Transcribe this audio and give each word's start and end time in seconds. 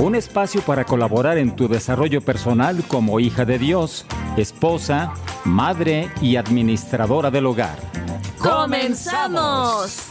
un 0.00 0.14
espacio 0.14 0.62
para 0.62 0.86
colaborar 0.86 1.36
en 1.36 1.54
tu 1.54 1.68
desarrollo 1.68 2.22
personal 2.22 2.82
como 2.88 3.20
hija 3.20 3.44
de 3.44 3.58
Dios, 3.58 4.06
esposa, 4.36 5.12
madre 5.44 6.10
y 6.22 6.36
administradora 6.36 7.30
del 7.30 7.44
hogar. 7.44 7.78
¡Comenzamos! 8.38 10.08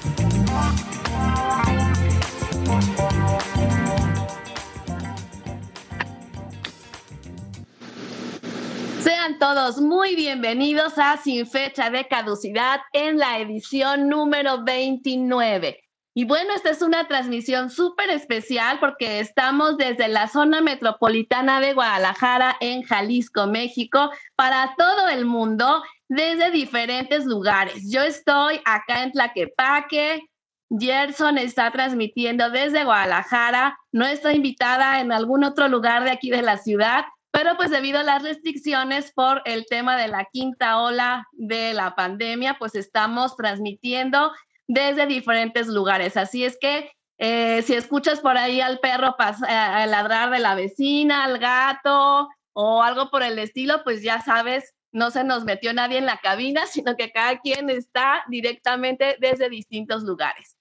Sean 9.02 9.40
todos 9.40 9.82
muy 9.82 10.16
bienvenidos 10.16 10.94
a 10.98 11.18
Sin 11.18 11.48
Fecha 11.48 11.90
de 11.90 12.08
Caducidad 12.08 12.82
en 12.94 13.18
la 13.18 13.40
edición 13.40 14.08
número 14.08 14.64
29. 14.64 15.89
Y 16.14 16.26
bueno, 16.26 16.54
esta 16.54 16.72
es 16.72 16.82
una 16.82 17.08
transmisión 17.08 17.70
súper 17.70 18.10
especial 18.10 18.80
porque 18.80 19.20
estamos 19.20 19.78
desde 19.78 20.08
la 20.08 20.28
zona 20.28 20.60
metropolitana 20.60 21.62
de 21.62 21.74
Guadalajara 21.74 22.58
en 22.60 22.84
Jalisco, 22.84 23.48
México, 23.48 24.12
para 24.36 24.74
todo 24.78 25.08
el 25.08 25.26
mundo, 25.26 25.84
desde 26.08 26.52
diferentes 26.52 27.26
lugares. 27.26 27.90
Yo 27.90 28.02
estoy 28.02 28.60
acá 28.66 29.04
en 29.04 29.12
Tlaquepaque, 29.12 30.30
Gerson 30.78 31.38
está 31.38 31.72
transmitiendo 31.72 32.50
desde 32.50 32.84
Guadalajara, 32.84 33.78
no 33.92 34.06
estoy 34.06 34.36
invitada 34.36 35.00
en 35.02 35.12
algún 35.12 35.44
otro 35.44 35.68
lugar 35.68 36.04
de 36.04 36.12
aquí 36.12 36.30
de 36.30 36.42
la 36.42 36.58
ciudad, 36.58 37.06
pero 37.32 37.56
pues 37.58 37.70
debido 37.70 38.00
a 38.00 38.04
las 38.04 38.24
restricciones 38.24 39.12
por 39.12 39.42
el 39.46 39.66
tema 39.68 39.98
de 39.98 40.08
la 40.08 40.26
quinta 40.26 40.80
ola 40.80 41.28
de 41.32 41.74
la 41.74 41.96
pandemia, 41.96 42.58
pues 42.60 42.76
estamos 42.76 43.36
transmitiendo 43.36 44.32
desde 44.70 45.08
diferentes 45.08 45.68
lugares. 45.68 46.16
Así 46.16 46.46
es 46.46 46.58
que 46.62 46.92
eh, 47.18 47.64
si 47.64 47.74
escuchas 47.74 48.22
por 48.22 48.38
ahí 48.38 48.62
al 48.62 48.80
perro 48.80 49.16
eh, 49.20 49.88
ladrar 49.88 50.30
de 50.30 50.40
la 50.40 50.54
vecina, 50.54 51.26
al 51.26 51.40
gato 51.40 52.30
o 52.54 52.84
algo 52.84 53.10
por 53.10 53.24
el 53.24 53.40
estilo, 53.40 53.84
pues 53.84 54.04
ya 54.04 54.22
sabes, 54.22 54.76
no 54.92 55.10
se 55.10 55.24
nos 55.24 55.44
metió 55.44 55.74
nadie 55.74 55.98
en 55.98 56.06
la 56.06 56.18
cabina, 56.18 56.66
sino 56.68 56.96
que 56.96 57.12
cada 57.12 57.40
quien 57.40 57.70
está 57.72 58.24
directamente 58.30 59.18
desde 59.20 59.50
distintos 59.50 60.04
lugares. 60.04 60.56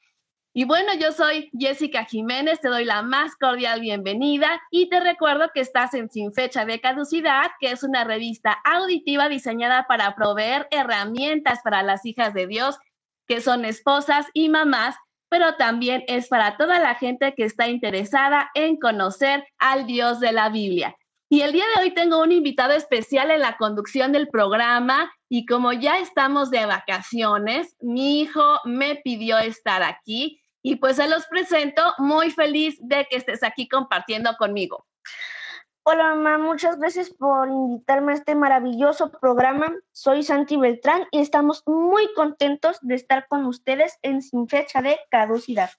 Y 0.54 0.64
bueno, 0.64 0.94
yo 0.94 1.12
soy 1.12 1.50
Jessica 1.56 2.06
Jiménez, 2.06 2.60
te 2.60 2.68
doy 2.68 2.86
la 2.86 3.02
más 3.02 3.36
cordial 3.36 3.80
bienvenida 3.80 4.60
y 4.70 4.88
te 4.88 5.00
recuerdo 5.00 5.50
que 5.52 5.60
estás 5.60 5.92
en 5.92 6.08
Sin 6.08 6.32
Fecha 6.32 6.64
de 6.64 6.80
Caducidad, 6.80 7.50
que 7.60 7.70
es 7.70 7.82
una 7.82 8.04
revista 8.04 8.58
auditiva 8.64 9.28
diseñada 9.28 9.86
para 9.86 10.16
proveer 10.16 10.66
herramientas 10.70 11.60
para 11.62 11.82
las 11.82 12.06
hijas 12.06 12.32
de 12.32 12.46
Dios 12.46 12.78
que 13.28 13.40
son 13.40 13.64
esposas 13.64 14.26
y 14.32 14.48
mamás, 14.48 14.96
pero 15.28 15.54
también 15.56 16.02
es 16.08 16.28
para 16.28 16.56
toda 16.56 16.80
la 16.80 16.94
gente 16.94 17.34
que 17.36 17.44
está 17.44 17.68
interesada 17.68 18.50
en 18.54 18.78
conocer 18.78 19.46
al 19.58 19.86
Dios 19.86 20.18
de 20.20 20.32
la 20.32 20.48
Biblia. 20.48 20.96
Y 21.30 21.42
el 21.42 21.52
día 21.52 21.64
de 21.74 21.82
hoy 21.82 21.90
tengo 21.90 22.22
un 22.22 22.32
invitado 22.32 22.72
especial 22.72 23.30
en 23.30 23.40
la 23.40 23.58
conducción 23.58 24.12
del 24.12 24.28
programa 24.28 25.12
y 25.28 25.44
como 25.44 25.74
ya 25.74 25.98
estamos 25.98 26.50
de 26.50 26.64
vacaciones, 26.64 27.76
mi 27.80 28.22
hijo 28.22 28.60
me 28.64 28.96
pidió 28.96 29.38
estar 29.38 29.82
aquí 29.82 30.40
y 30.62 30.76
pues 30.76 30.96
se 30.96 31.06
los 31.06 31.26
presento 31.26 31.82
muy 31.98 32.30
feliz 32.30 32.78
de 32.80 33.06
que 33.10 33.18
estés 33.18 33.42
aquí 33.42 33.68
compartiendo 33.68 34.34
conmigo. 34.38 34.86
Hola 35.90 36.14
mamá, 36.14 36.36
muchas 36.36 36.78
gracias 36.78 37.08
por 37.08 37.48
invitarme 37.48 38.12
a 38.12 38.16
este 38.16 38.34
maravilloso 38.34 39.10
programa. 39.10 39.74
Soy 39.90 40.22
Santi 40.22 40.58
Beltrán 40.58 41.06
y 41.10 41.20
estamos 41.20 41.62
muy 41.64 42.12
contentos 42.12 42.76
de 42.82 42.94
estar 42.94 43.26
con 43.26 43.46
ustedes 43.46 43.98
en 44.02 44.20
Sin 44.20 44.48
Fecha 44.48 44.82
de 44.82 44.98
Caducidad. 45.10 45.70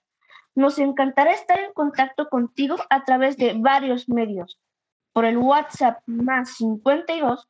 Nos 0.55 0.79
encantará 0.79 1.31
estar 1.33 1.59
en 1.59 1.73
contacto 1.73 2.27
contigo 2.27 2.75
a 2.89 3.03
través 3.03 3.37
de 3.37 3.53
varios 3.55 4.09
medios. 4.09 4.59
Por 5.13 5.25
el 5.25 5.37
WhatsApp 5.37 6.01
más 6.07 6.55
52 6.55 7.47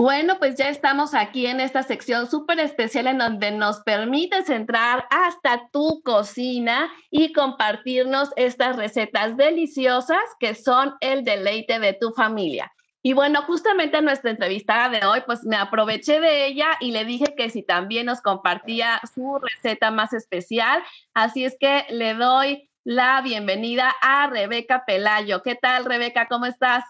Bueno, 0.00 0.38
pues 0.38 0.56
ya 0.56 0.70
estamos 0.70 1.12
aquí 1.12 1.46
en 1.46 1.60
esta 1.60 1.82
sección 1.82 2.26
súper 2.26 2.58
especial 2.58 3.06
en 3.06 3.18
donde 3.18 3.50
nos 3.50 3.80
permites 3.80 4.48
entrar 4.48 5.06
hasta 5.10 5.68
tu 5.72 6.00
cocina 6.02 6.91
y 7.10 7.34
compartirnos 7.34 8.30
estas 8.36 8.76
recetas 8.76 9.36
deliciosas 9.36 10.22
que 10.38 10.54
son 10.54 10.94
el 11.02 11.22
deleite 11.22 11.78
de 11.80 11.92
tu 11.92 12.12
familia. 12.12 12.72
Y 13.02 13.12
bueno, 13.12 13.42
justamente 13.42 14.00
nuestra 14.00 14.30
entrevistada 14.30 14.88
de 14.88 15.06
hoy, 15.06 15.20
pues 15.26 15.44
me 15.44 15.56
aproveché 15.56 16.18
de 16.18 16.46
ella 16.46 16.78
y 16.80 16.92
le 16.92 17.04
dije 17.04 17.34
que 17.36 17.50
si 17.50 17.62
también 17.62 18.06
nos 18.06 18.22
compartía 18.22 19.03
su 19.14 19.38
receta 19.38 19.91
más 19.91 20.14
especial. 20.14 20.82
Así 21.12 21.44
es 21.44 21.58
que 21.60 21.84
le 21.91 22.14
doy 22.14 22.70
la 22.84 23.20
bienvenida 23.20 23.94
a 24.00 24.28
Rebeca 24.28 24.84
Pelayo. 24.86 25.42
¿Qué 25.42 25.56
tal, 25.56 25.84
Rebeca? 25.84 26.26
¿Cómo 26.26 26.46
estás? 26.46 26.84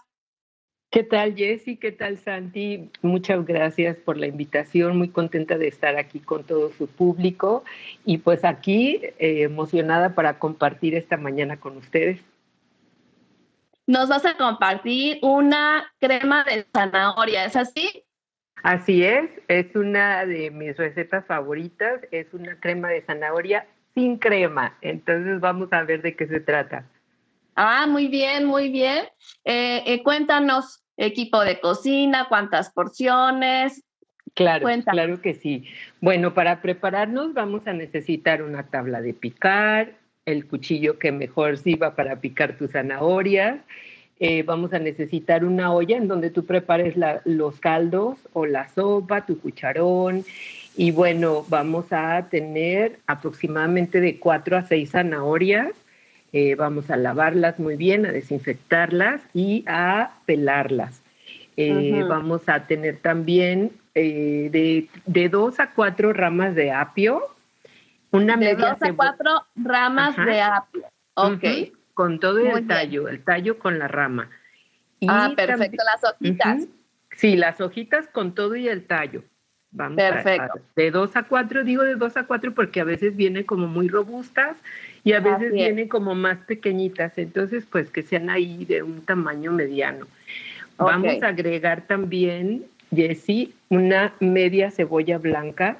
¿Qué 0.91 1.03
tal, 1.03 1.35
Jessy? 1.37 1.77
¿Qué 1.77 1.93
tal, 1.93 2.17
Santi? 2.17 2.91
Muchas 3.01 3.45
gracias 3.45 3.95
por 3.95 4.17
la 4.17 4.27
invitación. 4.27 4.97
Muy 4.97 5.07
contenta 5.07 5.57
de 5.57 5.69
estar 5.69 5.95
aquí 5.95 6.19
con 6.19 6.43
todo 6.43 6.69
su 6.73 6.87
público 6.87 7.63
y 8.03 8.17
pues 8.17 8.43
aquí 8.43 8.99
eh, 9.17 9.43
emocionada 9.43 10.15
para 10.15 10.37
compartir 10.37 10.93
esta 10.95 11.15
mañana 11.15 11.57
con 11.61 11.77
ustedes. 11.77 12.19
Nos 13.87 14.09
vas 14.09 14.25
a 14.25 14.35
compartir 14.35 15.19
una 15.21 15.89
crema 16.01 16.43
de 16.43 16.67
zanahoria, 16.73 17.45
¿es 17.45 17.55
así? 17.55 18.03
Así 18.61 19.05
es, 19.05 19.29
es 19.47 19.73
una 19.77 20.25
de 20.25 20.51
mis 20.51 20.75
recetas 20.75 21.25
favoritas, 21.25 22.01
es 22.11 22.33
una 22.33 22.59
crema 22.59 22.89
de 22.89 23.01
zanahoria 23.03 23.65
sin 23.95 24.17
crema. 24.17 24.77
Entonces 24.81 25.39
vamos 25.39 25.71
a 25.71 25.83
ver 25.83 26.01
de 26.01 26.17
qué 26.17 26.27
se 26.27 26.41
trata. 26.41 26.85
Ah, 27.55 27.85
muy 27.87 28.07
bien, 28.07 28.45
muy 28.45 28.69
bien. 28.69 29.05
Eh, 29.43 29.83
eh, 29.85 30.03
cuéntanos, 30.03 30.80
equipo 30.97 31.41
de 31.41 31.59
cocina, 31.59 32.27
cuántas 32.29 32.69
porciones. 32.71 33.83
Claro, 34.33 34.67
claro 34.89 35.21
que 35.21 35.33
sí. 35.33 35.65
Bueno, 35.99 36.33
para 36.33 36.61
prepararnos 36.61 37.33
vamos 37.33 37.67
a 37.67 37.73
necesitar 37.73 38.41
una 38.41 38.67
tabla 38.67 39.01
de 39.01 39.13
picar, 39.13 39.93
el 40.25 40.47
cuchillo 40.47 40.99
que 40.99 41.11
mejor 41.11 41.57
sirva 41.57 41.95
para 41.95 42.21
picar 42.21 42.57
tus 42.57 42.71
zanahorias. 42.71 43.59
Eh, 44.19 44.43
vamos 44.43 44.71
a 44.71 44.79
necesitar 44.79 45.43
una 45.43 45.73
olla 45.73 45.97
en 45.97 46.07
donde 46.07 46.29
tú 46.29 46.45
prepares 46.45 46.95
los 47.25 47.59
caldos 47.59 48.19
o 48.33 48.45
la 48.45 48.69
sopa, 48.69 49.25
tu 49.25 49.39
cucharón. 49.39 50.23
Y 50.77 50.91
bueno, 50.91 51.43
vamos 51.49 51.85
a 51.91 52.27
tener 52.29 52.99
aproximadamente 53.07 53.99
de 53.99 54.19
cuatro 54.19 54.55
a 54.55 54.61
seis 54.61 54.91
zanahorias. 54.91 55.71
Eh, 56.33 56.55
vamos 56.55 56.89
a 56.89 56.97
lavarlas 56.97 57.59
muy 57.59 57.75
bien, 57.75 58.05
a 58.05 58.11
desinfectarlas 58.11 59.21
y 59.33 59.63
a 59.67 60.11
pelarlas. 60.25 61.01
Eh, 61.57 62.03
vamos 62.07 62.47
a 62.47 62.65
tener 62.65 62.97
también 62.97 63.73
de, 63.93 64.87
de, 65.05 65.29
dos 65.29 65.59
a 65.59 65.71
cuatro 65.71 66.13
ramas 66.13 66.55
de 66.55 66.71
apio, 66.71 67.21
una 68.11 68.37
de 68.37 68.55
dos 68.55 68.77
a 68.81 68.93
cuatro 68.93 69.45
ramas 69.55 70.15
de 70.15 70.41
apio. 70.41 70.83
Ok. 71.15 71.43
Con 71.93 72.19
todo 72.19 72.39
el 72.39 72.65
tallo, 72.67 73.09
el 73.09 73.23
tallo 73.23 73.59
con 73.59 73.77
la 73.77 73.87
rama. 73.89 74.29
ah, 75.07 75.31
perfecto, 75.35 75.83
las 75.83 76.13
hojitas. 76.13 76.67
Sí, 77.17 77.35
las 77.35 77.59
hojitas 77.59 78.07
con 78.07 78.33
todo 78.33 78.55
y 78.55 78.67
el 78.67 78.87
tallo. 78.87 79.23
Vamos 79.71 79.95
Perfecto. 79.95 80.59
de 80.75 80.91
dos 80.91 81.15
a 81.15 81.23
cuatro, 81.23 81.63
digo 81.63 81.83
de 81.83 81.95
dos 81.95 82.17
a 82.17 82.25
cuatro 82.25 82.53
porque 82.53 82.81
a 82.81 82.83
veces 82.83 83.15
vienen 83.15 83.45
como 83.45 83.67
muy 83.67 83.87
robustas 83.87 84.57
y 85.03 85.13
a 85.13 85.19
veces 85.19 85.51
vienen 85.51 85.87
como 85.87 86.15
más 86.15 86.37
pequeñitas, 86.39 87.17
entonces 87.17 87.65
pues 87.69 87.89
que 87.89 88.03
sean 88.03 88.29
ahí 88.29 88.65
de 88.65 88.83
un 88.83 89.01
tamaño 89.03 89.51
mediano. 89.51 90.07
Vamos 90.77 91.21
a 91.21 91.27
agregar 91.27 91.81
también, 91.87 92.65
Jessie, 92.95 93.53
una 93.69 94.13
media 94.19 94.71
cebolla 94.71 95.17
blanca 95.17 95.77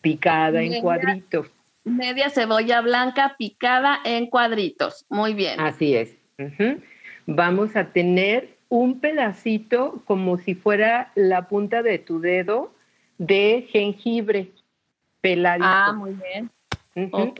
picada 0.00 0.62
en 0.62 0.80
cuadritos 0.80 1.50
media 1.84 2.30
cebolla 2.30 2.80
blanca 2.80 3.36
picada 3.38 4.00
en 4.04 4.26
cuadritos. 4.26 5.06
Muy 5.08 5.34
bien. 5.34 5.60
Así 5.60 5.94
es. 5.94 6.14
Vamos 7.26 7.76
a 7.76 7.92
tener 7.92 8.56
un 8.68 9.00
pedacito 9.00 10.02
como 10.04 10.38
si 10.38 10.54
fuera 10.54 11.12
la 11.14 11.48
punta 11.48 11.82
de 11.82 11.98
tu 11.98 12.20
dedo 12.20 12.72
de 13.18 13.68
jengibre 13.70 14.50
peladito. 15.20 15.66
Ah, 15.68 15.92
muy 15.92 16.12
bien. 16.12 16.50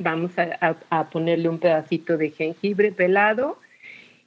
Vamos 0.01 0.33
a, 0.39 1.11
ponerle 1.11 1.49
un 1.49 1.59
pedacito 1.59 2.17
de 2.17 2.31
jengibre 2.31 2.93
pelado. 2.93 3.59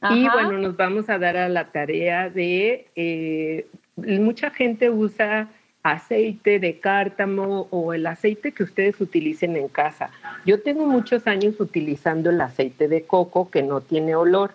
Y 0.09 0.27
bueno, 0.27 0.57
nos 0.57 0.75
vamos 0.75 1.09
a 1.09 1.17
dar 1.17 1.37
a 1.37 1.47
la 1.47 1.71
tarea 1.71 2.29
de, 2.29 2.87
eh, 2.95 3.67
mucha 3.95 4.49
gente 4.49 4.89
usa 4.89 5.49
aceite 5.81 6.59
de 6.59 6.79
cártamo 6.79 7.67
o 7.69 7.93
el 7.93 8.05
aceite 8.07 8.53
que 8.53 8.63
ustedes 8.63 8.99
utilicen 8.99 9.55
en 9.55 9.67
casa. 9.67 10.09
Yo 10.45 10.61
tengo 10.61 10.85
muchos 10.85 11.27
años 11.27 11.59
utilizando 11.59 12.29
el 12.29 12.41
aceite 12.41 12.87
de 12.87 13.03
coco 13.03 13.49
que 13.49 13.63
no 13.63 13.81
tiene 13.81 14.15
olor 14.15 14.51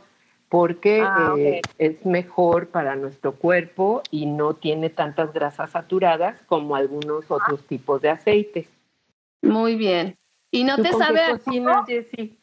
porque 0.48 1.02
ah, 1.02 1.34
eh, 1.38 1.60
es 1.76 2.04
mejor 2.06 2.68
para 2.68 2.96
nuestro 2.96 3.32
cuerpo 3.32 4.02
y 4.10 4.24
no 4.24 4.54
tiene 4.54 4.88
tantas 4.88 5.32
grasas 5.34 5.72
saturadas 5.72 6.40
como 6.46 6.74
algunos 6.74 7.30
otros 7.30 7.62
tipos 7.64 8.00
de 8.00 8.08
aceites. 8.10 8.66
Muy 9.42 9.76
bien. 9.76 10.16
¿Y 10.50 10.64
no 10.64 10.76
te 10.76 10.92
sabe 10.92 11.20
a? 11.20 11.38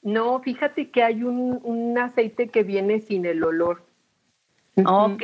No, 0.02 0.40
fíjate 0.40 0.92
que 0.92 1.04
hay 1.04 1.24
un, 1.24 1.60
un, 1.64 1.98
aceite 1.98 2.50
que 2.50 2.64
viene 2.64 3.00
sin 3.00 3.26
el 3.26 3.44
olor. 3.44 3.84
Ok, 4.86 5.24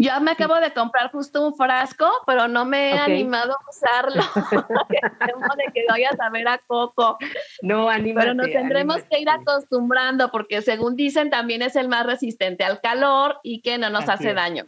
ya 0.00 0.20
me 0.20 0.30
acabo 0.30 0.54
de 0.60 0.72
comprar 0.72 1.10
justo 1.10 1.44
un 1.44 1.56
frasco, 1.56 2.08
pero 2.24 2.46
no 2.46 2.64
me 2.64 2.90
he 2.90 2.98
animado 2.98 3.52
a 3.52 3.68
usarlo. 3.68 4.22
Tengo 5.26 5.54
de 5.56 5.72
que 5.74 5.84
vaya 5.88 6.10
a 6.10 6.16
saber 6.16 6.46
a 6.46 6.58
coco. 6.58 7.18
No, 7.62 7.88
anímate. 7.88 8.28
Pero 8.28 8.34
nos 8.34 8.46
tendremos 8.46 9.02
que 9.10 9.18
ir 9.18 9.28
acostumbrando 9.28 10.30
porque 10.30 10.62
según 10.62 10.94
dicen 10.94 11.30
también 11.30 11.62
es 11.62 11.74
el 11.74 11.88
más 11.88 12.06
resistente 12.06 12.62
al 12.62 12.80
calor 12.80 13.40
y 13.42 13.60
que 13.60 13.76
no 13.76 13.90
nos 13.90 14.08
hace 14.08 14.34
daño. 14.34 14.66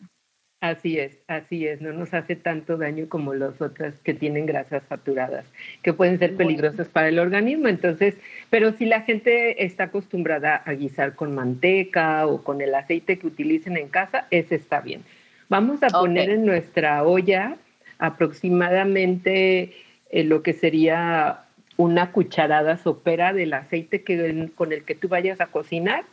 Así 0.60 0.98
es, 0.98 1.16
así 1.26 1.66
es, 1.66 1.80
no 1.80 1.90
nos 1.94 2.12
hace 2.12 2.36
tanto 2.36 2.76
daño 2.76 3.08
como 3.08 3.32
las 3.32 3.62
otras 3.62 3.94
que 4.00 4.12
tienen 4.12 4.44
grasas 4.44 4.82
saturadas, 4.90 5.46
que 5.82 5.94
pueden 5.94 6.18
ser 6.18 6.36
peligrosas 6.36 6.86
para 6.88 7.08
el 7.08 7.18
organismo. 7.18 7.66
Entonces, 7.68 8.14
pero 8.50 8.72
si 8.72 8.84
la 8.84 9.00
gente 9.00 9.64
está 9.64 9.84
acostumbrada 9.84 10.56
a 10.56 10.72
guisar 10.72 11.14
con 11.14 11.34
manteca 11.34 12.26
o 12.26 12.42
con 12.44 12.60
el 12.60 12.74
aceite 12.74 13.18
que 13.18 13.26
utilicen 13.26 13.78
en 13.78 13.88
casa, 13.88 14.26
ese 14.30 14.56
está 14.56 14.80
bien. 14.82 15.02
Vamos 15.48 15.82
a 15.82 15.88
poner 15.88 16.28
en 16.28 16.44
nuestra 16.44 17.04
olla 17.04 17.56
aproximadamente 17.98 19.72
eh, 20.10 20.24
lo 20.24 20.42
que 20.42 20.52
sería 20.52 21.40
una 21.78 22.12
cucharada 22.12 22.76
sopera 22.76 23.32
del 23.32 23.54
aceite 23.54 24.02
que, 24.02 24.50
con 24.54 24.74
el 24.74 24.84
que 24.84 24.94
tú 24.94 25.08
vayas 25.08 25.40
a 25.40 25.46
cocinar 25.46 26.04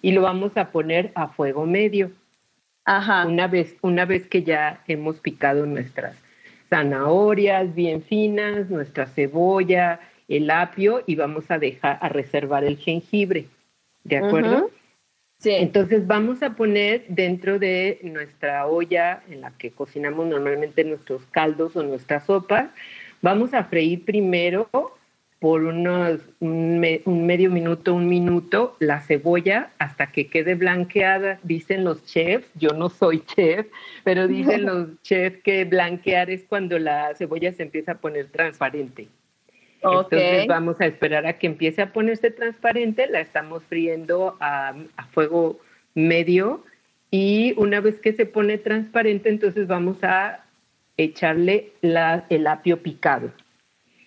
y 0.00 0.10
lo 0.10 0.22
vamos 0.22 0.56
a 0.56 0.72
poner 0.72 1.12
a 1.14 1.28
fuego 1.28 1.66
medio. 1.66 2.10
Ajá. 2.84 3.26
Una 3.26 3.46
vez, 3.46 3.76
una 3.82 4.04
vez 4.04 4.26
que 4.26 4.42
ya 4.42 4.82
hemos 4.88 5.20
picado 5.20 5.66
nuestras 5.66 6.16
zanahorias 6.68 7.74
bien 7.74 8.02
finas, 8.02 8.70
nuestra 8.70 9.06
cebolla, 9.06 10.00
el 10.28 10.50
apio 10.50 11.02
y 11.06 11.16
vamos 11.16 11.50
a 11.50 11.58
dejar 11.58 11.98
a 12.00 12.08
reservar 12.08 12.64
el 12.64 12.78
jengibre. 12.78 13.46
¿De 14.04 14.16
acuerdo? 14.16 14.70
Entonces 15.44 16.06
vamos 16.06 16.42
a 16.42 16.54
poner 16.54 17.04
dentro 17.08 17.58
de 17.58 17.98
nuestra 18.02 18.66
olla 18.66 19.22
en 19.28 19.40
la 19.40 19.50
que 19.50 19.72
cocinamos 19.72 20.26
normalmente 20.26 20.84
nuestros 20.84 21.26
caldos 21.26 21.74
o 21.76 21.82
nuestras 21.82 22.26
sopas, 22.26 22.70
vamos 23.20 23.52
a 23.52 23.64
freír 23.64 24.04
primero 24.04 24.68
por 25.42 25.64
unos 25.64 26.20
un, 26.38 26.78
medio 26.78 27.50
minuto, 27.50 27.94
un 27.94 28.08
minuto, 28.08 28.76
la 28.78 29.00
cebolla 29.00 29.70
hasta 29.80 30.12
que 30.12 30.28
quede 30.28 30.54
blanqueada. 30.54 31.40
Dicen 31.42 31.82
los 31.82 32.04
chefs, 32.06 32.46
yo 32.54 32.70
no 32.74 32.88
soy 32.88 33.24
chef, 33.26 33.66
pero 34.04 34.28
dicen 34.28 34.64
los 34.64 34.86
chefs 35.02 35.42
que 35.42 35.64
blanquear 35.64 36.30
es 36.30 36.44
cuando 36.44 36.78
la 36.78 37.12
cebolla 37.16 37.52
se 37.52 37.64
empieza 37.64 37.92
a 37.92 37.98
poner 37.98 38.28
transparente. 38.28 39.08
Entonces 39.82 40.46
vamos 40.46 40.80
a 40.80 40.86
esperar 40.86 41.26
a 41.26 41.32
que 41.32 41.48
empiece 41.48 41.82
a 41.82 41.92
ponerse 41.92 42.30
transparente, 42.30 43.08
la 43.08 43.18
estamos 43.18 43.64
friendo 43.64 44.36
a, 44.38 44.76
fuego 45.10 45.58
medio 45.96 46.62
y 47.10 47.52
una 47.56 47.80
vez 47.80 47.98
que 47.98 48.12
se 48.12 48.26
pone 48.26 48.58
transparente, 48.58 49.28
entonces 49.28 49.66
vamos 49.66 49.96
a 50.04 50.44
echarle 50.96 51.72
el 51.82 52.46
apio 52.46 52.80
picado. 52.80 53.32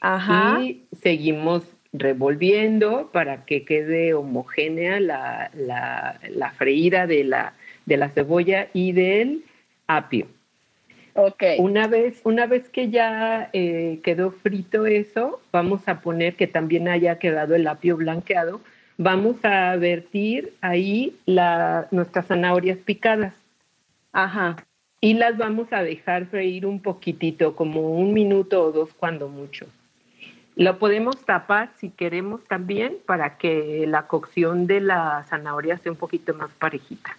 Ajá. 0.05 0.61
Y 0.61 0.85
seguimos 1.01 1.63
revolviendo 1.91 3.09
para 3.11 3.45
que 3.45 3.65
quede 3.65 4.13
homogénea 4.13 4.99
la, 4.99 5.49
la, 5.55 6.51
freída 6.51 7.07
de 7.07 7.23
la, 7.23 7.53
de 7.87 7.97
la 7.97 8.09
cebolla 8.09 8.67
y 8.71 8.91
del 8.91 9.43
apio. 9.87 10.27
Okay. 11.15 11.57
Una 11.59 11.87
vez, 11.87 12.21
una 12.23 12.45
vez 12.45 12.69
que 12.69 12.89
ya 12.91 13.49
eh, 13.53 13.99
quedó 14.03 14.29
frito 14.29 14.85
eso, 14.85 15.41
vamos 15.51 15.87
a 15.87 16.01
poner 16.01 16.35
que 16.35 16.45
también 16.45 16.87
haya 16.87 17.17
quedado 17.17 17.55
el 17.55 17.65
apio 17.65 17.97
blanqueado. 17.97 18.61
Vamos 18.97 19.37
a 19.43 19.75
vertir 19.77 20.53
ahí 20.61 21.15
la, 21.25 21.87
nuestras 21.89 22.27
zanahorias 22.27 22.77
picadas. 22.77 23.33
Ajá. 24.11 24.57
Y 25.01 25.15
las 25.15 25.35
vamos 25.37 25.71
a 25.71 25.81
dejar 25.81 26.27
freír 26.27 26.67
un 26.67 26.79
poquitito, 26.79 27.55
como 27.55 27.89
un 27.89 28.13
minuto 28.13 28.61
o 28.61 28.71
dos 28.71 28.93
cuando 28.93 29.29
mucho. 29.29 29.65
Lo 30.55 30.79
podemos 30.79 31.25
tapar 31.25 31.69
si 31.77 31.89
queremos 31.89 32.43
también 32.45 32.97
para 33.05 33.37
que 33.37 33.85
la 33.87 34.07
cocción 34.07 34.67
de 34.67 34.79
la 34.79 35.25
zanahoria 35.29 35.77
sea 35.77 35.91
un 35.91 35.97
poquito 35.97 36.33
más 36.33 36.49
parejita. 36.51 37.15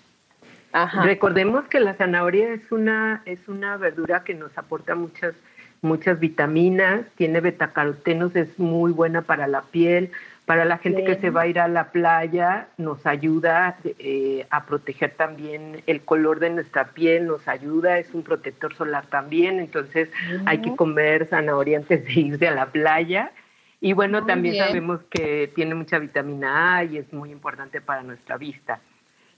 Recordemos 1.02 1.64
que 1.68 1.80
la 1.80 1.94
zanahoria 1.94 2.52
es 2.52 2.70
una, 2.70 3.22
es 3.24 3.48
una 3.48 3.76
verdura 3.76 4.24
que 4.24 4.34
nos 4.34 4.56
aporta 4.58 4.94
muchas, 4.94 5.34
muchas 5.80 6.20
vitaminas, 6.20 7.06
tiene 7.16 7.40
betacarotenos, 7.40 8.36
es 8.36 8.58
muy 8.58 8.92
buena 8.92 9.22
para 9.22 9.46
la 9.46 9.62
piel, 9.62 10.10
para 10.46 10.64
la 10.64 10.78
gente 10.78 11.04
que 11.04 11.16
se 11.16 11.30
va 11.30 11.42
a 11.42 11.46
ir 11.48 11.58
a 11.58 11.66
la 11.66 11.90
playa, 11.90 12.68
nos 12.78 13.04
ayuda 13.04 13.78
eh, 13.84 14.46
a 14.48 14.64
proteger 14.64 15.10
también 15.14 15.82
el 15.88 16.02
color 16.02 16.38
de 16.38 16.50
nuestra 16.50 16.92
piel, 16.92 17.26
nos 17.26 17.48
ayuda, 17.48 17.98
es 17.98 18.14
un 18.14 18.22
protector 18.22 18.72
solar 18.74 19.06
también, 19.06 19.58
entonces 19.58 20.08
hay 20.44 20.58
que 20.58 20.76
comer 20.76 21.26
zanahoria 21.26 21.78
antes 21.78 22.04
de 22.04 22.12
irse 22.12 22.46
a 22.46 22.54
la 22.54 22.66
playa. 22.66 23.32
Y 23.80 23.92
bueno, 23.92 24.24
también 24.24 24.54
sabemos 24.54 25.00
que 25.10 25.50
tiene 25.54 25.74
mucha 25.74 25.98
vitamina 25.98 26.76
A 26.76 26.84
y 26.84 26.98
es 26.98 27.12
muy 27.12 27.32
importante 27.32 27.80
para 27.80 28.04
nuestra 28.04 28.36
vista. 28.36 28.80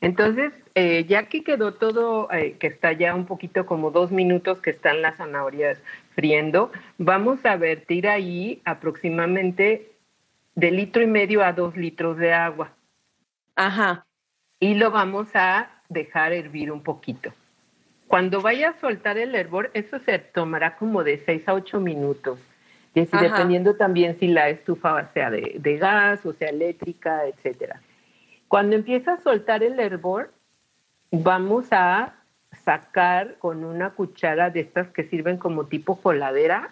Entonces, 0.02 0.52
eh, 0.74 1.06
ya 1.08 1.24
que 1.24 1.42
quedó 1.42 1.74
todo, 1.74 2.30
eh, 2.32 2.56
que 2.60 2.68
está 2.68 2.92
ya 2.92 3.14
un 3.14 3.24
poquito 3.24 3.66
como 3.66 3.90
dos 3.90 4.12
minutos 4.12 4.60
que 4.60 4.70
están 4.70 5.02
las 5.02 5.16
zanahorias 5.16 5.82
friendo, 6.14 6.70
vamos 6.98 7.44
a 7.44 7.56
vertir 7.56 8.06
ahí 8.06 8.60
aproximadamente 8.64 9.97
de 10.58 10.72
litro 10.72 11.00
y 11.02 11.06
medio 11.06 11.44
a 11.44 11.52
dos 11.52 11.76
litros 11.76 12.16
de 12.16 12.32
agua. 12.32 12.72
Ajá. 13.54 14.04
y 14.60 14.74
lo 14.74 14.90
vamos 14.90 15.28
a 15.34 15.70
dejar 15.88 16.32
hervir 16.32 16.72
un 16.72 16.82
poquito. 16.82 17.32
Cuando 18.08 18.40
vaya 18.40 18.70
a 18.70 18.80
soltar 18.80 19.18
el 19.18 19.36
hervor, 19.36 19.70
eso 19.74 20.00
se 20.00 20.18
tomará 20.18 20.76
como 20.76 21.04
de 21.04 21.22
6 21.24 21.48
a 21.48 21.54
8 21.54 21.80
minutos. 21.80 22.40
Y 22.94 23.04
dependiendo 23.04 23.76
también 23.76 24.18
si 24.18 24.26
la 24.26 24.48
estufa 24.48 25.12
sea 25.12 25.30
de, 25.30 25.56
de 25.60 25.76
gas 25.76 26.26
o 26.26 26.32
sea 26.32 26.48
eléctrica, 26.48 27.26
etcétera. 27.26 27.80
Cuando 28.48 28.74
empieza 28.74 29.12
a 29.12 29.20
soltar 29.20 29.62
el 29.62 29.78
hervor, 29.78 30.32
vamos 31.12 31.68
a 31.70 32.14
sacar 32.64 33.36
con 33.38 33.64
una 33.64 33.90
cuchara 33.90 34.50
de 34.50 34.60
estas 34.60 34.88
que 34.88 35.04
sirven 35.04 35.36
como 35.36 35.66
tipo 35.66 36.00
coladera, 36.00 36.70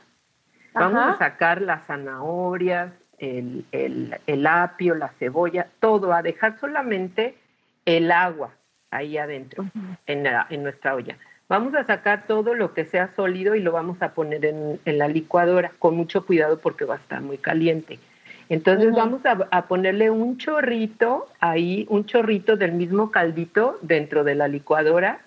vamos 0.72 1.00
a 1.00 1.18
sacar 1.18 1.62
las 1.62 1.86
zanahorias, 1.86 2.92
el, 3.18 3.64
el, 4.26 4.46
apio, 4.46 4.94
la 4.94 5.08
cebolla, 5.18 5.68
todo, 5.80 6.12
a 6.12 6.22
dejar 6.22 6.58
solamente 6.58 7.36
el 7.84 8.10
agua 8.12 8.54
ahí 8.90 9.18
adentro, 9.18 9.64
en, 10.06 10.26
en, 10.26 10.62
nuestra 10.62 10.94
olla. 10.94 11.18
Vamos 11.48 11.74
a 11.74 11.84
sacar 11.84 12.26
todo 12.26 12.54
lo 12.54 12.74
que 12.74 12.84
sea 12.84 13.14
sólido 13.14 13.54
y 13.54 13.60
lo 13.60 13.72
vamos 13.72 14.02
a 14.02 14.14
poner 14.14 14.44
en, 14.44 14.80
en 14.84 14.98
la 14.98 15.08
licuadora 15.08 15.72
con 15.78 15.96
mucho 15.96 16.24
cuidado 16.26 16.58
porque 16.58 16.84
va 16.84 16.94
a 16.94 16.98
estar 16.98 17.20
muy 17.20 17.38
caliente. 17.38 17.98
Entonces 18.48 18.92
vamos 18.92 19.22
a, 19.24 19.66
ponerle 19.66 20.10
un 20.10 20.38
chorrito 20.38 21.26
ahí, 21.40 21.84
un 21.88 22.06
chorrito 22.06 22.56
del 22.56 22.72
mismo 22.72 23.10
caldito 23.10 23.78
dentro 23.82 24.22
de 24.22 24.36
la 24.36 24.46
licuadora 24.46 25.20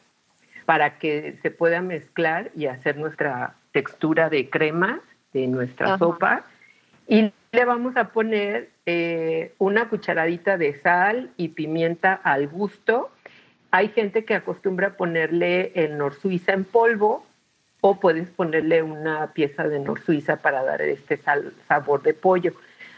para 0.66 1.00
que 1.00 1.38
se 1.42 1.52
pueda 1.52 1.82
mezclar 1.82 2.52
y 2.56 2.68
hacer 2.68 2.98
nuestra 2.98 3.56
textura 3.72 4.30
de 4.30 4.50
crema 4.50 5.02
de 5.34 5.48
nuestra 5.48 5.98
sopa. 5.98 6.46
Y 7.08 7.34
le 7.52 7.66
vamos 7.66 7.98
a 7.98 8.10
poner 8.10 8.70
eh, 8.86 9.54
una 9.58 9.90
cucharadita 9.90 10.58
de 10.58 10.80
sal 10.80 11.32
y 11.38 11.50
pimienta 11.50 12.14
al 12.14 12.48
gusto. 12.48 13.10
Hay 13.72 13.90
gente 13.90 14.26
que 14.26 14.36
acostumbra 14.36 14.88
a 14.88 14.98
ponerle 14.98 15.72
el 15.76 15.98
nor 15.98 16.14
suiza 16.14 16.54
en 16.54 16.64
polvo 16.64 17.26
o 17.82 18.00
puedes 18.00 18.30
ponerle 18.30 18.84
una 18.84 19.34
pieza 19.34 19.68
de 19.68 19.80
nor 19.80 20.02
suiza 20.02 20.38
para 20.38 20.64
dar 20.64 20.82
este 20.82 21.20
sabor 21.68 22.04
de 22.04 22.14
pollo. 22.14 22.54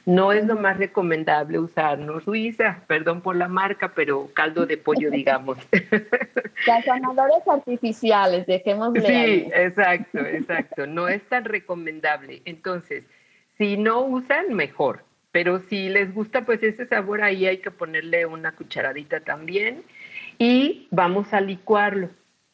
No 0.06 0.32
es 0.32 0.46
lo 0.46 0.56
más 0.56 0.78
recomendable 0.78 1.60
usar 1.60 2.00
no 2.00 2.20
suiza, 2.22 2.82
perdón 2.88 3.22
por 3.22 3.36
la 3.36 3.48
marca, 3.48 3.94
pero 3.94 4.30
caldo 4.34 4.66
de 4.66 4.78
pollo, 4.78 5.12
digamos. 5.12 5.60
Los 5.72 7.48
artificiales, 7.48 8.48
dejémosle. 8.48 9.02
Sí, 9.02 9.50
exacto, 9.54 10.20
exacto. 10.20 10.88
No 10.88 11.08
es 11.08 11.22
tan 11.30 11.46
recomendable. 11.46 12.42
Entonces, 12.46 13.04
si 13.58 13.78
no 13.78 14.02
usan, 14.02 14.54
mejor. 14.54 15.04
Pero 15.32 15.60
si 15.70 15.90
les 15.90 16.14
gusta, 16.14 16.46
pues 16.46 16.62
ese 16.62 16.86
sabor 16.88 17.24
ahí 17.24 17.46
hay 17.46 17.60
que 17.60 17.72
ponerle 17.72 18.26
una 18.26 18.52
cucharadita 18.54 19.22
también. 19.22 19.84
Y 20.38 20.88
vamos 20.92 21.34
a 21.34 21.42
licuarlo 21.42 22.10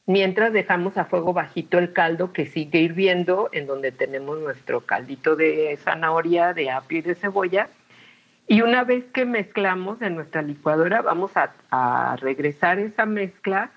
mientras 0.08 0.54
dejamos 0.54 0.98
a 0.98 1.06
fuego 1.06 1.34
bajito 1.34 1.77
el 1.77 1.94
caldo 1.94 2.34
que 2.34 2.48
sigue 2.48 2.80
hirviendo, 2.80 3.50
en 3.51 3.68
donde 3.68 3.92
tenemos 3.92 4.39
nuestro 4.39 4.82
caldito 4.82 5.36
de 5.36 5.77
zanahoria, 5.84 6.54
de 6.54 6.72
apio 6.72 7.00
y 7.00 7.01
de 7.01 7.16
cebolla. 7.16 7.70
Y 8.48 8.62
una 8.62 8.86
vez 8.86 9.04
que 9.13 9.25
mezclamos 9.25 10.01
en 10.01 10.16
nuestra 10.16 10.42
licuadora, 10.42 11.01
vamos 11.01 11.32
a, 11.36 12.16
regresar 12.22 12.80
esa 12.80 13.06
mezcla 13.06 13.72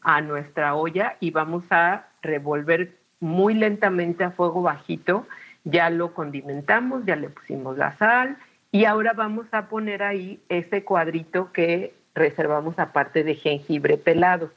a 0.00 0.20
nuestra 0.20 0.74
olla 0.74 1.16
y 1.20 1.32
vamos 1.32 1.64
a 1.70 2.06
revolver 2.22 2.96
muy 3.18 3.54
lentamente 3.54 4.22
a 4.24 4.30
fuego 4.30 4.62
bajito. 4.62 5.26
Ya 5.64 5.90
lo 5.90 6.14
condimentamos, 6.14 7.04
ya 7.06 7.16
le 7.16 7.28
pusimos 7.28 7.78
la 7.78 7.96
sal 7.96 8.36
y 8.70 8.86
ahora 8.86 9.12
vamos 9.12 9.46
a 9.52 9.68
poner 9.68 10.02
ahí 10.02 10.40
ese 10.48 10.82
cuadrito 10.82 11.52
que 11.52 11.94
reservamos 12.14 12.78
aparte 12.78 13.22
de 13.22 13.34
jengibre 13.34 13.96
pelado. 13.96 14.50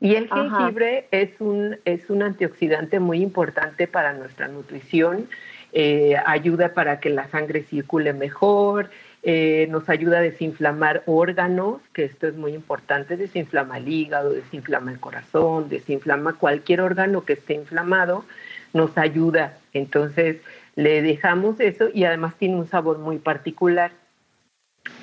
Y 0.00 0.14
el 0.14 0.28
jengibre 0.28 1.08
es 1.10 1.40
un, 1.40 1.76
es 1.84 2.08
un 2.08 2.22
antioxidante 2.22 3.00
muy 3.00 3.22
importante 3.22 3.86
para 3.86 4.14
nuestra 4.14 4.48
nutrición, 4.48 5.28
eh, 5.72 6.16
ayuda 6.24 6.72
para 6.72 7.00
que 7.00 7.10
la 7.10 7.28
sangre 7.28 7.62
circule 7.64 8.14
mejor, 8.14 8.90
eh, 9.22 9.66
nos 9.68 9.90
ayuda 9.90 10.18
a 10.18 10.22
desinflamar 10.22 11.02
órganos, 11.04 11.82
que 11.92 12.04
esto 12.04 12.26
es 12.26 12.34
muy 12.34 12.54
importante, 12.54 13.18
desinflama 13.18 13.76
el 13.76 13.88
hígado, 13.88 14.32
desinflama 14.32 14.90
el 14.90 14.98
corazón, 14.98 15.68
desinflama 15.68 16.38
cualquier 16.38 16.80
órgano 16.80 17.26
que 17.26 17.34
esté 17.34 17.52
inflamado, 17.52 18.24
nos 18.72 18.96
ayuda. 18.96 19.58
Entonces 19.72 20.38
le 20.76 21.02
dejamos 21.02 21.60
eso 21.60 21.88
y 21.92 22.04
además 22.04 22.34
tiene 22.36 22.56
un 22.56 22.68
sabor 22.68 22.98
muy 22.98 23.18
particular 23.18 23.92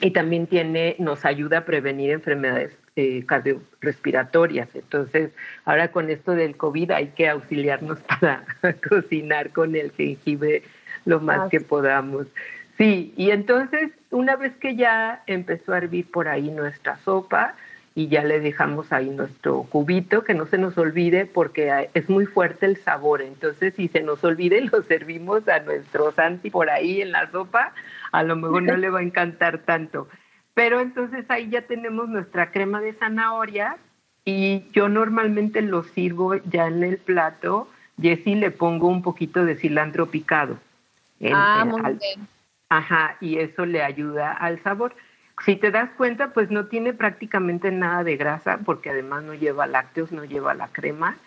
y 0.01 0.11
también 0.11 0.47
tiene, 0.47 0.95
nos 0.99 1.25
ayuda 1.25 1.59
a 1.59 1.65
prevenir 1.65 2.11
enfermedades 2.11 2.75
eh, 2.95 3.23
cardiorrespiratorias. 3.25 4.69
Entonces, 4.73 5.31
ahora 5.65 5.91
con 5.91 6.09
esto 6.09 6.31
del 6.31 6.57
COVID 6.57 6.91
hay 6.91 7.07
que 7.09 7.29
auxiliarnos 7.29 7.99
para 8.19 8.43
cocinar 8.89 9.51
con 9.51 9.75
el 9.75 9.91
jengibre 9.91 10.63
lo 11.05 11.19
más 11.19 11.49
que 11.49 11.61
podamos. 11.61 12.27
Sí, 12.77 13.13
y 13.17 13.31
entonces 13.31 13.91
una 14.11 14.35
vez 14.35 14.55
que 14.57 14.75
ya 14.75 15.23
empezó 15.25 15.73
a 15.73 15.77
hervir 15.77 16.09
por 16.11 16.27
ahí 16.27 16.49
nuestra 16.49 16.97
sopa 16.97 17.55
y 17.97 18.09
ya 18.09 18.23
le 18.23 18.39
dejamos 18.39 18.93
ahí 18.93 19.09
nuestro 19.09 19.63
cubito, 19.63 20.23
que 20.23 20.35
no 20.35 20.45
se 20.45 20.59
nos 20.59 20.77
olvide 20.77 21.25
porque 21.25 21.89
es 21.95 22.07
muy 22.11 22.27
fuerte 22.27 22.67
el 22.67 22.77
sabor. 22.77 23.23
Entonces, 23.23 23.73
si 23.73 23.87
se 23.87 24.03
nos 24.03 24.23
olvide, 24.23 24.61
lo 24.71 24.83
servimos 24.83 25.47
a 25.47 25.61
nuestro 25.61 26.11
Santi 26.11 26.51
por 26.51 26.69
ahí 26.69 27.01
en 27.01 27.11
la 27.11 27.31
sopa, 27.31 27.73
a 28.11 28.21
lo 28.21 28.35
mejor 28.35 28.61
no 28.61 28.77
le 28.77 28.91
va 28.91 28.99
a 28.99 29.01
encantar 29.01 29.57
tanto. 29.57 30.07
Pero 30.53 30.79
entonces 30.79 31.25
ahí 31.29 31.49
ya 31.49 31.63
tenemos 31.63 32.07
nuestra 32.07 32.51
crema 32.51 32.81
de 32.81 32.93
zanahoria 32.93 33.77
y 34.25 34.65
yo 34.73 34.89
normalmente 34.89 35.63
lo 35.63 35.81
sirvo 35.81 36.35
ya 36.35 36.67
en 36.67 36.83
el 36.83 36.97
plato. 36.99 37.67
Jessy 37.99 38.35
le 38.35 38.51
pongo 38.51 38.89
un 38.89 39.01
poquito 39.01 39.43
de 39.43 39.55
cilantro 39.55 40.05
picado. 40.05 40.59
ah, 41.33 41.65
muy 41.65 41.81
bien. 41.81 42.27
Ajá, 42.69 43.17
y 43.21 43.39
eso 43.39 43.65
le 43.65 43.81
ayuda 43.81 44.33
al 44.33 44.61
sabor. 44.61 44.93
Si 45.45 45.55
te 45.55 45.71
das 45.71 45.89
cuenta, 45.97 46.33
pues 46.33 46.49
no 46.49 46.65
tiene 46.65 46.93
prácticamente 46.93 47.71
nada 47.71 48.03
de 48.03 48.17
grasa 48.17 48.59
porque 48.65 48.89
además 48.89 49.23
no 49.23 49.33
lleva 49.33 49.67
lácteos, 49.67 50.11
no 50.11 50.25
lleva 50.25 50.53
la 50.53 50.67
crema 50.69 51.17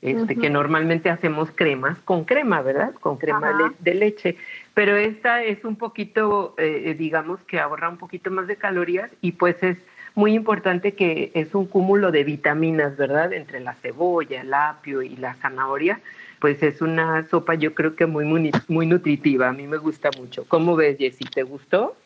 este, 0.00 0.36
que 0.36 0.48
normalmente 0.48 1.10
hacemos 1.10 1.50
cremas 1.52 1.98
con 2.04 2.24
crema, 2.24 2.62
¿verdad? 2.62 2.94
Con 2.94 3.16
crema 3.16 3.74
de 3.80 3.94
leche. 3.94 4.36
Pero 4.74 4.96
esta 4.96 5.42
es 5.42 5.64
un 5.64 5.76
poquito, 5.76 6.54
eh, 6.56 6.94
digamos 6.96 7.40
que 7.44 7.58
ahorra 7.58 7.88
un 7.88 7.96
poquito 7.96 8.30
más 8.30 8.46
de 8.46 8.56
calorías 8.56 9.10
y 9.20 9.32
pues 9.32 9.60
es 9.62 9.76
muy 10.14 10.34
importante 10.34 10.94
que 10.94 11.32
es 11.34 11.54
un 11.54 11.66
cúmulo 11.66 12.12
de 12.12 12.22
vitaminas, 12.22 12.96
¿verdad? 12.96 13.32
Entre 13.32 13.58
la 13.58 13.74
cebolla, 13.74 14.42
el 14.42 14.54
apio 14.54 15.02
y 15.02 15.16
la 15.16 15.34
zanahoria, 15.34 16.00
pues 16.38 16.62
es 16.62 16.80
una 16.80 17.26
sopa 17.28 17.54
yo 17.54 17.74
creo 17.74 17.96
que 17.96 18.06
muy, 18.06 18.24
muy, 18.24 18.52
muy 18.68 18.86
nutritiva. 18.86 19.48
A 19.48 19.52
mí 19.52 19.66
me 19.66 19.78
gusta 19.78 20.10
mucho. 20.16 20.44
¿Cómo 20.46 20.76
ves, 20.76 20.96
Jessy? 20.98 21.24
¿Te 21.24 21.42
gustó? 21.42 21.96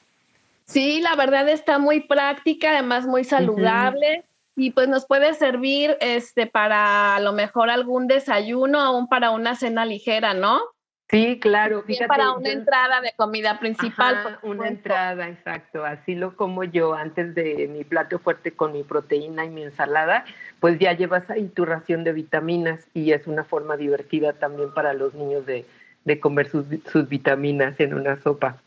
Sí, 0.72 1.02
la 1.02 1.16
verdad 1.16 1.48
está 1.50 1.78
muy 1.78 2.00
práctica, 2.00 2.70
además 2.70 3.06
muy 3.06 3.24
saludable 3.24 4.24
y 4.56 4.70
pues 4.70 4.88
nos 4.88 5.04
puede 5.04 5.34
servir 5.34 5.98
este 6.00 6.46
para 6.46 7.14
a 7.14 7.20
lo 7.20 7.34
mejor 7.34 7.68
algún 7.68 8.06
desayuno 8.06 8.80
aún 8.80 9.06
para 9.06 9.32
una 9.32 9.54
cena 9.54 9.84
ligera, 9.84 10.32
¿no? 10.32 10.62
Sí, 11.10 11.38
claro. 11.38 11.82
Fíjate, 11.82 12.08
para 12.08 12.32
una 12.32 12.48
entrada 12.48 13.02
de 13.02 13.12
comida 13.14 13.58
principal. 13.58 14.38
una 14.42 14.68
entrada, 14.68 15.28
exacto. 15.28 15.84
Así 15.84 16.14
lo 16.14 16.36
como 16.36 16.64
yo 16.64 16.94
antes 16.94 17.34
de 17.34 17.68
mi 17.68 17.84
plato 17.84 18.18
fuerte 18.18 18.52
con 18.52 18.72
mi 18.72 18.82
proteína 18.82 19.44
y 19.44 19.50
mi 19.50 19.64
ensalada, 19.64 20.24
pues 20.58 20.78
ya 20.78 20.94
llevas 20.94 21.28
ahí 21.28 21.48
tu 21.48 21.66
ración 21.66 22.02
de 22.02 22.14
vitaminas 22.14 22.88
y 22.94 23.12
es 23.12 23.26
una 23.26 23.44
forma 23.44 23.76
divertida 23.76 24.32
también 24.32 24.72
para 24.72 24.94
los 24.94 25.12
niños 25.12 25.44
de, 25.44 25.66
de 26.06 26.18
comer 26.18 26.48
sus, 26.48 26.64
sus 26.90 27.06
vitaminas 27.10 27.78
en 27.78 27.92
una 27.92 28.18
sopa. 28.22 28.62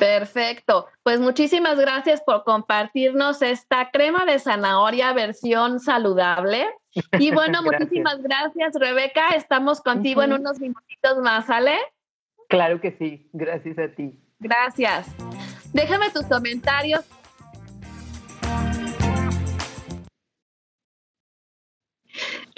Perfecto. 0.00 0.86
Pues 1.02 1.20
muchísimas 1.20 1.78
gracias 1.78 2.20
por 2.22 2.44
compartirnos 2.44 3.42
esta 3.42 3.90
crema 3.90 4.24
de 4.24 4.38
zanahoria 4.38 5.12
versión 5.12 5.78
saludable. 5.78 6.66
Y 7.18 7.30
bueno, 7.32 7.62
muchísimas 7.62 8.20
gracias, 8.22 8.74
Rebeca. 8.74 9.30
Estamos 9.30 9.80
contigo 9.80 10.22
en 10.22 10.32
unos 10.32 10.58
minutitos 10.58 11.18
más, 11.22 11.46
¿sale? 11.46 11.76
Claro 12.48 12.80
que 12.80 12.96
sí. 12.98 13.28
Gracias 13.32 13.78
a 13.78 13.88
ti. 13.94 14.18
Gracias. 14.40 15.06
Déjame 15.72 16.10
tus 16.10 16.24
comentarios 16.24 17.04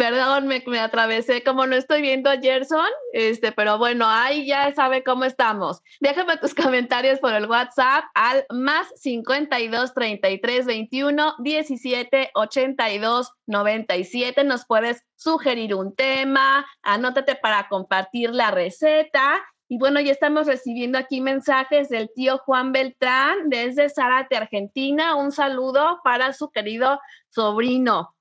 Perdón, 0.02 0.48
me, 0.48 0.80
atravesé, 0.80 1.44
como 1.44 1.64
no 1.64 1.76
estoy 1.76 2.02
viendo 2.02 2.28
a 2.28 2.36
Gerson, 2.36 2.88
este, 3.12 3.52
pero 3.52 3.78
bueno, 3.78 4.04
ahí 4.08 4.44
ya 4.44 4.74
sabe 4.74 5.04
cómo 5.04 5.22
estamos. 5.22 5.80
Déjame 6.00 6.36
tus 6.38 6.54
comentarios 6.56 7.20
por 7.20 7.32
el 7.32 7.46
WhatsApp 7.46 8.06
al 8.14 8.44
más 8.50 8.88
52 8.96 9.94
33 9.94 10.66
21 10.66 11.34
17 11.38 12.30
82 12.34 13.32
97. 13.46 14.42
Nos 14.42 14.66
puedes 14.66 15.04
sugerir 15.14 15.72
un 15.76 15.94
tema, 15.94 16.66
anótate 16.82 17.36
para 17.36 17.68
compartir 17.68 18.30
la 18.30 18.50
receta 18.50 19.40
Y 19.68 19.78
bueno, 19.78 20.00
ya 20.00 20.10
estamos 20.10 20.48
recibiendo 20.48 20.98
aquí 20.98 21.20
mensajes 21.20 21.88
del 21.90 22.10
tío 22.12 22.38
Juan 22.38 22.72
Beltrán 22.72 23.50
desde 23.50 23.88
Zárate, 23.88 24.36
Argentina. 24.36 25.14
Un 25.14 25.30
saludo 25.30 26.00
para 26.02 26.32
su 26.32 26.50
querido 26.50 27.00
sobrino. 27.28 28.16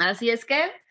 Así 0.00 0.30
es 0.30 0.44
que. 0.44 0.84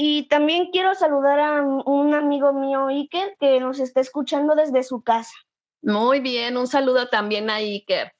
Y 0.00 0.28
también 0.28 0.70
quiero 0.70 0.94
saludar 0.94 1.40
a 1.40 1.60
un 1.60 2.14
amigo 2.14 2.52
mío, 2.52 2.86
Iker, 2.86 3.36
que 3.40 3.58
nos 3.58 3.80
está 3.80 4.00
escuchando 4.00 4.54
desde 4.54 4.84
su 4.84 5.02
casa. 5.02 5.34
Muy 5.82 6.20
bien, 6.20 6.56
un 6.56 6.68
saludo 6.68 7.08
también 7.08 7.50
a 7.50 7.56
Iker. 7.56 8.12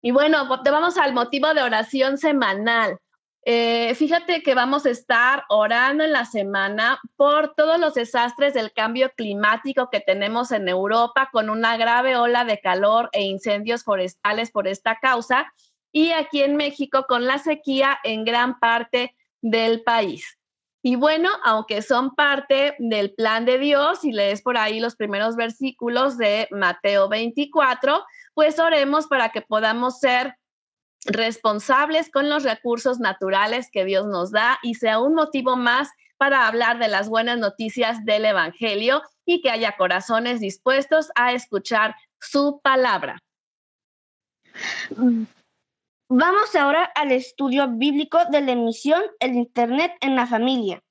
Y 0.00 0.10
bueno, 0.10 0.48
vamos 0.48 0.96
al 0.96 1.12
motivo 1.12 1.52
de 1.52 1.60
oración 1.60 2.16
semanal. 2.16 2.96
Eh, 3.44 3.94
fíjate 3.94 4.42
que 4.42 4.54
vamos 4.54 4.86
a 4.86 4.90
estar 4.90 5.44
orando 5.50 6.02
en 6.02 6.12
la 6.12 6.24
semana 6.24 6.98
por 7.16 7.54
todos 7.54 7.78
los 7.78 7.92
desastres 7.92 8.54
del 8.54 8.72
cambio 8.72 9.12
climático 9.14 9.90
que 9.90 10.00
tenemos 10.00 10.50
en 10.50 10.66
Europa 10.66 11.28
con 11.30 11.50
una 11.50 11.76
grave 11.76 12.16
ola 12.16 12.46
de 12.46 12.58
calor 12.58 13.10
e 13.12 13.24
incendios 13.24 13.84
forestales 13.84 14.50
por 14.50 14.66
esta 14.66 14.98
causa 14.98 15.52
y 15.92 16.12
aquí 16.12 16.42
en 16.42 16.56
México 16.56 17.04
con 17.06 17.26
la 17.26 17.36
sequía 17.36 17.98
en 18.02 18.24
gran 18.24 18.58
parte 18.58 19.14
del 19.42 19.82
país. 19.82 20.38
Y 20.82 20.96
bueno, 20.96 21.28
aunque 21.44 21.82
son 21.82 22.14
parte 22.14 22.76
del 22.78 23.12
plan 23.12 23.44
de 23.44 23.58
Dios, 23.58 24.04
y 24.04 24.12
lees 24.12 24.42
por 24.42 24.56
ahí 24.56 24.78
los 24.80 24.94
primeros 24.94 25.34
versículos 25.36 26.16
de 26.18 26.48
Mateo 26.50 27.08
24, 27.08 28.04
pues 28.34 28.58
oremos 28.58 29.08
para 29.08 29.30
que 29.30 29.42
podamos 29.42 29.98
ser 29.98 30.36
responsables 31.04 32.10
con 32.10 32.28
los 32.28 32.44
recursos 32.44 33.00
naturales 33.00 33.70
que 33.72 33.84
Dios 33.84 34.06
nos 34.06 34.30
da 34.30 34.58
y 34.62 34.74
sea 34.74 35.00
un 35.00 35.14
motivo 35.14 35.56
más 35.56 35.88
para 36.16 36.46
hablar 36.46 36.78
de 36.78 36.88
las 36.88 37.08
buenas 37.08 37.38
noticias 37.38 38.04
del 38.04 38.24
Evangelio 38.24 39.02
y 39.24 39.40
que 39.40 39.50
haya 39.50 39.76
corazones 39.76 40.40
dispuestos 40.40 41.10
a 41.14 41.32
escuchar 41.32 41.94
su 42.20 42.60
palabra. 42.62 43.18
Vamos 46.10 46.56
ahora 46.56 46.90
al 46.94 47.12
estudio 47.12 47.68
bíblico 47.68 48.18
de 48.30 48.40
la 48.40 48.52
emisión 48.52 49.02
El 49.20 49.34
Internet 49.34 49.92
en 50.00 50.16
la 50.16 50.26
familia. 50.26 50.82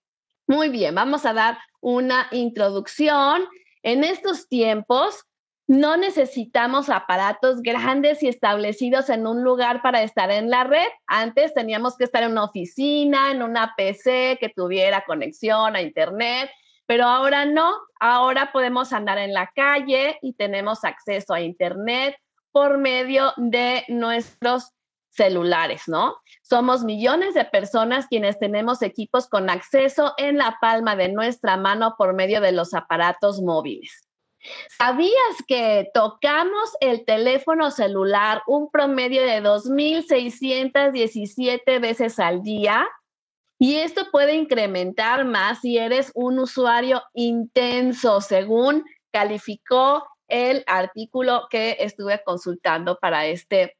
Muy 0.46 0.70
bien, 0.70 0.94
vamos 0.94 1.26
a 1.26 1.34
dar 1.34 1.58
una 1.82 2.28
introducción. 2.30 3.48
En 3.82 4.04
estos 4.04 4.48
tiempos, 4.48 5.26
no 5.66 5.98
necesitamos 5.98 6.92
aparatos 6.92 7.64
grandes 7.64 8.22
y 8.22 8.28
establecidos 8.28 9.10
en 9.10 9.26
un 9.26 9.44
lugar 9.44 9.82
para 9.82 10.04
estar 10.04 10.30
en 10.30 10.52
la 10.52 10.66
red. 10.66 10.88
Antes 11.08 11.52
teníamos 11.56 11.98
que 11.98 12.04
estar 12.04 12.22
en 12.22 12.34
una 12.34 12.44
oficina, 12.44 13.32
en 13.32 13.42
una 13.42 13.74
PC 13.76 14.38
que 14.40 14.50
tuviera 14.50 15.04
conexión 15.04 15.76
a 15.76 15.82
Internet, 15.82 16.52
pero 16.86 17.06
ahora 17.06 17.44
no. 17.44 17.76
Ahora 18.00 18.52
podemos 18.52 18.94
andar 18.94 19.18
en 19.18 19.34
la 19.34 19.52
calle 19.56 20.20
y 20.22 20.34
tenemos 20.34 20.86
acceso 20.86 21.34
a 21.34 21.42
Internet 21.42 22.16
por 22.52 22.78
medio 22.78 23.34
de 23.38 23.84
nuestros 23.88 24.77
celulares, 25.18 25.84
¿no? 25.88 26.16
Somos 26.44 26.84
millones 26.84 27.34
de 27.34 27.44
personas 27.44 28.08
quienes 28.08 28.40
tenemos 28.40 28.82
equipos 28.82 29.28
con 29.28 29.50
acceso 29.50 30.14
en 30.18 30.38
la 30.38 30.58
palma 30.62 30.96
de 30.96 31.10
nuestra 31.10 31.58
mano 31.58 31.96
por 31.98 32.14
medio 32.14 32.40
de 32.40 32.54
los 32.54 32.74
aparatos 32.74 33.42
móviles. 33.42 34.08
¿Sabías 34.78 35.12
que 35.48 35.90
tocamos 35.94 36.70
el 36.80 37.04
teléfono 37.04 37.72
celular 37.72 38.44
un 38.48 38.72
promedio 38.72 39.24
de 39.24 39.44
2.617 39.44 41.82
veces 41.82 42.18
al 42.20 42.44
día? 42.44 42.88
Y 43.60 43.78
esto 43.78 44.12
puede 44.12 44.36
incrementar 44.36 45.26
más 45.26 45.62
si 45.62 45.80
eres 45.80 46.12
un 46.14 46.38
usuario 46.40 47.02
intenso, 47.14 48.22
según 48.22 48.86
calificó 49.12 50.08
el 50.28 50.64
artículo 50.68 51.48
que 51.50 51.78
estuve 51.80 52.22
consultando 52.24 53.00
para 53.00 53.26
este 53.26 53.77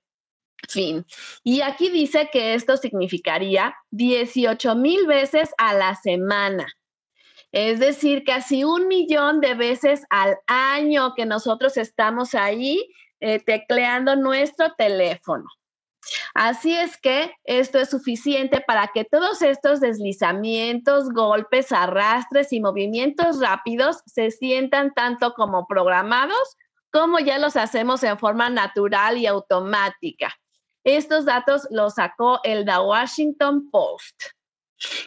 fin. 0.68 1.06
Y 1.44 1.62
aquí 1.62 1.90
dice 1.90 2.30
que 2.32 2.54
esto 2.54 2.78
significaría 2.78 3.76
18 3.92 4.76
mil 4.76 5.08
veces 5.08 5.50
a 5.58 5.74
la 5.74 5.96
semana. 5.96 6.68
Es 7.52 7.80
decir, 7.80 8.24
casi 8.26 8.64
un 8.64 8.88
millón 8.88 9.40
de 9.40 9.56
veces 9.56 10.04
al 10.10 10.38
año 10.48 11.14
que 11.16 11.26
nosotros 11.26 11.78
estamos 11.78 12.36
ahí 12.36 12.90
eh, 13.20 13.40
tecleando 13.40 14.16
nuestro 14.16 14.74
teléfono. 14.78 15.46
Así 16.34 16.74
es 16.74 16.98
que 16.98 17.34
esto 17.44 17.80
es 17.80 17.90
suficiente 17.90 18.62
para 18.66 18.88
que 18.94 19.04
todos 19.04 19.42
estos 19.42 19.80
deslizamientos, 19.80 21.10
golpes, 21.10 21.72
arrastres 21.72 22.54
y 22.54 22.62
movimientos 22.62 23.40
rápidos 23.40 23.98
se 24.06 24.32
sientan 24.32 24.94
tanto 24.94 25.34
como 25.34 25.68
programados 25.68 26.58
como 26.92 27.20
ya 27.20 27.38
los 27.38 27.58
hacemos 27.58 28.04
en 28.04 28.18
forma 28.18 28.50
natural 28.50 29.18
y 29.18 29.28
automática. 29.28 30.34
Estos 30.88 31.26
datos 31.26 31.68
los 31.70 31.96
sacó 31.96 32.40
el 32.46 32.64
The 32.64 32.80
Washington 32.80 33.70
Post. 33.70 34.24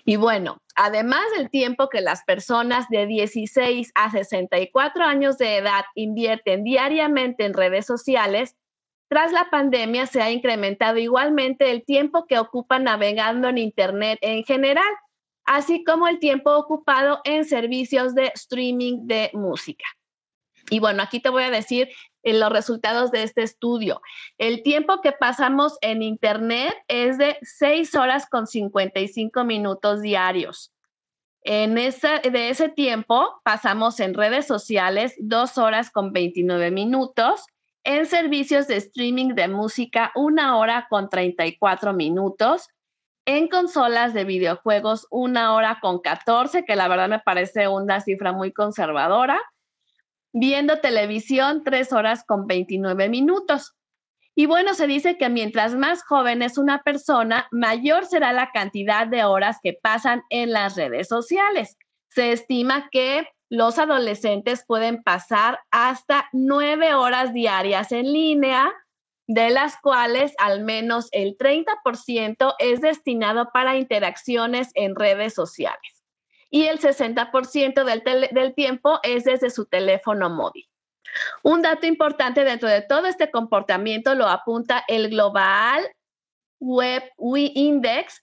Y 0.05 0.16
bueno, 0.16 0.59
además 0.75 1.25
del 1.35 1.49
tiempo 1.49 1.88
que 1.88 2.03
las 2.03 2.23
personas 2.25 2.87
de 2.90 3.07
16 3.07 3.90
a 3.95 4.11
64 4.11 5.03
años 5.03 5.38
de 5.38 5.57
edad 5.57 5.87
invierten 5.95 6.64
diariamente 6.64 7.47
en 7.47 7.55
redes 7.55 7.87
sociales, 7.87 8.57
tras 9.09 9.33
la 9.33 9.49
pandemia 9.49 10.05
se 10.05 10.21
ha 10.21 10.31
incrementado 10.31 10.99
igualmente 10.99 11.71
el 11.71 11.83
tiempo 11.87 12.27
que 12.27 12.38
ocupan 12.38 12.85
navegando 12.85 13.49
en 13.49 13.57
Internet 13.57 14.19
en 14.21 14.45
general, 14.45 14.93
así 15.47 15.83
como 15.83 16.09
el 16.09 16.19
tiempo 16.19 16.55
ocupado 16.59 17.23
en 17.25 17.47
servicios 17.47 18.14
de 18.14 18.27
streaming 18.35 19.07
de 19.07 19.31
música. 19.33 19.87
Y 20.70 20.78
bueno, 20.78 21.02
aquí 21.02 21.20
te 21.20 21.28
voy 21.28 21.42
a 21.42 21.50
decir 21.50 21.90
en 22.22 22.40
los 22.40 22.50
resultados 22.50 23.11
de 23.11 23.24
este 23.24 23.42
estudio. 23.42 24.00
El 24.38 24.62
tiempo 24.62 25.00
que 25.00 25.12
pasamos 25.12 25.76
en 25.80 26.02
Internet 26.02 26.74
es 26.88 27.18
de 27.18 27.38
6 27.42 27.94
horas 27.96 28.26
con 28.30 28.46
55 28.46 29.44
minutos 29.44 30.00
diarios. 30.00 30.72
En 31.42 31.78
ese, 31.78 32.20
de 32.20 32.50
ese 32.50 32.68
tiempo 32.68 33.40
pasamos 33.44 33.98
en 34.00 34.14
redes 34.14 34.46
sociales 34.46 35.14
2 35.18 35.59
horas 35.59 35.90
con 35.90 36.12
29 36.12 36.70
minutos, 36.70 37.46
en 37.83 38.04
servicios 38.06 38.68
de 38.68 38.76
streaming 38.76 39.35
de 39.35 39.48
música 39.48 40.12
1 40.14 40.59
hora 40.59 40.87
con 40.90 41.09
34 41.09 41.94
minutos, 41.94 42.68
en 43.24 43.48
consolas 43.48 44.12
de 44.12 44.24
videojuegos 44.24 45.06
1 45.11 45.54
hora 45.54 45.78
con 45.80 46.00
14, 46.00 46.64
que 46.64 46.76
la 46.76 46.88
verdad 46.88 47.09
me 47.09 47.20
parece 47.20 47.68
una 47.68 48.02
cifra 48.02 48.33
muy 48.33 48.52
conservadora, 48.52 49.40
viendo 50.33 50.81
televisión 50.81 51.62
tres 51.64 51.93
horas 51.93 52.25
con 52.25 52.47
29 52.47 53.09
minutos. 53.09 53.75
Y 54.35 54.47
bueno, 54.47 54.75
se 54.75 54.87
dice 54.87 55.19
que 55.19 55.29
mientras 55.29 55.75
más 55.75 56.03
joven 56.03 56.43
es 56.43 56.57
una 56.57 56.83
persona, 56.83 57.49
mayor 57.51 58.07
será 58.07 58.33
la 58.33 58.51
cantidad 58.53 59.07
de 59.07 59.25
horas 59.25 59.59
que 59.62 59.75
pasan 59.75 60.23
en 60.31 60.53
las 60.53 60.77
redes 60.77 61.09
sociales. 61.09 61.77
Se 62.09 62.33
estima 62.33 62.88
que 62.90 63.27
los 63.51 63.79
adolescentes 63.79 64.64
pueden 64.66 65.03
pasar 65.03 65.59
hasta 65.71 66.29
nueve 66.33 66.95
horas 66.95 67.33
diarias 67.33 67.90
en 67.90 68.12
línea, 68.12 68.73
de 69.27 69.51
las 69.51 69.77
cuales 69.81 70.33
al 70.38 70.64
menos 70.64 71.09
el 71.12 71.37
30% 71.37 72.55
es 72.59 72.81
destinado 72.81 73.51
para 73.53 73.77
interacciones 73.77 74.71
en 74.75 74.95
redes 74.95 75.35
sociales 75.35 75.99
y 76.50 76.64
el 76.66 76.80
60% 76.80 77.84
del, 77.84 78.28
del 78.32 78.54
tiempo 78.54 78.98
es 79.02 79.24
desde 79.24 79.50
su 79.50 79.66
teléfono 79.66 80.28
móvil. 80.28 80.68
Un 81.42 81.62
dato 81.62 81.86
importante 81.86 82.44
dentro 82.44 82.68
de 82.68 82.82
todo 82.82 83.06
este 83.06 83.30
comportamiento 83.30 84.14
lo 84.14 84.28
apunta 84.28 84.84
el 84.88 85.10
Global 85.10 85.88
Web 86.60 87.04
Index, 87.18 88.22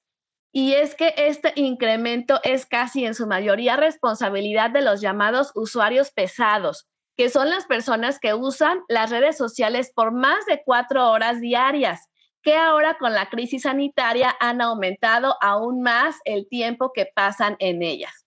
y 0.52 0.74
es 0.74 0.96
que 0.96 1.14
este 1.18 1.54
incremento 1.56 2.40
es 2.44 2.66
casi 2.66 3.06
en 3.06 3.14
su 3.14 3.28
mayoría 3.28 3.76
responsabilidad 3.76 4.72
de 4.72 4.82
los 4.82 5.02
llamados 5.02 5.52
usuarios 5.54 6.12
pesados, 6.12 6.88
que 7.16 7.30
son 7.30 7.50
las 7.50 7.66
personas 7.66 8.20
que 8.20 8.34
usan 8.34 8.82
las 8.88 9.12
redes 9.12 9.38
sociales 9.38 9.92
por 9.94 10.12
más 10.12 10.46
de 10.46 10.64
cuatro 10.66 11.12
horas 11.12 11.42
diarias, 11.42 12.10
que 12.48 12.56
ahora 12.56 12.98
con 12.98 13.12
la 13.12 13.30
crisis 13.30 13.64
sanitaria 13.64 14.34
han 14.40 14.62
aumentado 14.62 15.36
aún 15.42 15.82
más 15.82 16.16
el 16.24 16.48
tiempo 16.48 16.94
que 16.94 17.06
pasan 17.06 17.58
en 17.60 17.84
ellas. 17.84 18.26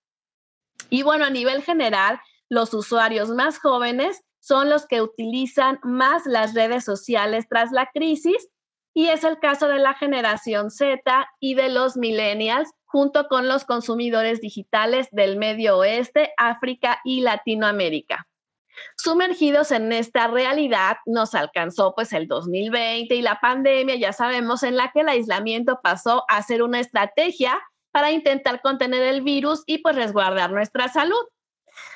Y 0.91 1.05
bueno, 1.05 1.25
a 1.25 1.31
nivel 1.31 1.63
general, 1.63 2.21
los 2.51 2.75
usuarios 2.75 3.31
más 3.31 3.59
jóvenes 3.59 4.21
son 4.39 4.69
los 4.69 4.87
que 4.87 5.01
utilizan 5.01 5.81
más 5.85 6.27
las 6.27 6.53
redes 6.53 6.85
sociales 6.85 7.47
tras 7.49 7.73
la 7.73 7.89
crisis 7.95 8.47
y 8.93 9.09
es 9.09 9.25
el 9.25 9.39
caso 9.39 9.69
de 9.69 9.79
la 9.79 9.95
generación 9.95 10.71
Z 10.71 11.27
y 11.41 11.55
de 11.55 11.71
los 11.71 11.97
millennials 11.97 12.69
junto 12.85 13.27
con 13.27 13.49
los 13.49 13.65
consumidores 13.65 14.43
digitales 14.43 15.09
del 15.13 15.39
Medio 15.39 15.79
Oeste, 15.79 16.35
África 16.37 17.01
y 17.05 17.23
Latinoamérica. 17.23 18.29
Sumergidos 18.97 19.71
en 19.71 19.93
esta 19.93 20.27
realidad, 20.29 20.99
nos 21.07 21.35
alcanzó 21.35 21.95
pues 21.95 22.13
el 22.13 22.27
2020 22.29 23.15
y 23.15 23.23
la 23.23 23.41
pandemia, 23.41 23.97
ya 23.97 24.13
sabemos, 24.13 24.63
en 24.63 24.77
la 24.77 24.91
que 24.93 25.01
el 25.01 25.09
aislamiento 25.09 25.81
pasó 25.83 26.25
a 26.29 26.43
ser 26.43 26.63
una 26.63 26.81
estrategia 26.81 27.61
para 27.91 28.11
intentar 28.11 28.61
contener 28.63 29.03
el 29.03 29.23
virus 29.23 29.63
y 29.67 29.79
pues 29.79 29.97
resguardar 29.97 30.53
nuestra 30.53 30.89
salud. 30.89 31.25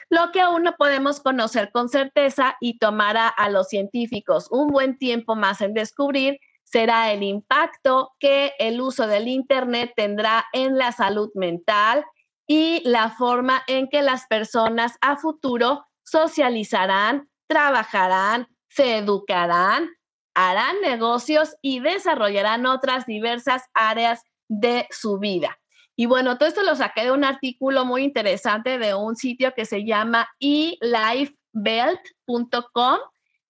Lo 0.09 0.33
que 0.33 0.41
aún 0.41 0.63
no 0.63 0.75
podemos 0.77 1.21
conocer 1.21 1.71
con 1.73 1.89
certeza 1.89 2.57
y 2.61 2.79
tomará 2.79 3.29
a 3.29 3.49
los 3.49 3.69
científicos 3.69 4.49
un 4.51 4.69
buen 4.69 4.99
tiempo 4.99 5.35
más 5.35 5.61
en 5.61 5.75
descubrir 5.75 6.39
será 6.65 7.13
el 7.13 7.23
impacto 7.23 8.13
que 8.19 8.53
el 8.59 8.81
uso 8.81 9.07
del 9.07 9.29
Internet 9.29 9.93
tendrá 9.95 10.47
en 10.53 10.77
la 10.77 10.93
salud 10.93 11.31
mental 11.35 12.05
y 12.47 12.83
la 12.85 13.11
forma 13.11 13.63
en 13.69 13.89
que 13.89 14.03
las 14.03 14.27
personas 14.27 14.97
a 15.01 15.17
futuro 15.17 15.87
socializarán, 16.05 17.29
trabajarán, 17.47 18.49
se 18.69 18.99
educarán, 18.99 19.89
harán 20.35 20.81
negocios 20.81 21.57
y 21.63 21.81
desarrollarán 21.81 22.67
otras 22.67 23.07
diversas 23.07 23.63
áreas 23.75 24.23
de 24.49 24.87
su 24.91 25.19
vida. 25.19 25.59
Y 25.97 26.07
bueno, 26.07 26.39
todo 26.39 26.49
esto 26.49 26.63
lo 26.63 26.75
saqué 26.75 27.05
de 27.05 27.13
un 27.13 27.25
artículo 27.25 27.85
muy 27.85 28.03
interesante 28.03 28.79
de 28.79 28.95
un 28.95 29.17
sitio 29.17 29.55
que 29.55 29.65
se 29.65 29.85
llama 29.85 30.29
elifebelt.com 30.41 32.99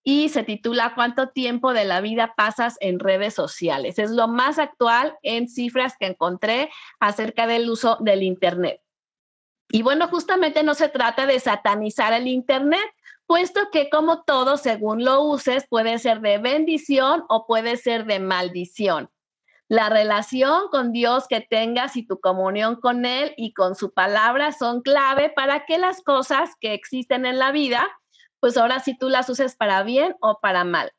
y 0.06 0.28
se 0.28 0.42
titula 0.42 0.92
¿Cuánto 0.94 1.30
tiempo 1.30 1.72
de 1.72 1.86
la 1.86 2.02
vida 2.02 2.34
pasas 2.36 2.76
en 2.80 2.98
redes 2.98 3.32
sociales? 3.32 3.98
Es 3.98 4.10
lo 4.10 4.28
más 4.28 4.58
actual 4.58 5.16
en 5.22 5.48
cifras 5.48 5.94
que 5.98 6.08
encontré 6.08 6.68
acerca 7.00 7.46
del 7.46 7.70
uso 7.70 7.96
del 8.00 8.22
Internet. 8.22 8.83
Y 9.70 9.82
bueno, 9.82 10.08
justamente 10.08 10.62
no 10.62 10.74
se 10.74 10.88
trata 10.88 11.26
de 11.26 11.40
satanizar 11.40 12.12
el 12.12 12.28
Internet, 12.28 12.84
puesto 13.26 13.70
que 13.72 13.90
como 13.90 14.22
todo, 14.22 14.56
según 14.56 15.04
lo 15.04 15.22
uses, 15.22 15.66
puede 15.68 15.98
ser 15.98 16.20
de 16.20 16.38
bendición 16.38 17.24
o 17.28 17.46
puede 17.46 17.76
ser 17.76 18.04
de 18.04 18.20
maldición. 18.20 19.10
La 19.68 19.88
relación 19.88 20.68
con 20.70 20.92
Dios 20.92 21.26
que 21.26 21.40
tengas 21.40 21.96
y 21.96 22.06
tu 22.06 22.20
comunión 22.20 22.76
con 22.76 23.06
Él 23.06 23.32
y 23.36 23.54
con 23.54 23.74
su 23.74 23.94
palabra 23.94 24.52
son 24.52 24.82
clave 24.82 25.30
para 25.30 25.64
que 25.64 25.78
las 25.78 26.02
cosas 26.02 26.50
que 26.60 26.74
existen 26.74 27.24
en 27.24 27.38
la 27.38 27.50
vida, 27.50 27.88
pues 28.40 28.58
ahora 28.58 28.80
sí 28.80 28.96
tú 28.96 29.08
las 29.08 29.28
uses 29.30 29.56
para 29.56 29.82
bien 29.82 30.16
o 30.20 30.38
para 30.40 30.64
mal. 30.64 30.92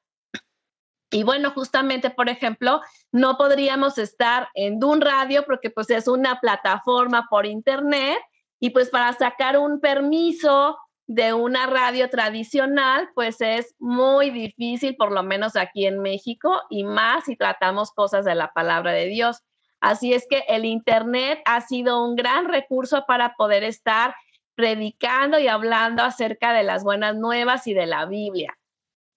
Y 1.11 1.23
bueno, 1.23 1.51
justamente, 1.51 2.09
por 2.09 2.27
ejemplo, 2.27 2.81
no 3.11 3.37
podríamos 3.37 3.99
estar 3.99 4.49
en 4.55 4.83
un 4.83 4.99
radio 4.99 5.45
porque 5.45 5.69
pues 5.69 5.89
es 5.91 6.07
una 6.07 6.41
plataforma 6.41 7.27
por 7.29 7.45
internet 7.45 8.17
y 8.59 8.71
pues 8.71 8.89
para 8.89 9.13
sacar 9.13 9.57
un 9.57 9.79
permiso 9.79 10.77
de 11.07 11.33
una 11.33 11.67
radio 11.67 12.09
tradicional, 12.09 13.09
pues 13.13 13.39
es 13.41 13.75
muy 13.79 14.31
difícil, 14.31 14.95
por 14.95 15.11
lo 15.11 15.21
menos 15.23 15.55
aquí 15.55 15.85
en 15.85 15.99
México, 15.99 16.61
y 16.69 16.83
más 16.83 17.25
si 17.25 17.35
tratamos 17.35 17.91
cosas 17.91 18.25
de 18.25 18.35
la 18.35 18.51
palabra 18.53 18.91
de 18.91 19.05
Dios. 19.05 19.43
Así 19.81 20.13
es 20.13 20.25
que 20.27 20.43
el 20.47 20.65
Internet 20.65 21.41
ha 21.45 21.61
sido 21.61 22.03
un 22.03 22.15
gran 22.15 22.47
recurso 22.47 23.05
para 23.07 23.35
poder 23.35 23.63
estar 23.63 24.15
predicando 24.55 25.37
y 25.37 25.47
hablando 25.47 26.01
acerca 26.01 26.53
de 26.53 26.63
las 26.63 26.83
buenas 26.83 27.15
nuevas 27.15 27.67
y 27.67 27.73
de 27.73 27.85
la 27.85 28.05
Biblia. 28.05 28.57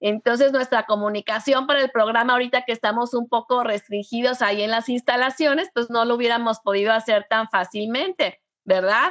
Entonces, 0.01 0.53
nuestra 0.53 0.85
comunicación 0.85 1.67
para 1.67 1.81
el 1.81 1.91
programa, 1.91 2.35
ahorita 2.35 2.63
que 2.63 2.73
estamos 2.73 3.15
un 3.15 3.29
poco 3.29 3.65
restringidos 3.65 4.43
ahí 4.43 4.63
en 4.63 4.71
las 4.71 4.89
instalaciones, 4.89 5.71
pues 5.75 5.91
no 5.91 6.05
lo 6.05 6.15
hubiéramos 6.15 6.61
podido 6.61 6.93
hacer 6.93 7.27
tan 7.29 7.49
fácilmente, 7.49 8.41
¿verdad? 8.65 9.11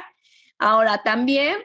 Ahora, 0.58 1.02
también 1.02 1.58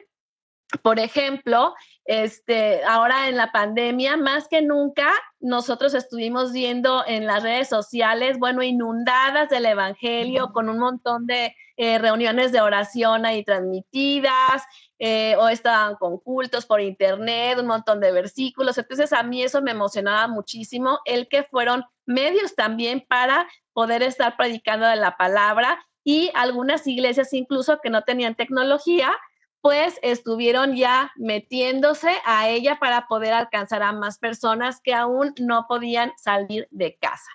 por 0.82 0.98
ejemplo, 0.98 1.74
este, 2.04 2.82
ahora 2.84 3.28
en 3.28 3.36
la 3.36 3.52
pandemia, 3.52 4.16
más 4.16 4.48
que 4.48 4.62
nunca, 4.62 5.12
nosotros 5.40 5.94
estuvimos 5.94 6.52
viendo 6.52 7.04
en 7.06 7.26
las 7.26 7.42
redes 7.42 7.68
sociales, 7.68 8.38
bueno, 8.38 8.62
inundadas 8.62 9.48
del 9.48 9.66
Evangelio, 9.66 10.52
con 10.52 10.68
un 10.68 10.78
montón 10.78 11.26
de 11.26 11.54
eh, 11.76 11.98
reuniones 11.98 12.52
de 12.52 12.60
oración 12.60 13.26
ahí 13.26 13.44
transmitidas, 13.44 14.62
eh, 14.98 15.36
o 15.38 15.48
estaban 15.48 15.96
con 15.96 16.18
cultos 16.18 16.66
por 16.66 16.80
internet, 16.80 17.58
un 17.58 17.66
montón 17.66 18.00
de 18.00 18.12
versículos. 18.12 18.78
Entonces, 18.78 19.12
a 19.12 19.22
mí 19.22 19.42
eso 19.42 19.60
me 19.62 19.72
emocionaba 19.72 20.28
muchísimo, 20.28 21.00
el 21.04 21.28
que 21.28 21.44
fueron 21.44 21.84
medios 22.06 22.54
también 22.54 23.04
para 23.08 23.48
poder 23.72 24.02
estar 24.02 24.36
predicando 24.36 24.86
de 24.86 24.96
la 24.96 25.16
palabra 25.16 25.84
y 26.04 26.30
algunas 26.34 26.86
iglesias 26.86 27.32
incluso 27.32 27.80
que 27.82 27.90
no 27.90 28.02
tenían 28.02 28.34
tecnología, 28.34 29.16
pues 29.62 29.98
estuvieron 30.02 30.76
ya 30.76 31.10
metiéndose 31.16 32.14
a 32.26 32.50
ella 32.50 32.78
para 32.78 33.08
poder 33.08 33.32
alcanzar 33.32 33.82
a 33.82 33.92
más 33.92 34.18
personas 34.18 34.80
que 34.82 34.92
aún 34.92 35.34
no 35.40 35.64
podían 35.66 36.12
salir 36.18 36.68
de 36.70 36.96
casa. 36.96 37.30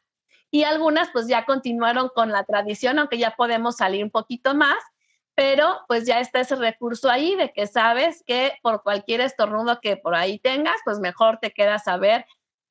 Y 0.52 0.64
algunas 0.64 1.10
pues 1.10 1.28
ya 1.28 1.46
continuaron 1.46 2.10
con 2.14 2.32
la 2.32 2.44
tradición, 2.44 3.00
aunque 3.00 3.18
ya 3.18 3.32
podemos 3.32 3.78
salir 3.78 4.04
un 4.04 4.12
poquito 4.12 4.54
más, 4.54 4.78
pero 5.34 5.80
pues 5.88 6.06
ya 6.06 6.20
está 6.20 6.42
ese 6.42 6.56
recurso 6.56 7.10
ahí 7.10 7.36
de 7.36 7.52
que 7.52 7.66
sabes 7.66 8.24
que 8.28 8.54
por 8.62 8.84
cualquier 8.84 9.22
estornudo 9.22 9.80
que 9.82 9.98
por 9.98 10.14
ahí 10.14 10.38
tengas, 10.38 10.76
pues 10.86 11.00
mejor 11.00 11.40
te 11.40 11.52
quedas 11.52 11.88
a 11.88 11.98
ver 11.98 12.26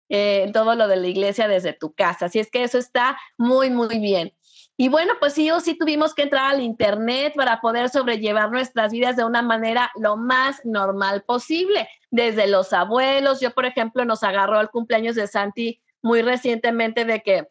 eh, 0.08 0.50
todo 0.52 0.74
lo 0.74 0.87
de 0.87 0.96
la 0.96 1.06
iglesia 1.08 1.48
desde 1.48 1.72
tu 1.72 1.94
casa. 1.94 2.26
Así 2.26 2.38
es 2.38 2.50
que 2.50 2.62
eso 2.62 2.78
está 2.78 3.18
muy, 3.37 3.70
muy 3.70 3.98
bien. 3.98 4.32
Y 4.80 4.88
bueno, 4.88 5.14
pues 5.18 5.32
sí 5.32 5.50
o 5.50 5.58
sí 5.58 5.76
tuvimos 5.76 6.14
que 6.14 6.22
entrar 6.22 6.54
al 6.54 6.62
Internet 6.62 7.32
para 7.34 7.60
poder 7.60 7.88
sobrellevar 7.88 8.48
nuestras 8.52 8.92
vidas 8.92 9.16
de 9.16 9.24
una 9.24 9.42
manera 9.42 9.90
lo 9.96 10.16
más 10.16 10.64
normal 10.64 11.24
posible. 11.24 11.88
Desde 12.12 12.46
los 12.46 12.72
abuelos, 12.72 13.40
yo 13.40 13.50
por 13.50 13.66
ejemplo 13.66 14.04
nos 14.04 14.22
agarró 14.22 14.60
el 14.60 14.70
cumpleaños 14.70 15.16
de 15.16 15.26
Santi 15.26 15.82
muy 16.00 16.22
recientemente 16.22 17.04
de 17.04 17.22
que 17.22 17.48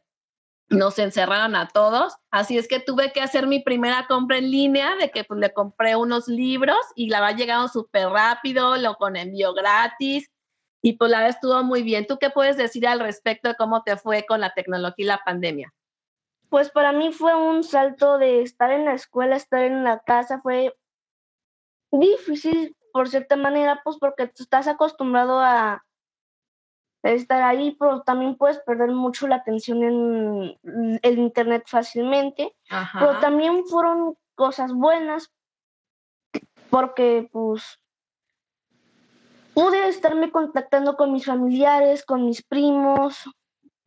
nos 0.69 0.99
encerraron 0.99 1.57
a 1.57 1.67
todos. 1.67 2.15
Así 2.31 2.57
es 2.57 2.69
que 2.69 2.79
tuve 2.79 3.11
que 3.11 3.19
hacer 3.19 3.45
mi 3.45 3.59
primera 3.59 4.05
compra 4.07 4.37
en 4.37 4.49
línea, 4.49 4.95
de 4.95 5.11
que 5.11 5.25
pues, 5.25 5.41
le 5.41 5.51
compré 5.51 5.97
unos 5.97 6.29
libros 6.29 6.79
y 6.95 7.09
la 7.09 7.19
va 7.19 7.33
llegando 7.33 7.67
súper 7.67 8.07
rápido, 8.07 8.77
lo 8.77 8.95
con 8.95 9.17
envío 9.17 9.53
gratis. 9.53 10.31
Y 10.81 10.93
pues 10.93 11.11
la 11.11 11.17
verdad 11.17 11.35
estuvo 11.35 11.61
muy 11.63 11.83
bien. 11.83 12.07
¿Tú 12.07 12.17
qué 12.19 12.29
puedes 12.29 12.55
decir 12.55 12.87
al 12.87 13.01
respecto 13.01 13.49
de 13.49 13.55
cómo 13.55 13.83
te 13.83 13.97
fue 13.97 14.25
con 14.25 14.39
la 14.39 14.53
tecnología 14.53 15.03
y 15.03 15.07
la 15.07 15.21
pandemia? 15.25 15.73
Pues 16.49 16.69
para 16.69 16.91
mí 16.93 17.11
fue 17.11 17.35
un 17.35 17.63
salto 17.63 18.17
de 18.17 18.41
estar 18.41 18.71
en 18.71 18.85
la 18.85 18.93
escuela, 18.93 19.35
estar 19.35 19.61
en 19.61 19.83
la 19.83 19.99
casa, 19.99 20.39
fue 20.41 20.75
difícil 21.91 22.75
por 22.93 23.09
cierta 23.09 23.35
manera, 23.35 23.81
pues 23.83 23.97
porque 23.99 24.27
tú 24.27 24.43
estás 24.43 24.67
acostumbrado 24.67 25.39
a 25.39 25.83
estar 27.03 27.41
ahí, 27.43 27.75
pero 27.79 28.01
también 28.01 28.35
puedes 28.35 28.59
perder 28.59 28.91
mucho 28.91 29.27
la 29.27 29.35
atención 29.37 29.83
en 29.83 30.99
el 31.01 31.19
internet 31.19 31.65
fácilmente. 31.67 32.55
Pero 32.93 33.19
también 33.19 33.65
fueron 33.65 34.17
cosas 34.35 34.73
buenas 34.73 35.31
porque 36.69 37.29
pues 37.31 37.79
pude 39.53 39.87
estarme 39.87 40.31
contactando 40.31 40.97
con 40.97 41.13
mis 41.13 41.25
familiares, 41.25 42.05
con 42.05 42.25
mis 42.25 42.43
primos, 42.43 43.23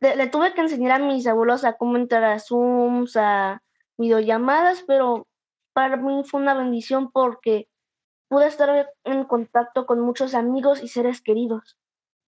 le, 0.01 0.27
tuve 0.27 0.53
que 0.53 0.61
enseñar 0.61 0.93
a 0.93 1.05
mis 1.05 1.27
abuelos 1.27 1.63
a 1.63 1.73
cómo 1.73 1.95
entrar 1.95 2.23
a 2.23 2.39
Zooms, 2.39 3.15
a 3.15 3.61
videollamadas, 3.97 4.83
pero 4.87 5.27
para 5.73 5.95
mí 5.95 6.23
fue 6.25 6.41
una 6.41 6.55
bendición 6.55 7.11
porque 7.11 7.69
pude 8.27 8.47
estar 8.47 8.89
en 9.03 9.23
contacto 9.25 9.85
con 9.85 9.99
muchos 9.99 10.33
amigos 10.33 10.81
y 10.81 10.87
seres 10.87 11.21
queridos. 11.21 11.77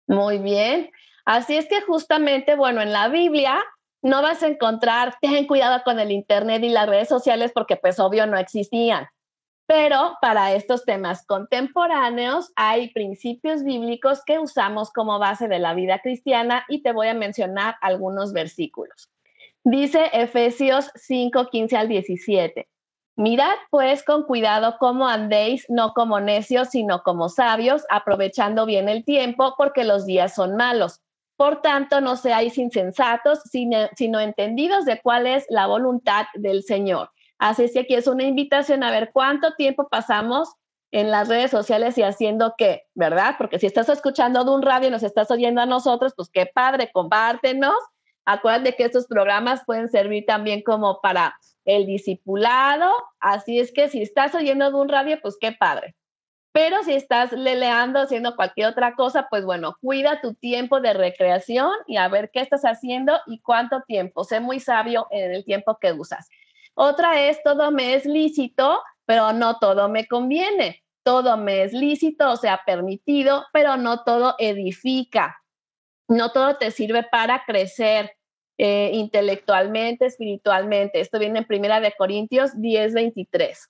Muy 0.07 0.37
bien. 0.37 0.91
Así 1.25 1.57
es 1.57 1.67
que 1.67 1.81
justamente, 1.81 2.55
bueno, 2.55 2.81
en 2.81 2.93
la 2.93 3.07
Biblia 3.09 3.63
no 4.03 4.21
vas 4.21 4.43
a 4.43 4.47
encontrar, 4.47 5.17
ten 5.19 5.47
cuidado 5.47 5.81
con 5.83 5.99
el 5.99 6.11
Internet 6.11 6.63
y 6.63 6.69
las 6.69 6.87
redes 6.87 7.09
sociales 7.09 7.51
porque 7.53 7.75
pues 7.77 7.99
obvio 7.99 8.27
no 8.27 8.37
existían. 8.37 9.07
Pero 9.67 10.17
para 10.21 10.53
estos 10.53 10.85
temas 10.85 11.25
contemporáneos 11.25 12.51
hay 12.55 12.91
principios 12.91 13.63
bíblicos 13.63 14.23
que 14.23 14.37
usamos 14.37 14.91
como 14.91 15.17
base 15.17 15.47
de 15.47 15.59
la 15.59 15.73
vida 15.73 15.99
cristiana 15.99 16.65
y 16.69 16.83
te 16.83 16.91
voy 16.91 17.07
a 17.07 17.13
mencionar 17.15 17.75
algunos 17.81 18.31
versículos. 18.31 19.09
Dice 19.63 20.11
Efesios 20.13 20.91
5, 20.93 21.47
15 21.49 21.77
al 21.77 21.87
17. 21.87 22.67
Mirad 23.17 23.55
pues 23.71 24.03
con 24.03 24.23
cuidado 24.23 24.75
cómo 24.77 25.07
andéis, 25.07 25.65
no 25.69 25.93
como 25.93 26.19
necios, 26.19 26.69
sino 26.69 27.01
como 27.01 27.29
sabios, 27.29 27.83
aprovechando 27.89 28.65
bien 28.65 28.89
el 28.89 29.05
tiempo, 29.05 29.55
porque 29.57 29.85
los 29.85 30.05
días 30.05 30.35
son 30.35 30.55
malos. 30.57 31.01
Por 31.37 31.61
tanto, 31.61 32.01
no 32.01 32.17
seáis 32.17 32.57
insensatos, 32.57 33.39
sino, 33.45 34.19
entendidos 34.19 34.85
de 34.85 35.01
cuál 35.01 35.27
es 35.27 35.45
la 35.49 35.65
voluntad 35.65 36.25
del 36.35 36.63
Señor. 36.63 37.09
Así 37.37 37.63
es 37.63 37.73
que 37.73 37.79
aquí 37.81 37.95
es 37.95 38.07
una 38.07 38.23
invitación 38.23 38.83
a 38.83 38.91
ver 38.91 39.11
cuánto 39.13 39.53
tiempo 39.55 39.87
pasamos 39.89 40.53
en 40.91 41.11
las 41.11 41.27
redes 41.27 41.51
sociales 41.51 41.97
y 41.97 42.03
haciendo 42.03 42.55
qué, 42.57 42.83
¿verdad? 42.93 43.35
Porque 43.37 43.59
si 43.59 43.65
estás 43.65 43.89
escuchando 43.89 44.43
de 44.43 44.51
un 44.51 44.61
radio 44.61 44.87
y 44.87 44.91
nos 44.91 45.03
estás 45.03 45.29
oyendo 45.31 45.61
a 45.61 45.65
nosotros, 45.65 46.13
pues 46.15 46.29
qué 46.31 46.45
padre, 46.45 46.89
compártenos. 46.93 47.75
Acuérdate 48.25 48.75
que 48.75 48.85
estos 48.85 49.05
programas 49.05 49.63
pueden 49.65 49.89
servir 49.89 50.25
también 50.25 50.61
como 50.63 51.01
para 51.01 51.35
el 51.65 51.85
discipulado. 51.85 52.91
Así 53.19 53.59
es 53.59 53.71
que 53.73 53.89
si 53.89 54.01
estás 54.01 54.33
oyendo 54.35 54.69
de 54.69 54.75
un 54.75 54.89
radio, 54.89 55.19
pues 55.21 55.37
qué 55.39 55.51
padre. 55.51 55.95
Pero 56.53 56.81
si 56.83 56.93
estás 56.93 57.33
leleando, 57.33 57.99
haciendo 57.99 58.37
cualquier 58.37 58.67
otra 58.67 58.95
cosa, 58.95 59.27
pues 59.29 59.43
bueno, 59.43 59.75
cuida 59.81 60.21
tu 60.21 60.33
tiempo 60.35 60.79
de 60.79 60.93
recreación 60.93 61.71
y 61.85 61.97
a 61.97 62.07
ver 62.07 62.31
qué 62.31 62.39
estás 62.39 62.63
haciendo 62.63 63.19
y 63.27 63.41
cuánto 63.41 63.81
tiempo. 63.81 64.23
Sé 64.23 64.39
muy 64.39 64.61
sabio 64.61 65.07
en 65.11 65.33
el 65.33 65.43
tiempo 65.43 65.77
que 65.81 65.91
usas. 65.91 66.29
Otra 66.75 67.27
es, 67.27 67.41
todo 67.43 67.71
me 67.71 67.95
es 67.95 68.05
lícito, 68.05 68.81
pero 69.05 69.33
no 69.33 69.57
todo 69.59 69.89
me 69.89 70.07
conviene. 70.07 70.83
todo 71.03 71.37
me 71.37 71.61
es 71.61 71.71
lícito, 71.71 72.31
o 72.31 72.35
sea, 72.35 72.61
permitido, 72.65 73.45
pero 73.53 73.77
no 73.77 74.03
todo 74.03 74.33
edifica. 74.39 75.39
No 76.07 76.31
todo 76.31 76.57
te 76.57 76.71
sirve 76.71 77.03
para 77.03 77.43
crecer 77.45 78.15
eh, 78.57 78.89
intelectualmente, 78.93 80.07
espiritualmente. 80.07 80.99
Esto 80.99 81.19
viene 81.19 81.39
en 81.39 81.45
Primera 81.45 81.79
de 81.79 81.93
Corintios 81.95 82.59
10, 82.59 82.93
23. 82.95 83.69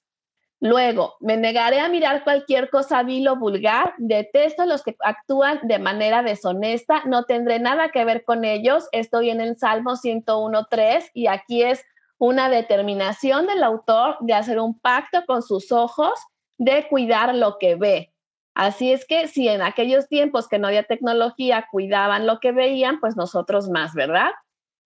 Luego, 0.61 1.15
me 1.19 1.35
negaré 1.35 1.81
a 1.81 1.89
mirar 1.89 2.23
cualquier 2.23 2.69
cosa 2.69 3.03
vil 3.03 3.27
o 3.27 3.35
vulgar, 3.35 3.93
detesto 3.97 4.63
a 4.63 4.65
los 4.65 4.83
que 4.83 4.95
actúan 5.01 5.59
de 5.63 5.79
manera 5.79 6.23
deshonesta, 6.23 7.03
no 7.05 7.25
tendré 7.25 7.59
nada 7.59 7.89
que 7.89 8.05
ver 8.05 8.23
con 8.23 8.45
ellos. 8.45 8.87
Esto 8.93 9.19
viene 9.19 9.45
en 9.45 9.57
Salmo 9.57 9.97
101.3 9.97 11.11
y 11.13 11.27
aquí 11.27 11.63
es 11.63 11.83
una 12.17 12.49
determinación 12.49 13.47
del 13.47 13.63
autor 13.63 14.17
de 14.21 14.33
hacer 14.33 14.59
un 14.59 14.79
pacto 14.79 15.25
con 15.25 15.41
sus 15.41 15.71
ojos 15.71 16.13
de 16.57 16.87
cuidar 16.87 17.35
lo 17.35 17.57
que 17.57 17.75
ve. 17.75 18.13
Así 18.53 18.93
es 18.93 19.05
que 19.05 19.27
si 19.27 19.49
en 19.49 19.61
aquellos 19.61 20.07
tiempos 20.07 20.47
que 20.47 20.59
no 20.59 20.67
había 20.67 20.83
tecnología 20.83 21.67
cuidaban 21.69 22.25
lo 22.25 22.39
que 22.39 22.53
veían, 22.53 23.01
pues 23.01 23.17
nosotros 23.17 23.69
más, 23.69 23.93
¿verdad? 23.93 24.31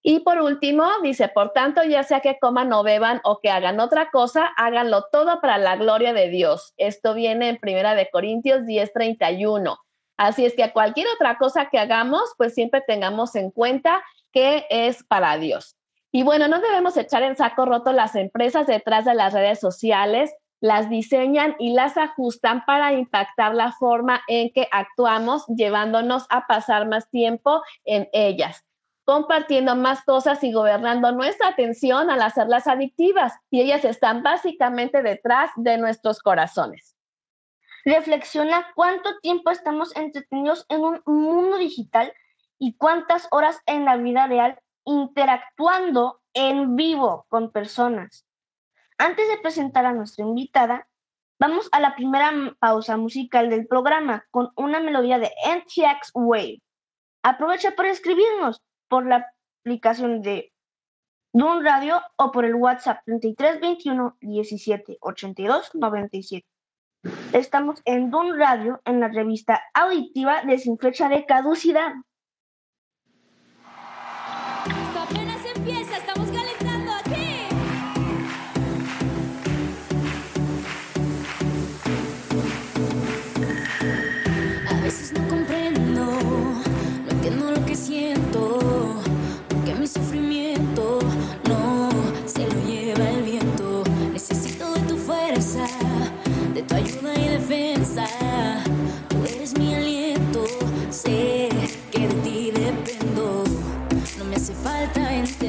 Y 0.01 0.21
por 0.21 0.39
último, 0.41 0.87
dice, 1.03 1.27
por 1.27 1.51
tanto, 1.51 1.83
ya 1.83 2.03
sea 2.03 2.21
que 2.21 2.39
coman 2.39 2.71
o 2.73 2.83
beban 2.83 3.21
o 3.23 3.39
que 3.41 3.51
hagan 3.51 3.79
otra 3.79 4.09
cosa, 4.11 4.45
háganlo 4.55 5.05
todo 5.11 5.41
para 5.41 5.57
la 5.57 5.75
gloria 5.75 6.13
de 6.13 6.29
Dios. 6.29 6.73
Esto 6.77 7.13
viene 7.13 7.49
en 7.49 7.57
Primera 7.57 7.95
de 7.95 8.09
Corintios 8.09 8.65
10:31. 8.65 9.77
Así 10.17 10.45
es 10.45 10.55
que 10.55 10.63
a 10.63 10.73
cualquier 10.73 11.07
otra 11.15 11.37
cosa 11.37 11.69
que 11.69 11.79
hagamos, 11.79 12.33
pues 12.37 12.53
siempre 12.53 12.81
tengamos 12.81 13.35
en 13.35 13.51
cuenta 13.51 14.01
que 14.31 14.65
es 14.69 15.03
para 15.03 15.37
Dios. 15.37 15.78
Y 16.11 16.23
bueno, 16.23 16.47
no 16.47 16.59
debemos 16.59 16.97
echar 16.97 17.23
en 17.23 17.37
saco 17.37 17.65
roto 17.65 17.91
las 17.91 18.15
empresas 18.15 18.67
detrás 18.67 19.05
de 19.05 19.13
las 19.13 19.33
redes 19.33 19.59
sociales, 19.59 20.33
las 20.59 20.89
diseñan 20.89 21.55
y 21.59 21.73
las 21.73 21.97
ajustan 21.97 22.65
para 22.65 22.93
impactar 22.93 23.53
la 23.53 23.71
forma 23.71 24.21
en 24.27 24.51
que 24.51 24.67
actuamos, 24.71 25.45
llevándonos 25.47 26.25
a 26.29 26.47
pasar 26.47 26.87
más 26.87 27.09
tiempo 27.09 27.61
en 27.85 28.09
ellas 28.11 28.65
compartiendo 29.09 29.75
más 29.75 30.03
cosas 30.03 30.43
y 30.43 30.53
gobernando 30.53 31.11
nuestra 31.11 31.47
atención 31.47 32.11
al 32.11 32.21
hacerlas 32.21 32.67
adictivas. 32.67 33.33
Y 33.49 33.59
ellas 33.59 33.83
están 33.83 34.21
básicamente 34.21 35.01
detrás 35.01 35.49
de 35.55 35.79
nuestros 35.79 36.19
corazones. 36.19 36.95
Reflexiona 37.85 38.67
cuánto 38.75 39.17
tiempo 39.21 39.49
estamos 39.49 39.95
entretenidos 39.95 40.63
en 40.69 40.81
un 40.81 41.01
mundo 41.07 41.57
digital 41.57 42.13
y 42.59 42.77
cuántas 42.77 43.27
horas 43.31 43.59
en 43.65 43.83
la 43.83 43.97
vida 43.97 44.27
real 44.27 44.59
interactuando 44.85 46.21
en 46.33 46.75
vivo 46.75 47.25
con 47.29 47.51
personas. 47.51 48.25
Antes 48.97 49.27
de 49.29 49.37
presentar 49.37 49.85
a 49.85 49.93
nuestra 49.93 50.25
invitada, 50.25 50.87
vamos 51.39 51.69
a 51.71 51.79
la 51.79 51.95
primera 51.95 52.31
pausa 52.59 52.97
musical 52.97 53.49
del 53.49 53.67
programa 53.67 54.25
con 54.31 54.51
una 54.55 54.79
melodía 54.79 55.19
de 55.19 55.31
NTX 55.45 56.11
Wave. 56.13 56.61
Aprovecha 57.23 57.71
por 57.71 57.85
escribirnos 57.85 58.61
por 58.87 59.05
la 59.05 59.31
aplicación 59.61 60.21
de 60.21 60.51
Dun 61.31 61.63
Radio 61.63 62.01
o 62.17 62.31
por 62.31 62.43
el 62.43 62.55
WhatsApp 62.55 63.01
3321 63.05 64.17
17 64.19 64.97
82 64.99 65.75
97. 65.75 66.45
Estamos 67.33 67.81
en 67.85 68.09
Dun 68.09 68.37
Radio 68.37 68.81
en 68.83 68.99
la 68.99 69.07
revista 69.07 69.61
auditiva 69.73 70.41
de 70.43 70.57
Sin 70.57 70.77
Fecha 70.77 71.07
de 71.07 71.25
Caducidad. 71.25 71.93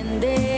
in 0.01 0.21
there 0.21 0.50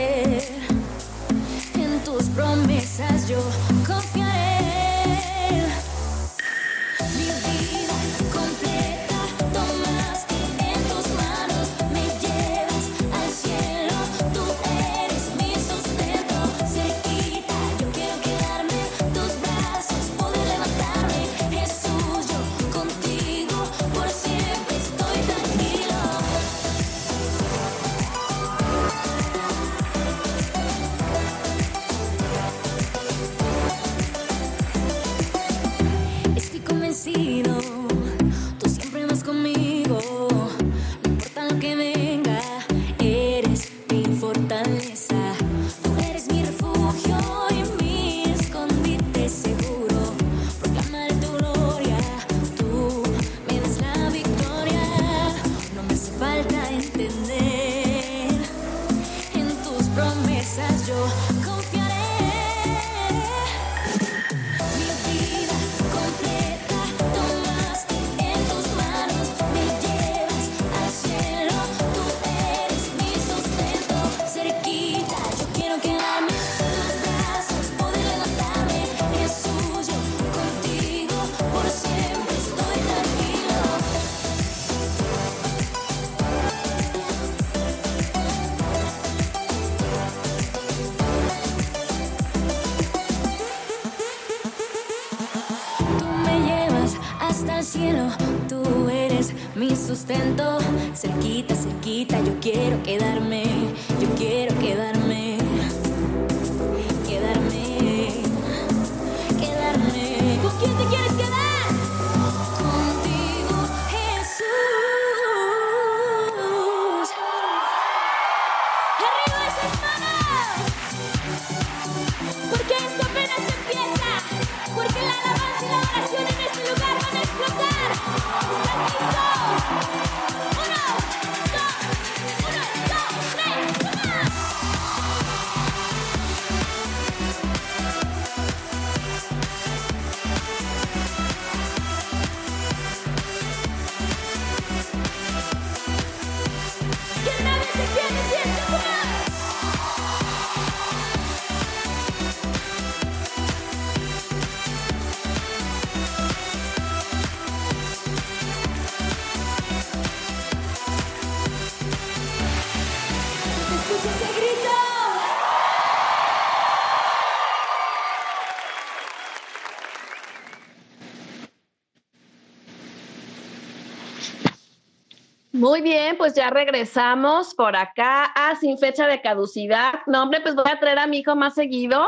Muy 175.53 175.81
bien, 175.81 176.17
pues 176.17 176.33
ya 176.33 176.49
regresamos 176.49 177.53
por 177.53 177.75
acá 177.75 178.25
a 178.25 178.55
sin 178.55 178.79
fecha 178.79 179.05
de 179.05 179.21
caducidad. 179.21 179.99
No, 180.07 180.23
hombre, 180.23 180.41
pues 180.41 180.55
voy 180.55 180.65
a 180.67 180.79
traer 180.79 180.97
a 180.97 181.05
mi 181.05 181.19
hijo 181.19 181.35
más 181.35 181.53
seguido. 181.53 182.07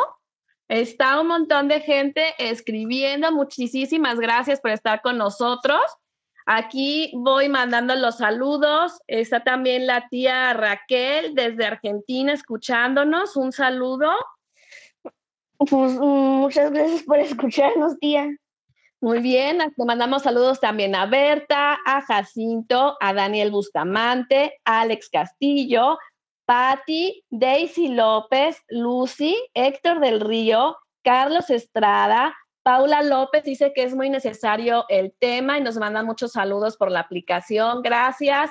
Está 0.68 1.22
un 1.22 1.28
montón 1.28 1.68
de 1.68 1.80
gente 1.82 2.34
escribiendo. 2.40 3.32
Muchísimas 3.32 4.20
gracias 4.20 4.60
por 4.60 4.72
estar 4.72 5.04
con 5.04 5.20
nosotros. 5.20 5.80
Aquí 6.48 7.12
voy 7.14 7.48
mandando 7.48 7.94
los 7.96 8.18
saludos. 8.18 9.00
Está 9.06 9.44
también 9.44 9.86
la 9.86 10.10
tía 10.10 10.52
Raquel 10.54 11.36
desde 11.36 11.68
Argentina 11.68 12.34
escuchándonos. 12.34 13.36
Un 13.36 13.52
saludo. 13.52 14.12
Pues 15.58 15.94
muchas 15.94 16.72
gracias 16.72 17.04
por 17.04 17.20
escucharnos, 17.20 18.00
tía. 18.00 18.28
Muy 19.06 19.20
bien, 19.20 19.60
le 19.60 19.86
mandamos 19.86 20.24
saludos 20.24 20.60
también 20.60 20.96
a 20.96 21.06
Berta, 21.06 21.78
a 21.86 22.02
Jacinto, 22.02 22.98
a 23.00 23.14
Daniel 23.14 23.52
Bustamante, 23.52 24.60
a 24.66 24.82
Alex 24.82 25.12
Castillo, 25.12 26.00
Patti, 26.46 27.24
Daisy 27.30 27.90
López, 27.90 28.64
Lucy, 28.68 29.38
Héctor 29.54 30.00
del 30.00 30.22
Río, 30.22 30.76
Carlos 31.04 31.52
Estrada, 31.52 32.36
Paula 32.64 33.04
López 33.04 33.44
dice 33.44 33.74
que 33.76 33.84
es 33.84 33.94
muy 33.94 34.10
necesario 34.10 34.86
el 34.90 35.14
tema 35.20 35.60
y 35.60 35.62
nos 35.62 35.78
manda 35.78 36.02
muchos 36.02 36.32
saludos 36.32 36.76
por 36.76 36.90
la 36.90 37.02
aplicación. 37.02 37.84
Gracias. 37.84 38.50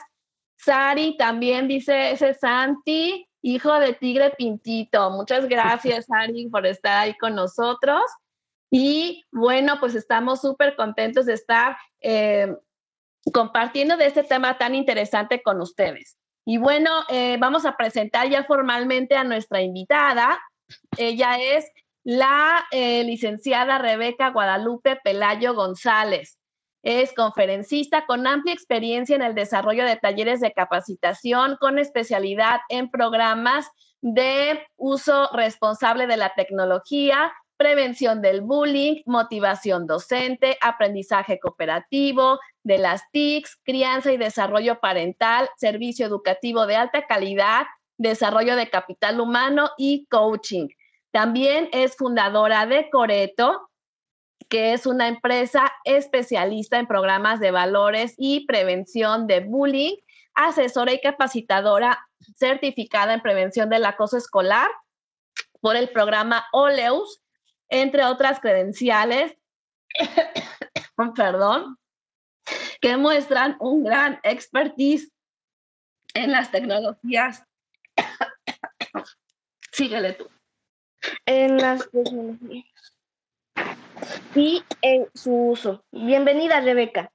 Sari 0.56 1.16
también 1.16 1.66
dice, 1.66 2.12
ese 2.12 2.32
Santi, 2.32 3.28
hijo 3.42 3.72
de 3.80 3.94
Tigre 3.94 4.30
Pintito. 4.38 5.10
Muchas 5.10 5.48
gracias, 5.48 6.06
Sari, 6.06 6.48
por 6.48 6.64
estar 6.64 6.96
ahí 6.98 7.14
con 7.18 7.34
nosotros. 7.34 8.02
Y 8.76 9.24
bueno, 9.30 9.78
pues 9.78 9.94
estamos 9.94 10.40
súper 10.40 10.74
contentos 10.74 11.26
de 11.26 11.34
estar 11.34 11.76
eh, 12.00 12.56
compartiendo 13.32 13.96
de 13.96 14.06
este 14.06 14.24
tema 14.24 14.58
tan 14.58 14.74
interesante 14.74 15.44
con 15.44 15.60
ustedes. 15.60 16.16
Y 16.44 16.58
bueno, 16.58 16.90
eh, 17.08 17.36
vamos 17.38 17.66
a 17.66 17.76
presentar 17.76 18.28
ya 18.28 18.42
formalmente 18.42 19.14
a 19.14 19.22
nuestra 19.22 19.62
invitada. 19.62 20.42
Ella 20.98 21.36
es 21.38 21.70
la 22.02 22.66
eh, 22.72 23.04
licenciada 23.04 23.78
Rebeca 23.78 24.30
Guadalupe 24.30 24.98
Pelayo 25.04 25.54
González. 25.54 26.40
Es 26.82 27.14
conferencista 27.14 28.06
con 28.06 28.26
amplia 28.26 28.54
experiencia 28.54 29.14
en 29.14 29.22
el 29.22 29.36
desarrollo 29.36 29.84
de 29.84 29.98
talleres 29.98 30.40
de 30.40 30.52
capacitación 30.52 31.58
con 31.60 31.78
especialidad 31.78 32.58
en 32.68 32.90
programas 32.90 33.70
de 34.00 34.66
uso 34.76 35.30
responsable 35.32 36.08
de 36.08 36.16
la 36.16 36.34
tecnología, 36.34 37.32
prevención 37.56 38.20
del 38.20 38.40
bullying, 38.40 39.02
motivación 39.06 39.86
docente, 39.86 40.58
aprendizaje 40.60 41.38
cooperativo, 41.38 42.38
de 42.64 42.78
las 42.78 43.02
TICs, 43.12 43.58
crianza 43.62 44.12
y 44.12 44.16
desarrollo 44.16 44.80
parental, 44.80 45.48
servicio 45.56 46.06
educativo 46.06 46.66
de 46.66 46.76
alta 46.76 47.06
calidad, 47.06 47.66
desarrollo 47.98 48.56
de 48.56 48.70
capital 48.70 49.20
humano 49.20 49.70
y 49.76 50.06
coaching. 50.06 50.68
También 51.12 51.68
es 51.72 51.96
fundadora 51.96 52.66
de 52.66 52.90
Coreto, 52.90 53.70
que 54.48 54.72
es 54.72 54.86
una 54.86 55.08
empresa 55.08 55.72
especialista 55.84 56.78
en 56.78 56.86
programas 56.86 57.38
de 57.40 57.50
valores 57.50 58.14
y 58.16 58.46
prevención 58.46 59.26
de 59.26 59.40
bullying, 59.40 59.94
asesora 60.34 60.92
y 60.92 61.00
capacitadora 61.00 62.06
certificada 62.36 63.14
en 63.14 63.20
prevención 63.20 63.68
del 63.68 63.84
acoso 63.84 64.16
escolar 64.16 64.68
por 65.60 65.76
el 65.76 65.88
programa 65.90 66.46
OLEUS 66.52 67.23
entre 67.74 68.04
otras 68.04 68.38
credenciales, 68.38 69.36
perdón, 71.16 71.76
que 72.80 72.96
muestran 72.96 73.56
un 73.58 73.82
gran 73.82 74.20
expertise 74.22 75.10
en 76.14 76.30
las 76.30 76.52
tecnologías. 76.52 77.42
Síguele 79.72 80.12
tú. 80.12 80.28
En 81.26 81.56
las 81.56 81.90
tecnologías. 81.90 82.96
Y 84.36 84.62
en 84.80 85.08
su 85.12 85.34
uso. 85.34 85.84
Bienvenida, 85.90 86.60
Rebeca. 86.60 87.10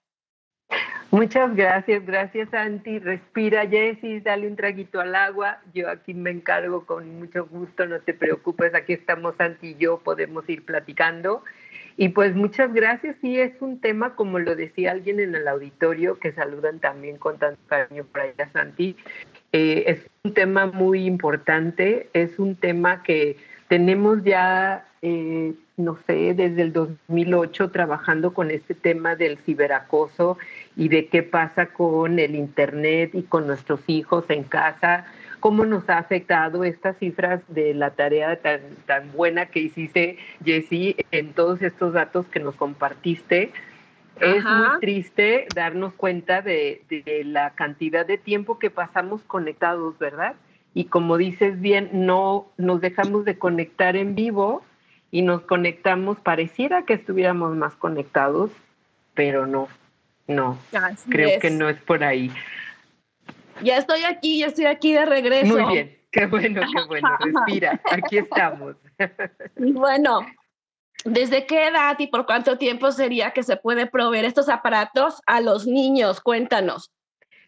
Muchas 1.12 1.56
gracias, 1.56 2.06
gracias 2.06 2.50
Santi. 2.52 3.00
Respira, 3.00 3.68
Jessy, 3.68 4.20
dale 4.20 4.48
un 4.48 4.56
traguito 4.56 5.00
al 5.00 5.16
agua. 5.16 5.60
Yo 5.74 5.90
aquí 5.90 6.14
me 6.14 6.30
encargo 6.30 6.86
con 6.86 7.18
mucho 7.18 7.48
gusto, 7.48 7.88
no 7.88 8.00
te 8.00 8.14
preocupes, 8.14 8.76
aquí 8.76 8.94
estamos 8.94 9.34
Santi 9.38 9.70
y 9.70 9.76
yo, 9.76 10.00
podemos 10.00 10.48
ir 10.48 10.64
platicando. 10.64 11.44
Y 11.98 12.10
pues 12.10 12.36
muchas 12.36 12.74
gracias, 12.74 13.18
sí, 13.22 13.40
es 13.40 13.54
un 13.60 13.82
tema, 13.82 14.16
como 14.16 14.40
lo 14.40 14.56
decía 14.56 14.92
alguien 14.92 15.20
en 15.20 15.36
el 15.36 15.48
auditorio, 15.48 16.18
que 16.20 16.32
saludan 16.32 16.80
también 16.80 17.18
con 17.18 17.38
tanto 17.40 17.60
cariño 17.68 18.06
para 18.06 18.28
ella, 18.28 18.50
Santi. 18.54 18.96
Eh, 19.52 19.84
es 19.88 20.10
un 20.24 20.34
tema 20.34 20.68
muy 20.68 21.06
importante, 21.06 22.10
es 22.14 22.38
un 22.40 22.56
tema 22.56 23.04
que 23.04 23.36
tenemos 23.68 24.24
ya, 24.24 24.86
eh, 25.02 25.54
no 25.78 25.98
sé, 26.06 26.34
desde 26.34 26.62
el 26.62 26.74
2008 26.74 27.72
trabajando 27.72 28.34
con 28.34 28.52
este 28.52 28.74
tema 28.74 29.16
del 29.16 29.38
ciberacoso 29.38 30.38
y 30.76 30.90
de 30.90 31.08
qué 31.08 31.24
pasa 31.24 31.68
con 31.68 32.20
el 32.20 32.36
Internet 32.36 33.12
y 33.14 33.24
con 33.24 33.48
nuestros 33.48 33.80
hijos 33.88 34.26
en 34.30 34.44
casa, 34.44 35.06
cómo 35.40 35.66
nos 35.66 35.90
ha 35.90 35.98
afectado 35.98 36.66
estas 36.66 36.98
cifras 36.98 37.42
de 37.48 37.74
la 37.74 37.92
tarea 37.92 38.36
tan, 38.42 38.60
tan 38.86 39.12
buena 39.14 39.46
que 39.46 39.62
hiciste, 39.62 40.18
Jessie, 40.44 40.98
en 41.12 41.32
todos 41.32 41.62
estos 41.62 41.94
datos 41.94 42.26
que 42.28 42.42
nos 42.42 42.56
compartiste. 42.56 43.54
Es 44.20 44.44
muy 44.44 44.80
triste 44.82 45.48
darnos 45.56 45.94
cuenta 45.94 46.42
de, 46.42 46.82
de, 46.90 47.24
la 47.24 47.52
cantidad 47.52 48.06
de 48.06 48.18
tiempo 48.18 48.60
que 48.60 48.70
pasamos 48.70 49.22
conectados, 49.24 49.98
¿verdad? 49.98 50.36
Y 50.74 50.86
como 50.86 51.16
dices 51.16 51.62
bien, 51.62 51.90
no 51.94 52.48
nos 52.58 52.82
dejamos 52.82 53.24
de 53.24 53.38
conectar 53.38 53.96
en 53.96 54.16
vivo 54.16 54.62
y 55.12 55.22
nos 55.22 55.42
conectamos, 55.42 56.20
pareciera 56.20 56.84
que 56.84 56.94
estuviéramos 56.94 57.56
más 57.56 57.76
conectados, 57.76 58.52
pero 59.14 59.48
no. 59.48 59.68
No, 60.28 60.60
creo 61.10 61.40
que 61.40 61.50
no 61.50 61.70
es 61.70 61.82
por 61.82 62.04
ahí. 62.04 62.32
Ya 63.64 63.78
estoy 63.78 64.04
aquí, 64.04 64.38
ya 64.40 64.46
estoy 64.46 64.66
aquí 64.66 64.94
de 64.94 65.04
regreso. 65.06 65.58
Muy 65.58 65.74
bien, 65.74 65.98
qué 66.12 66.28
bueno, 66.28 66.62
qué 66.62 66.86
bueno. 66.88 67.10
Respira, 67.20 67.82
aquí 67.92 68.20
estamos. 68.20 68.76
bueno, 69.56 70.20
¿desde 71.04 71.48
qué 71.48 71.70
edad 71.70 71.96
y 71.98 72.08
por 72.08 72.28
cuánto 72.28 72.60
tiempo 72.60 72.92
sería 72.92 73.32
que 73.32 73.42
se 73.42 73.58
puede 73.58 73.88
proveer 73.88 74.26
estos 74.26 74.50
aparatos 74.50 75.20
a 75.26 75.42
los 75.42 75.66
niños? 75.66 76.22
Cuéntanos. 76.22 76.92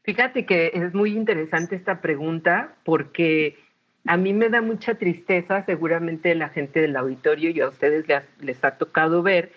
Fíjate 0.03 0.47
que 0.47 0.71
es 0.73 0.93
muy 0.95 1.11
interesante 1.11 1.75
esta 1.75 2.01
pregunta 2.01 2.75
porque 2.83 3.59
a 4.05 4.17
mí 4.17 4.33
me 4.33 4.49
da 4.49 4.61
mucha 4.61 4.95
tristeza, 4.95 5.63
seguramente 5.65 6.33
la 6.35 6.49
gente 6.49 6.81
del 6.81 6.95
auditorio 6.95 7.51
y 7.51 7.61
a 7.61 7.69
ustedes 7.69 8.07
les, 8.07 8.23
les 8.39 8.63
ha 8.63 8.77
tocado 8.77 9.21
ver 9.21 9.51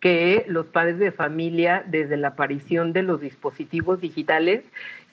que 0.00 0.44
los 0.48 0.66
padres 0.66 0.98
de 0.98 1.12
familia, 1.12 1.84
desde 1.86 2.16
la 2.16 2.28
aparición 2.28 2.92
de 2.92 3.02
los 3.02 3.20
dispositivos 3.20 4.00
digitales, 4.00 4.62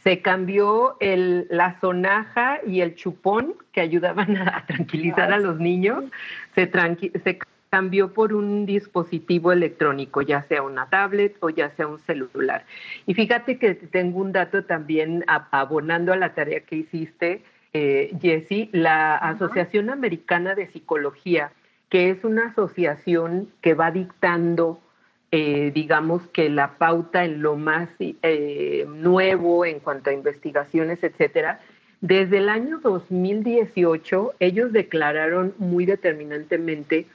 se 0.04 0.22
cambió 0.22 0.96
el, 1.02 1.48
la 1.50 1.80
sonaja 1.82 2.62
y 2.66 2.80
el 2.80 2.96
chupón 2.96 3.56
que 3.74 3.82
ayudaban 3.82 4.38
a, 4.38 4.66
tranquilizar 4.66 5.34
a 5.34 5.40
los 5.40 5.60
niños, 5.60 6.06
se, 6.56 6.72
se 7.24 7.40
cambió 7.70 8.14
por 8.14 8.34
un 8.34 8.66
dispositivo 8.66 9.52
electrónico, 9.52 10.22
ya 10.22 10.44
sea 10.44 10.64
una 10.64 10.90
tablet 10.90 11.36
o 11.42 11.50
ya 11.50 11.72
sea 11.72 11.88
un 11.88 12.00
celular. 12.00 12.66
Y 13.06 13.14
fíjate 13.14 13.58
que 13.58 13.76
tengo 13.76 14.20
un 14.20 14.32
dato 14.32 14.64
también 14.64 15.26
abonando 15.28 16.14
a 16.14 16.16
la 16.16 16.34
tarea 16.34 16.62
que 16.62 16.78
hiciste, 16.78 17.44
eh, 17.74 18.12
Jessie, 18.22 18.70
la 18.72 19.16
Asociación 19.16 19.90
Americana 19.90 20.56
de 20.56 20.68
Psicología 20.68 21.52
que 21.90 22.10
es 22.10 22.24
una 22.24 22.48
asociación 22.48 23.50
que 23.62 23.74
va 23.74 23.92
dictando, 23.92 24.80
eh, 25.32 25.72
digamos 25.74 26.22
que 26.28 26.50
la 26.50 26.78
pauta 26.78 27.24
en 27.24 27.42
lo 27.42 27.56
más 27.56 27.90
eh, 28.00 28.86
nuevo 28.90 29.66
en 29.66 29.80
cuanto 29.80 30.10
a 30.10 30.14
investigaciones, 30.14 31.04
etcétera. 31.04 31.62
Desde 32.02 32.38
el 32.38 32.50
año 32.50 32.80
2018, 32.80 34.34
ellos 34.40 34.72
declararon 34.72 35.54
muy 35.58 35.86
determinantemente, 35.86 37.08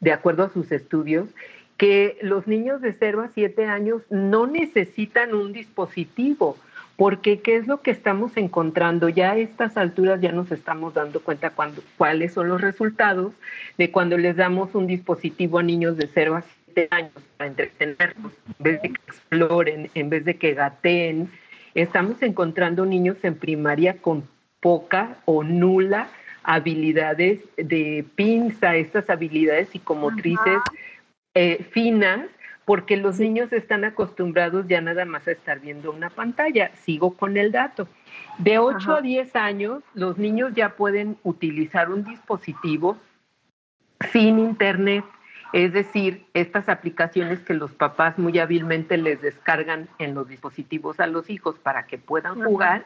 de 0.00 0.12
acuerdo 0.12 0.44
a 0.44 0.50
sus 0.50 0.72
estudios, 0.72 1.28
que 1.76 2.18
los 2.22 2.46
niños 2.46 2.80
de 2.80 2.94
0 2.98 3.22
a 3.22 3.28
7 3.28 3.66
años 3.66 4.02
no 4.10 4.46
necesitan 4.46 5.34
un 5.34 5.52
dispositivo, 5.52 6.56
porque 6.96 7.40
¿qué 7.40 7.56
es 7.56 7.66
lo 7.66 7.82
que 7.82 7.90
estamos 7.90 8.36
encontrando? 8.36 9.08
Ya 9.08 9.32
a 9.32 9.36
estas 9.36 9.76
alturas 9.76 10.20
ya 10.20 10.32
nos 10.32 10.50
estamos 10.50 10.94
dando 10.94 11.20
cuenta 11.20 11.50
cuando, 11.50 11.82
cuáles 11.98 12.32
son 12.32 12.48
los 12.48 12.60
resultados 12.60 13.34
de 13.76 13.90
cuando 13.90 14.16
les 14.16 14.36
damos 14.36 14.74
un 14.74 14.86
dispositivo 14.86 15.58
a 15.58 15.62
niños 15.62 15.96
de 15.96 16.08
0 16.12 16.36
a 16.36 16.44
7 16.74 16.88
años 16.90 17.12
para 17.36 17.48
entretenerlos, 17.48 18.32
en 18.58 18.64
vez 18.64 18.82
de 18.82 18.88
que 18.88 19.00
exploren, 19.06 19.90
en 19.94 20.10
vez 20.10 20.24
de 20.24 20.36
que 20.36 20.54
gateen. 20.54 21.30
Estamos 21.74 22.22
encontrando 22.22 22.86
niños 22.86 23.18
en 23.22 23.34
primaria 23.34 23.98
con 23.98 24.26
poca 24.60 25.18
o 25.26 25.44
nula 25.44 26.08
habilidades 26.42 27.40
de 27.56 28.04
pinza, 28.14 28.76
estas 28.76 29.10
habilidades 29.10 29.68
psicomotrices 29.68 30.60
eh, 31.34 31.62
finas 31.70 32.20
porque 32.66 32.96
los 32.96 33.20
niños 33.20 33.52
están 33.52 33.84
acostumbrados 33.84 34.66
ya 34.66 34.80
nada 34.80 35.04
más 35.04 35.26
a 35.28 35.30
estar 35.30 35.60
viendo 35.60 35.92
una 35.92 36.10
pantalla. 36.10 36.72
Sigo 36.74 37.16
con 37.16 37.36
el 37.36 37.52
dato. 37.52 37.88
De 38.38 38.58
8 38.58 38.96
a 38.96 39.00
10 39.00 39.36
años, 39.36 39.82
los 39.94 40.18
niños 40.18 40.52
ya 40.52 40.70
pueden 40.70 41.16
utilizar 41.22 41.90
un 41.90 42.02
dispositivo 42.02 42.98
sin 44.12 44.40
internet, 44.40 45.04
es 45.52 45.72
decir, 45.72 46.26
estas 46.34 46.68
aplicaciones 46.68 47.38
que 47.38 47.54
los 47.54 47.72
papás 47.72 48.18
muy 48.18 48.38
hábilmente 48.40 48.96
les 48.96 49.22
descargan 49.22 49.88
en 49.98 50.14
los 50.14 50.28
dispositivos 50.28 50.98
a 50.98 51.06
los 51.06 51.30
hijos 51.30 51.56
para 51.60 51.86
que 51.86 51.98
puedan 51.98 52.42
jugar, 52.42 52.84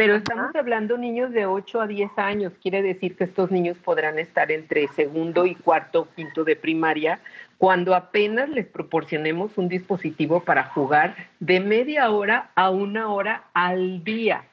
pero 0.00 0.14
estamos 0.14 0.56
hablando 0.56 0.96
niños 0.96 1.30
de 1.30 1.44
8 1.44 1.82
a 1.82 1.86
10 1.86 2.10
años, 2.16 2.54
quiere 2.62 2.80
decir 2.80 3.16
que 3.16 3.24
estos 3.24 3.50
niños 3.50 3.76
podrán 3.76 4.18
estar 4.18 4.50
entre 4.50 4.88
segundo 4.88 5.44
y 5.44 5.54
cuarto, 5.54 6.08
quinto 6.16 6.42
de 6.42 6.56
primaria, 6.56 7.20
cuando 7.58 7.94
apenas 7.94 8.48
les 8.48 8.64
proporcionemos 8.64 9.58
un 9.58 9.68
dispositivo 9.68 10.40
para 10.40 10.64
jugar 10.64 11.14
de 11.38 11.60
media 11.60 12.10
hora 12.12 12.50
a 12.54 12.70
una 12.70 13.12
hora 13.12 13.44
al 13.52 14.02
día. 14.02 14.46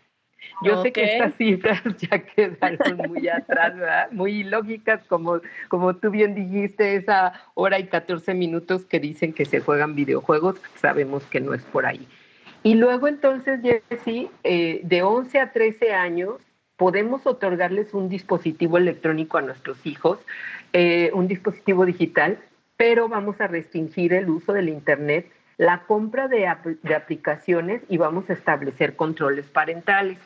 Yo 0.63 0.83
sé 0.83 0.91
que 0.91 1.13
estas 1.13 1.33
cifras 1.35 1.81
ya 1.97 2.19
quedaron 2.19 2.97
muy 3.07 3.29
atrás, 3.29 3.73
¿verdad? 3.77 4.11
Muy 4.11 4.43
lógicas, 4.43 4.99
como, 5.07 5.39
como 5.69 5.95
tú 5.95 6.11
bien 6.11 6.35
dijiste, 6.35 6.97
esa 6.97 7.31
hora 7.53 7.79
y 7.79 7.85
14 7.85 8.33
minutos 8.33 8.83
que 8.83 8.99
dicen 8.99 9.31
que 9.31 9.45
se 9.45 9.61
juegan 9.61 9.95
videojuegos, 9.95 10.59
sabemos 10.75 11.23
que 11.23 11.39
no 11.39 11.53
es 11.53 11.63
por 11.63 11.85
ahí. 11.85 12.05
Y 12.67 12.75
luego 12.75 13.07
entonces, 13.07 13.61
Jessy, 13.61 14.29
eh, 14.43 14.81
de 14.83 15.01
11 15.01 15.39
a 15.39 15.53
13 15.53 15.93
años, 15.93 16.33
podemos 16.75 17.25
otorgarles 17.25 17.93
un 17.93 18.09
dispositivo 18.09 18.77
electrónico 18.77 19.37
a 19.37 19.41
nuestros 19.41 19.85
hijos, 19.85 20.19
eh, 20.73 21.09
un 21.13 21.29
dispositivo 21.29 21.85
digital, 21.85 22.37
pero 22.75 23.07
vamos 23.07 23.39
a 23.39 23.47
restringir 23.47 24.11
el 24.11 24.29
uso 24.29 24.51
del 24.51 24.67
Internet, 24.67 25.31
la 25.55 25.83
compra 25.83 26.27
de, 26.27 26.53
de 26.83 26.93
aplicaciones 26.93 27.83
y 27.87 27.95
vamos 27.95 28.29
a 28.29 28.33
establecer 28.33 28.97
controles 28.97 29.45
parentales. 29.45 30.17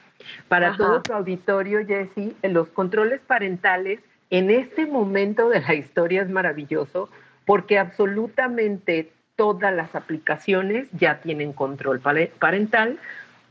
Para 0.47 0.75
todo 0.75 1.03
su 1.05 1.13
auditorio, 1.13 1.85
Jesse, 1.85 2.33
los 2.41 2.69
controles 2.69 3.21
parentales 3.21 3.99
en 4.31 4.49
este 4.49 4.87
momento 4.87 5.47
de 5.47 5.61
la 5.61 5.75
historia 5.75 6.23
es 6.23 6.29
maravilloso 6.29 7.07
porque 7.45 7.77
absolutamente 7.77 9.11
todas 9.41 9.73
las 9.73 9.95
aplicaciones 9.95 10.87
ya 10.91 11.19
tienen 11.19 11.51
control 11.51 11.99
parental, 11.99 12.99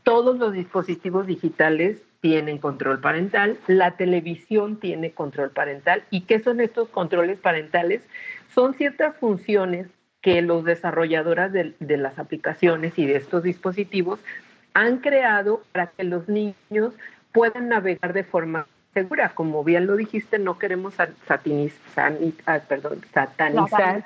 todos 0.03 0.37
los 0.37 0.53
dispositivos 0.53 1.27
digitales 1.27 2.01
tienen 2.21 2.59
control 2.59 3.01
parental, 3.01 3.57
la 3.67 3.97
televisión 3.97 4.77
tiene 4.77 5.11
control 5.11 5.49
parental. 5.49 6.03
¿Y 6.09 6.21
qué 6.21 6.39
son 6.39 6.61
estos 6.61 6.87
controles 6.87 7.39
parentales? 7.39 8.03
Son 8.55 8.73
ciertas 8.73 9.17
funciones 9.17 9.87
que 10.21 10.41
los 10.41 10.63
desarrolladores 10.63 11.51
de, 11.51 11.73
de 11.81 11.97
las 11.97 12.17
aplicaciones 12.19 12.97
y 12.97 13.05
de 13.05 13.17
estos 13.17 13.43
dispositivos 13.43 14.21
han 14.73 14.99
creado 14.99 15.61
para 15.73 15.87
que 15.87 16.05
los 16.05 16.29
niños 16.29 16.93
puedan 17.33 17.67
navegar 17.67 18.13
de 18.13 18.23
forma 18.23 18.65
segura. 18.93 19.33
Como 19.35 19.61
bien 19.65 19.87
lo 19.87 19.97
dijiste, 19.97 20.39
no 20.39 20.57
queremos 20.57 20.93
satanizar, 21.27 22.17
ah, 22.45 22.59
perdón, 22.65 23.01
satanizar, 23.13 24.05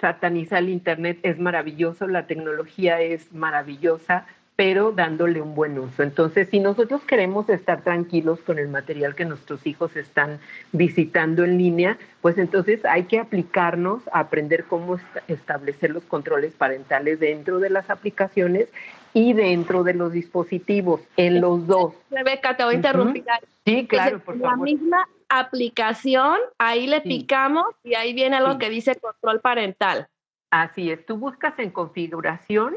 satanizar 0.00 0.58
el 0.62 0.68
Internet. 0.68 1.18
Es 1.22 1.38
maravilloso, 1.38 2.06
la 2.06 2.26
tecnología 2.26 3.00
es 3.00 3.32
maravillosa, 3.32 4.26
pero 4.56 4.92
dándole 4.92 5.40
un 5.40 5.54
buen 5.54 5.78
uso. 5.78 6.02
Entonces, 6.02 6.48
si 6.50 6.60
nosotros 6.60 7.02
queremos 7.02 7.48
estar 7.48 7.82
tranquilos 7.82 8.38
con 8.40 8.58
el 8.58 8.68
material 8.68 9.14
que 9.14 9.24
nuestros 9.24 9.66
hijos 9.66 9.96
están 9.96 10.38
visitando 10.72 11.44
en 11.44 11.58
línea, 11.58 11.98
pues 12.20 12.38
entonces 12.38 12.84
hay 12.84 13.04
que 13.04 13.18
aplicarnos 13.18 14.02
a 14.12 14.20
aprender 14.20 14.64
cómo 14.64 15.00
establecer 15.26 15.90
los 15.90 16.04
controles 16.04 16.52
parentales 16.52 17.18
dentro 17.18 17.58
de 17.58 17.70
las 17.70 17.90
aplicaciones 17.90 18.68
y 19.12 19.32
dentro 19.32 19.82
de 19.82 19.94
los 19.94 20.12
dispositivos, 20.12 21.00
en 21.16 21.40
los 21.40 21.66
dos. 21.66 21.94
Rebeca, 22.10 22.56
te 22.56 22.64
voy 22.64 22.74
a 22.74 22.76
interrumpir. 22.76 23.24
Sí, 23.64 23.86
claro, 23.86 24.18
por 24.20 24.38
favor. 24.38 24.58
La 24.58 24.72
misma 24.72 25.08
aplicación, 25.28 26.38
ahí 26.58 26.86
le 26.86 27.00
picamos 27.00 27.66
y 27.82 27.94
ahí 27.94 28.12
viene 28.12 28.36
algo 28.36 28.58
que 28.58 28.70
dice 28.70 28.96
control 28.96 29.40
parental. 29.40 30.08
Así 30.50 30.90
es, 30.90 31.04
tú 31.04 31.16
buscas 31.16 31.58
en 31.58 31.70
configuración 31.70 32.74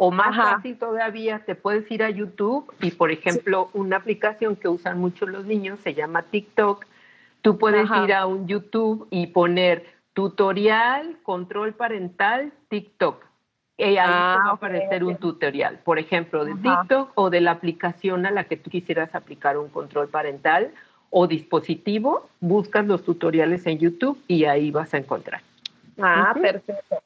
o 0.00 0.12
más 0.12 0.36
fácil 0.36 0.78
todavía, 0.78 1.40
te 1.44 1.56
puedes 1.56 1.90
ir 1.90 2.04
a 2.04 2.10
YouTube 2.10 2.72
y, 2.80 2.92
por 2.92 3.10
ejemplo, 3.10 3.68
una 3.72 3.96
aplicación 3.96 4.54
que 4.54 4.68
usan 4.68 4.98
mucho 5.00 5.26
los 5.26 5.44
niños 5.44 5.80
se 5.80 5.92
llama 5.92 6.22
TikTok. 6.22 6.86
Tú 7.42 7.58
puedes 7.58 7.90
ir 8.04 8.14
a 8.14 8.26
un 8.26 8.46
YouTube 8.46 9.08
y 9.10 9.26
poner 9.26 9.84
tutorial, 10.12 11.18
control 11.24 11.74
parental, 11.74 12.52
TikTok. 12.68 13.24
Y 13.76 13.82
ahí 13.82 13.96
ah, 13.98 14.36
va 14.44 14.50
a 14.50 14.54
aparecer 14.54 15.02
un 15.02 15.16
tutorial, 15.16 15.80
por 15.84 15.98
ejemplo, 15.98 16.44
de 16.44 16.54
TikTok 16.54 17.10
o 17.16 17.30
de 17.30 17.40
la 17.40 17.50
aplicación 17.50 18.24
a 18.24 18.30
la 18.30 18.44
que 18.44 18.56
tú 18.56 18.70
quisieras 18.70 19.14
aplicar 19.16 19.58
un 19.58 19.68
control 19.68 20.08
parental 20.08 20.72
o 21.10 21.26
dispositivo. 21.26 22.28
Buscas 22.40 22.86
los 22.86 23.04
tutoriales 23.04 23.66
en 23.66 23.78
YouTube 23.78 24.18
y 24.28 24.44
ahí 24.44 24.70
vas 24.70 24.94
a 24.94 24.98
encontrar. 24.98 25.42
Ah, 26.00 26.34
perfecto. 26.40 27.02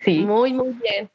Sí. 0.00 0.24
Muy, 0.24 0.52
muy 0.52 0.72
bien. 0.72 1.10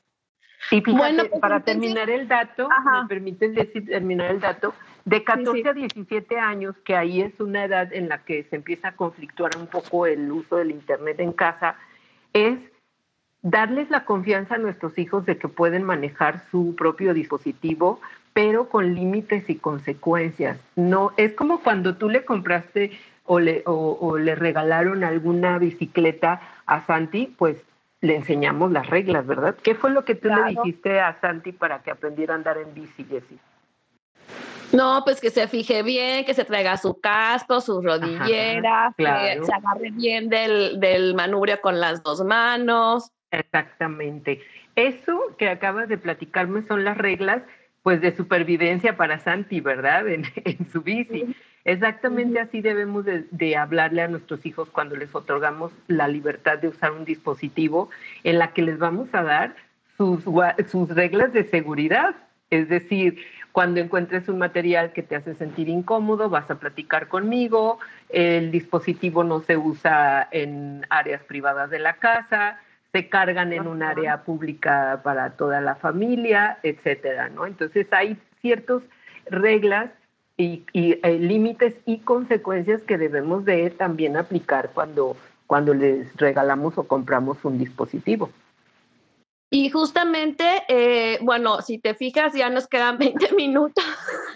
Y 0.72 0.82
bueno, 0.82 1.24
pues, 1.30 1.42
para 1.42 1.62
terminar 1.62 2.10
el 2.10 2.28
dato, 2.28 2.68
me 2.68 3.08
permites 3.08 3.56
decir, 3.56 3.86
terminar 3.86 4.32
el 4.32 4.40
dato, 4.40 4.74
de 5.06 5.24
14 5.24 5.70
a 5.70 5.74
17 5.74 6.38
años, 6.38 6.76
que 6.84 6.96
ahí 6.96 7.22
es 7.22 7.40
una 7.40 7.64
edad 7.64 7.92
en 7.94 8.10
la 8.10 8.24
que 8.24 8.44
se 8.44 8.58
empieza 8.58 8.90
a 8.90 8.96
conflictuar 8.96 9.58
un 9.58 9.68
poco 9.68 10.06
el 10.06 10.32
uso 10.32 10.58
del 10.58 10.72
Internet 10.72 11.20
en 11.20 11.32
casa, 11.32 11.76
es 12.34 12.60
darles 13.42 13.90
la 13.90 14.06
confianza 14.06 14.56
a 14.56 14.58
nuestros 14.58 14.98
hijos 14.98 15.26
de 15.26 15.38
que 15.38 15.48
pueden 15.48 15.84
manejar 15.84 16.44
su 16.52 16.76
propio 16.76 17.14
dispositivo, 17.14 18.02
pero 18.34 18.70
con 18.70 18.96
límites 18.96 19.50
y 19.50 19.56
consecuencias. 19.56 20.60
No, 20.76 21.12
es 21.18 21.34
como 21.34 21.62
cuando 21.62 21.96
tú 21.96 22.10
le 22.10 22.26
compraste 22.26 22.92
o 23.26 23.40
le, 23.40 23.64
o 23.66 24.18
le 24.18 24.36
regalaron 24.36 25.04
alguna 25.04 25.58
bicicleta 25.58 26.42
a 26.66 26.86
Santi, 26.86 27.34
pues 27.38 27.64
le 28.02 28.16
enseñamos 28.16 28.72
las 28.72 28.88
reglas, 28.90 29.26
¿verdad? 29.26 29.56
¿Qué 29.62 29.76
fue 29.76 29.92
lo 29.92 30.06
que 30.06 30.16
tú 30.16 30.30
le 30.30 30.44
dijiste 30.52 31.00
a 31.00 31.20
Santi 31.20 31.52
para 31.52 31.80
que 31.80 31.92
aprendiera 31.92 32.34
a 32.34 32.38
andar 32.38 32.58
en 32.58 32.74
bici, 32.74 33.04
Jessie? 33.04 33.38
No, 34.72 35.02
pues 35.04 35.20
que 35.20 35.32
se 35.32 35.48
fije 35.48 35.82
bien, 35.84 36.26
que 36.26 36.34
se 36.34 36.46
traiga 36.46 36.78
su 36.78 37.00
casco, 37.00 37.60
sus 37.60 37.84
rodilleras, 37.84 38.94
que 38.96 39.42
se 39.44 39.54
agarre 39.54 39.90
bien 39.92 40.30
del, 40.30 40.80
del 40.80 41.16
manubrio 41.16 41.60
con 41.60 41.80
las 41.80 42.04
dos 42.04 42.24
manos. 42.24 43.12
Exactamente. 43.32 44.42
Eso 44.76 45.20
que 45.38 45.50
acabas 45.50 45.90
de 45.90 45.98
platicarme 45.98 46.66
son 46.68 46.84
las 46.84 46.98
reglas 46.98 47.42
pues 47.84 48.02
de 48.02 48.16
supervivencia 48.16 48.98
para 48.98 49.20
Santi, 49.20 49.62
¿verdad? 49.62 50.08
En, 50.08 50.24
en 50.46 50.70
su 50.72 50.82
bici. 50.82 51.36
Exactamente 51.66 52.40
así 52.40 52.62
debemos 52.62 53.06
de, 53.06 53.58
hablarle 53.58 54.02
a 54.02 54.08
nuestros 54.08 54.46
hijos 54.46 54.70
cuando 54.70 54.96
les 54.96 55.14
otorgamos 55.14 55.72
la 55.88 56.08
libertad 56.08 56.58
de 56.58 56.70
usar 56.70 56.92
un 56.92 57.06
dispositivo 57.06 57.90
en 58.24 58.40
la 58.40 58.54
que 58.54 58.62
les 58.62 58.80
vamos 58.80 59.10
a 59.14 59.24
dar 59.24 59.56
sus, 59.98 60.24
sus 60.68 60.90
reglas 60.90 61.34
de 61.34 61.44
seguridad. 61.44 62.16
Es 62.50 62.70
decir, 62.70 63.20
cuando 63.52 63.82
encuentres 63.82 64.30
un 64.30 64.40
material 64.40 64.94
que 64.94 65.04
te 65.04 65.16
hace 65.16 65.36
sentir 65.36 65.70
incómodo, 65.70 66.30
vas 66.30 66.50
a 66.50 66.60
platicar 66.60 67.08
conmigo, 67.08 67.80
el 68.08 68.52
dispositivo 68.52 69.24
no 69.24 69.42
se 69.42 69.58
usa 69.58 70.28
en 70.32 70.86
áreas 70.90 71.24
privadas 71.24 71.70
de 71.70 71.80
la 71.80 71.98
casa, 71.98 72.60
se 72.92 73.08
cargan 73.08 73.54
en 73.54 73.68
un 73.68 73.84
área 73.84 74.24
pública 74.24 75.02
para 75.04 75.32
toda 75.32 75.62
la 75.62 75.76
familia, 75.76 76.58
etcétera, 76.64 77.30
¿no? 77.30 77.46
Entonces 77.46 77.88
hay 77.92 78.18
ciertas 78.42 78.82
reglas 79.26 79.92
y, 80.38 80.64
eh, 80.74 81.20
límites 81.20 81.76
y 81.86 82.00
consecuencias 82.00 82.82
que 82.82 82.98
debemos 82.98 83.46
de 83.46 83.70
también 83.70 84.18
aplicar 84.18 84.72
cuando, 84.74 85.18
cuando 85.46 85.74
les 85.74 86.16
regalamos 86.16 86.78
o 86.78 86.84
compramos 86.84 87.44
un 87.44 87.58
dispositivo. 87.58 88.30
Y 89.52 89.70
justamente, 89.72 90.46
eh, 90.68 91.18
bueno, 91.22 91.62
si 91.62 91.80
te 91.80 91.96
fijas, 91.96 92.34
ya 92.34 92.50
nos 92.50 92.68
quedan 92.68 92.98
20 93.00 93.34
minutos. 93.36 93.84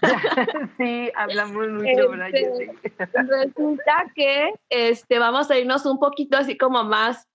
sí, 0.78 1.10
hablamos 1.16 1.70
mucho, 1.70 2.14
este, 2.26 2.72
Resulta 3.14 4.12
que 4.16 4.54
este, 4.70 5.20
vamos 5.20 5.49
a 5.49 5.58
irnos 5.58 5.86
un 5.86 5.99
poquito 5.99 6.38
así 6.38 6.58
como 6.58 6.84
más 6.84 7.28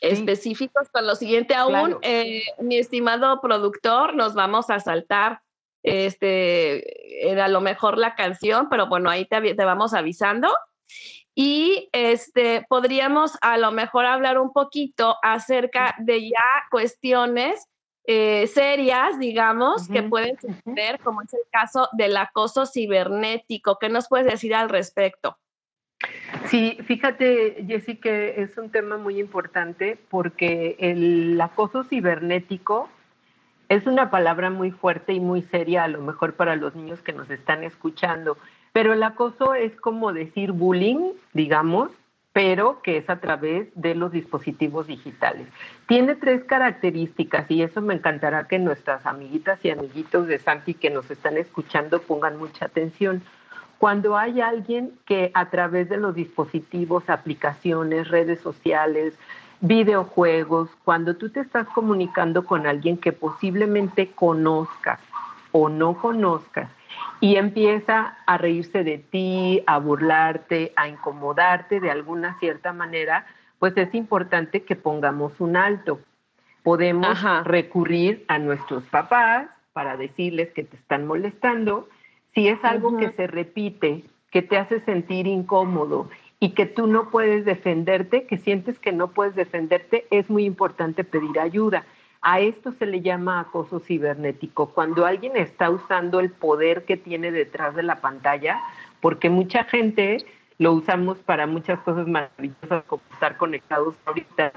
específicos 0.00 0.88
con 0.90 1.06
lo 1.06 1.14
siguiente 1.14 1.54
aún. 1.54 1.98
Eh, 2.02 2.42
mi 2.58 2.78
estimado 2.78 3.40
productor, 3.40 4.14
nos 4.14 4.34
vamos 4.34 4.70
a 4.70 4.80
saltar 4.80 5.40
este, 5.82 7.30
era 7.30 7.48
lo 7.48 7.60
mejor 7.60 7.98
la 7.98 8.14
canción, 8.14 8.68
pero 8.68 8.88
bueno, 8.88 9.10
ahí 9.10 9.24
te, 9.26 9.40
te, 9.54 9.64
vamos 9.64 9.94
avisando. 9.94 10.48
Y 11.34 11.88
este, 11.92 12.66
podríamos 12.68 13.38
a 13.40 13.58
lo 13.58 13.70
mejor 13.70 14.06
hablar 14.06 14.38
un 14.38 14.52
poquito 14.52 15.16
acerca 15.22 15.94
de 15.98 16.30
ya 16.30 16.66
cuestiones 16.70 17.66
eh, 18.04 18.46
serias, 18.48 19.18
digamos, 19.18 19.86
que 19.88 20.02
pueden 20.02 20.36
suceder, 20.40 20.98
como 21.00 21.22
es 21.22 21.32
el 21.34 21.42
caso 21.52 21.88
del 21.92 22.16
acoso 22.16 22.66
cibernético. 22.66 23.78
¿Qué 23.78 23.88
nos 23.88 24.08
puedes 24.08 24.26
decir 24.26 24.54
al 24.54 24.68
respecto? 24.68 25.38
Sí, 26.50 26.78
fíjate, 26.86 27.64
Jessy, 27.66 27.96
que 27.96 28.40
es 28.40 28.56
un 28.56 28.70
tema 28.70 28.96
muy 28.96 29.20
importante 29.20 29.98
porque 30.08 30.76
el 30.78 31.38
acoso 31.40 31.84
cibernético 31.84 32.88
es 33.68 33.86
una 33.86 34.10
palabra 34.10 34.48
muy 34.48 34.70
fuerte 34.70 35.12
y 35.12 35.20
muy 35.20 35.42
seria, 35.42 35.84
a 35.84 35.88
lo 35.88 36.00
mejor 36.00 36.34
para 36.34 36.56
los 36.56 36.74
niños 36.74 37.02
que 37.02 37.12
nos 37.12 37.28
están 37.28 37.64
escuchando, 37.64 38.38
pero 38.72 38.94
el 38.94 39.02
acoso 39.02 39.54
es 39.54 39.78
como 39.80 40.14
decir 40.14 40.52
bullying, 40.52 41.12
digamos, 41.34 41.90
pero 42.32 42.80
que 42.82 42.98
es 42.98 43.10
a 43.10 43.20
través 43.20 43.68
de 43.74 43.94
los 43.94 44.12
dispositivos 44.12 44.86
digitales. 44.86 45.48
Tiene 45.86 46.14
tres 46.14 46.44
características 46.44 47.50
y 47.50 47.62
eso 47.62 47.82
me 47.82 47.94
encantará 47.94 48.46
que 48.46 48.58
nuestras 48.58 49.04
amiguitas 49.06 49.58
y 49.64 49.70
amiguitos 49.70 50.26
de 50.28 50.38
Santi 50.38 50.74
que 50.74 50.88
nos 50.88 51.10
están 51.10 51.36
escuchando 51.36 52.00
pongan 52.00 52.38
mucha 52.38 52.66
atención. 52.66 53.22
Cuando 53.78 54.16
hay 54.16 54.40
alguien 54.40 54.92
que 55.06 55.30
a 55.34 55.50
través 55.50 55.88
de 55.88 55.98
los 55.98 56.14
dispositivos, 56.14 57.08
aplicaciones, 57.08 58.08
redes 58.08 58.40
sociales, 58.40 59.14
videojuegos, 59.60 60.70
cuando 60.84 61.16
tú 61.16 61.30
te 61.30 61.40
estás 61.40 61.66
comunicando 61.68 62.44
con 62.44 62.66
alguien 62.66 62.98
que 62.98 63.12
posiblemente 63.12 64.10
conozcas 64.12 65.00
o 65.52 65.68
no 65.68 65.94
conozcas 65.94 66.70
y 67.20 67.36
empieza 67.36 68.16
a 68.26 68.38
reírse 68.38 68.84
de 68.84 68.98
ti, 68.98 69.62
a 69.66 69.78
burlarte, 69.78 70.72
a 70.76 70.88
incomodarte 70.88 71.80
de 71.80 71.90
alguna 71.90 72.38
cierta 72.38 72.72
manera, 72.72 73.26
pues 73.58 73.76
es 73.76 73.92
importante 73.94 74.62
que 74.62 74.76
pongamos 74.76 75.40
un 75.40 75.56
alto. 75.56 76.00
Podemos 76.62 77.18
recurrir 77.44 78.24
a 78.28 78.38
nuestros 78.38 78.84
papás 78.84 79.46
para 79.72 79.96
decirles 79.96 80.52
que 80.52 80.64
te 80.64 80.76
están 80.76 81.06
molestando. 81.06 81.88
Si 82.34 82.48
es 82.48 82.62
algo 82.64 82.96
que 82.96 83.10
se 83.12 83.26
repite, 83.26 84.04
que 84.30 84.42
te 84.42 84.58
hace 84.58 84.80
sentir 84.80 85.26
incómodo 85.26 86.08
y 86.40 86.50
que 86.50 86.66
tú 86.66 86.86
no 86.86 87.10
puedes 87.10 87.44
defenderte, 87.44 88.26
que 88.26 88.38
sientes 88.38 88.78
que 88.78 88.92
no 88.92 89.08
puedes 89.08 89.34
defenderte, 89.34 90.06
es 90.10 90.28
muy 90.30 90.44
importante 90.44 91.04
pedir 91.04 91.40
ayuda. 91.40 91.84
A 92.20 92.40
esto 92.40 92.72
se 92.72 92.86
le 92.86 93.00
llama 93.00 93.40
acoso 93.40 93.80
cibernético, 93.80 94.70
cuando 94.70 95.06
alguien 95.06 95.36
está 95.36 95.70
usando 95.70 96.20
el 96.20 96.30
poder 96.30 96.84
que 96.84 96.96
tiene 96.96 97.30
detrás 97.30 97.74
de 97.74 97.84
la 97.84 98.00
pantalla, 98.00 98.60
porque 99.00 99.30
mucha 99.30 99.64
gente 99.64 100.18
lo 100.58 100.72
usamos 100.72 101.18
para 101.18 101.46
muchas 101.46 101.78
cosas 101.80 102.08
maravillosas 102.08 102.84
como 102.86 103.02
estar 103.12 103.36
conectados 103.36 103.94
ahorita, 104.04 104.52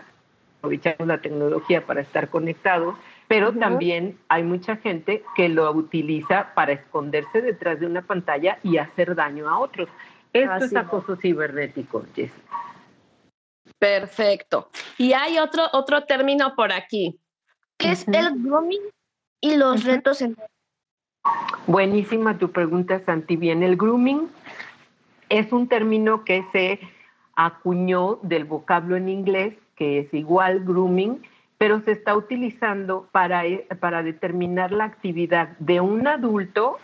aprovechamos 0.58 1.08
la 1.08 1.22
tecnología 1.22 1.86
para 1.86 2.02
estar 2.02 2.30
conectados, 2.30 2.96
pero 3.32 3.54
también 3.54 4.20
hay 4.28 4.44
mucha 4.44 4.76
gente 4.76 5.24
que 5.38 5.48
lo 5.48 5.72
utiliza 5.72 6.54
para 6.54 6.74
esconderse 6.74 7.42
detrás 7.42 7.80
de 7.80 7.86
una 7.86 8.02
pantalla 8.02 8.60
y 8.62 8.76
hacer 8.76 9.16
daño 9.16 9.50
a 9.50 9.58
otros. 9.58 9.88
Esto 10.34 10.66
es 10.66 10.76
acoso 10.76 11.16
cibernético, 11.16 12.04
Jessica. 12.14 12.42
Perfecto. 13.80 14.70
Y 14.98 15.14
hay 15.14 15.40
otro, 15.40 15.64
otro 15.72 16.04
término 16.04 16.58
por 16.58 16.74
aquí. 16.74 17.22
¿Qué 17.78 17.92
es 17.92 18.06
el 18.06 18.44
grooming 18.44 18.82
y 19.40 19.56
los 19.56 19.86
retos 19.86 20.22
en 20.22 20.36
Buenísima 21.68 22.38
tu 22.38 22.52
pregunta, 22.52 23.02
Santi. 23.06 23.38
Bien, 23.38 23.64
el 23.64 23.78
grooming 23.78 24.30
es 25.30 25.54
un 25.54 25.70
término 25.70 26.26
que 26.26 26.44
se 26.52 26.82
acuñó 27.36 28.20
del 28.24 28.44
vocablo 28.44 28.98
en 28.98 29.08
inglés, 29.08 29.56
que 29.78 30.00
es 30.00 30.14
igual 30.14 30.66
grooming, 30.66 31.24
pero 31.62 31.80
se 31.82 31.92
está 31.92 32.16
utilizando 32.16 33.08
para, 33.12 33.44
para 33.80 34.02
determinar 34.02 34.72
la 34.72 34.86
actividad 34.86 35.50
de 35.60 35.80
un 35.80 36.08
adulto 36.08 36.80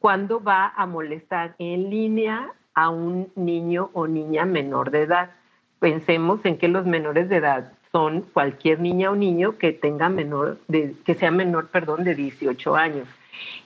cuando 0.00 0.42
va 0.42 0.72
a 0.76 0.84
molestar 0.84 1.54
en 1.60 1.90
línea 1.90 2.52
a 2.74 2.88
un 2.88 3.30
niño 3.36 3.90
o 3.92 4.08
niña 4.08 4.44
menor 4.44 4.90
de 4.90 5.02
edad. 5.02 5.30
Pensemos 5.78 6.40
en 6.42 6.58
que 6.58 6.66
los 6.66 6.84
menores 6.86 7.28
de 7.28 7.36
edad 7.36 7.72
son 7.92 8.22
cualquier 8.22 8.80
niña 8.80 9.12
o 9.12 9.14
niño 9.14 9.58
que 9.58 9.70
tenga 9.70 10.08
menor 10.08 10.58
de, 10.66 10.96
que 11.04 11.14
sea 11.14 11.30
menor, 11.30 11.68
perdón, 11.68 12.02
de 12.02 12.16
18 12.16 12.74
años. 12.74 13.06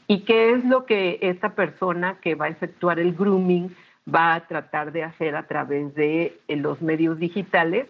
¿Y 0.08 0.26
qué 0.26 0.52
es 0.52 0.62
lo 0.66 0.84
que 0.84 1.20
esta 1.22 1.54
persona 1.54 2.18
que 2.20 2.34
va 2.34 2.44
a 2.44 2.50
efectuar 2.50 3.00
el 3.00 3.14
grooming 3.14 3.74
va 4.14 4.34
a 4.34 4.46
tratar 4.46 4.92
de 4.92 5.04
hacer 5.04 5.36
a 5.36 5.44
través 5.44 5.94
de 5.94 6.38
eh, 6.48 6.56
los 6.56 6.82
medios 6.82 7.18
digitales? 7.18 7.86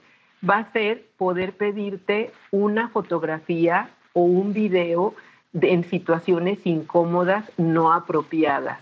Va 0.48 0.58
a 0.58 0.72
ser 0.72 1.06
poder 1.18 1.52
pedirte 1.52 2.32
una 2.50 2.88
fotografía 2.88 3.90
o 4.12 4.22
un 4.22 4.52
video 4.52 5.14
en 5.52 5.84
situaciones 5.84 6.58
incómodas 6.64 7.50
no 7.56 7.92
apropiadas. 7.92 8.78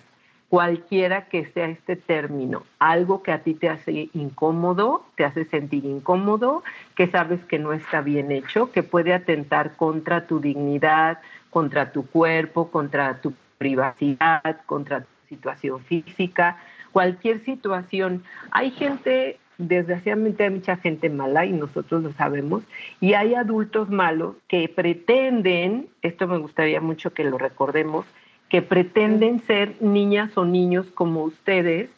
Cualquiera 0.48 1.26
que 1.26 1.44
sea 1.46 1.66
este 1.66 1.96
término, 1.96 2.62
algo 2.78 3.22
que 3.22 3.32
a 3.32 3.42
ti 3.42 3.52
te 3.52 3.68
hace 3.68 4.08
incómodo, 4.14 5.04
te 5.14 5.24
hace 5.24 5.44
sentir 5.44 5.84
incómodo, 5.84 6.62
que 6.94 7.06
sabes 7.08 7.44
que 7.44 7.58
no 7.58 7.74
está 7.74 8.00
bien 8.00 8.32
hecho, 8.32 8.72
que 8.72 8.82
puede 8.82 9.12
atentar 9.12 9.76
contra 9.76 10.26
tu 10.26 10.40
dignidad, 10.40 11.18
contra 11.50 11.92
tu 11.92 12.06
cuerpo, 12.06 12.70
contra 12.70 13.20
tu 13.20 13.34
privacidad, 13.58 14.62
contra 14.64 15.00
tu 15.00 15.06
situación 15.28 15.80
física, 15.80 16.56
cualquier 16.92 17.44
situación. 17.44 18.22
Hay 18.50 18.70
gente, 18.70 19.38
desgraciadamente 19.58 20.44
hay 20.44 20.50
mucha 20.50 20.76
gente 20.76 21.10
mala 21.10 21.44
y 21.44 21.52
nosotros 21.52 22.02
lo 22.02 22.12
sabemos, 22.12 22.62
y 23.00 23.14
hay 23.14 23.34
adultos 23.34 23.90
malos 23.90 24.36
que 24.46 24.68
pretenden, 24.68 25.88
esto 26.00 26.26
me 26.28 26.38
gustaría 26.38 26.80
mucho 26.80 27.12
que 27.12 27.24
lo 27.24 27.38
recordemos, 27.38 28.06
que 28.48 28.62
pretenden 28.62 29.40
ser 29.40 29.74
niñas 29.80 30.36
o 30.38 30.44
niños 30.44 30.86
como 30.94 31.24
ustedes 31.24 31.90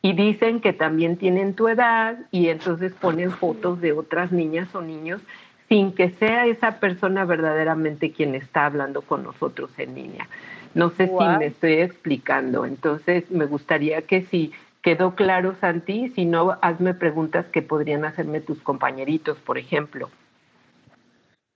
y 0.00 0.12
dicen 0.14 0.60
que 0.60 0.72
también 0.72 1.16
tienen 1.16 1.54
tu 1.54 1.68
edad 1.68 2.18
y 2.30 2.48
entonces 2.48 2.94
ponen 2.94 3.30
fotos 3.30 3.80
de 3.80 3.92
otras 3.92 4.32
niñas 4.32 4.74
o 4.74 4.80
niños 4.80 5.20
sin 5.68 5.92
que 5.92 6.10
sea 6.10 6.46
esa 6.46 6.80
persona 6.80 7.26
verdaderamente 7.26 8.12
quien 8.12 8.34
está 8.34 8.64
hablando 8.64 9.02
con 9.02 9.22
nosotros 9.22 9.70
en 9.76 9.94
línea. 9.94 10.28
No 10.74 10.90
sé 10.90 11.08
si 11.08 11.38
me 11.38 11.46
estoy 11.46 11.72
explicando, 11.74 12.64
entonces 12.64 13.30
me 13.30 13.44
gustaría 13.44 14.02
que 14.02 14.22
si 14.22 14.52
quedó 14.88 15.14
claro, 15.14 15.54
Santi, 15.60 16.08
si 16.14 16.24
no, 16.24 16.56
hazme 16.62 16.94
preguntas 16.94 17.44
que 17.52 17.60
podrían 17.60 18.06
hacerme 18.06 18.40
tus 18.40 18.62
compañeritos, 18.62 19.36
por 19.36 19.58
ejemplo. 19.58 20.08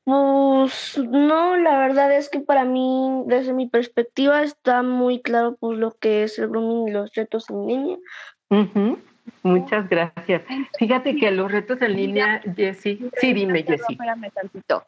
Pues 0.05 0.99
no, 0.99 1.57
la 1.57 1.79
verdad 1.79 2.15
es 2.15 2.29
que 2.29 2.41
para 2.41 2.67
mí, 2.67 3.23
desde 3.25 3.55
mi 3.55 3.67
perspectiva, 3.67 4.43
está 4.43 4.83
muy 4.83 5.23
claro 5.23 5.57
pues 5.59 5.79
lo 5.79 5.93
que 5.93 6.25
es 6.25 6.39
el 6.39 6.51
grooming 6.51 6.89
y 6.89 6.91
los 6.91 7.15
retos 7.15 7.49
en 7.49 7.67
línea. 7.67 7.97
Muchas 9.43 9.89
gracias. 9.89 10.43
Fíjate 10.79 11.17
que 11.17 11.31
los 11.31 11.51
retos 11.51 11.81
en 11.81 11.97
línea, 11.97 12.43
Jessy, 12.55 13.09
sí, 13.19 13.33
dime, 13.33 13.63
Jessy. 13.63 13.93
Espérame 13.93 14.31
tantito. 14.31 14.85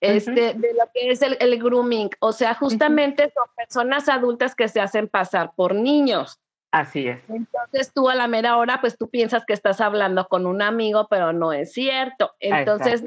Este, 0.00 0.54
de 0.54 0.74
lo 0.74 0.88
que 0.94 1.10
es 1.10 1.20
el, 1.20 1.58
grooming, 1.58 2.10
o 2.20 2.30
sea, 2.30 2.54
justamente 2.54 3.24
son 3.34 3.46
personas 3.56 4.08
adultas 4.08 4.54
que 4.54 4.68
se 4.68 4.80
hacen 4.80 5.08
pasar 5.08 5.50
por 5.56 5.74
niños. 5.74 6.38
Así 6.70 7.08
es. 7.08 7.20
Entonces 7.28 7.92
tú 7.94 8.08
a 8.08 8.14
la 8.14 8.28
mera 8.28 8.56
hora, 8.56 8.80
pues 8.80 8.98
tú 8.98 9.08
piensas 9.08 9.44
que 9.46 9.54
estás 9.54 9.80
hablando 9.80 10.26
con 10.28 10.46
un 10.46 10.60
amigo, 10.60 11.06
pero 11.08 11.32
no 11.32 11.52
es 11.52 11.72
cierto. 11.72 12.32
Entonces, 12.40 13.02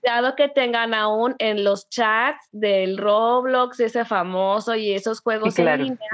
cuidado 0.00 0.34
que 0.34 0.48
tengan 0.48 0.94
aún 0.94 1.34
en 1.38 1.64
los 1.64 1.88
chats 1.90 2.48
del 2.52 2.96
Roblox, 2.96 3.80
ese 3.80 4.04
famoso 4.04 4.74
y 4.74 4.92
esos 4.92 5.20
juegos 5.20 5.58
en 5.58 5.82
línea, 5.82 6.08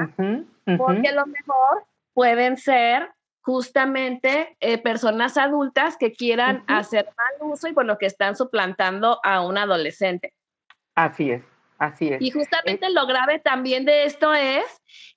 porque 0.76 1.08
a 1.08 1.12
lo 1.12 1.26
mejor 1.26 1.84
pueden 2.14 2.56
ser 2.56 3.10
justamente 3.42 4.56
eh, 4.60 4.78
personas 4.78 5.36
adultas 5.36 5.96
que 5.98 6.12
quieran 6.12 6.64
hacer 6.66 7.06
mal 7.16 7.52
uso 7.52 7.68
y 7.68 7.74
por 7.74 7.84
lo 7.84 7.98
que 7.98 8.06
están 8.06 8.36
suplantando 8.36 9.20
a 9.22 9.42
un 9.46 9.58
adolescente. 9.58 10.32
Así 10.94 11.30
es. 11.30 11.53
Así 11.78 12.08
es. 12.08 12.22
Y 12.22 12.30
justamente 12.30 12.90
lo 12.90 13.06
grave 13.06 13.38
también 13.38 13.84
de 13.84 14.04
esto 14.04 14.32
es 14.32 14.64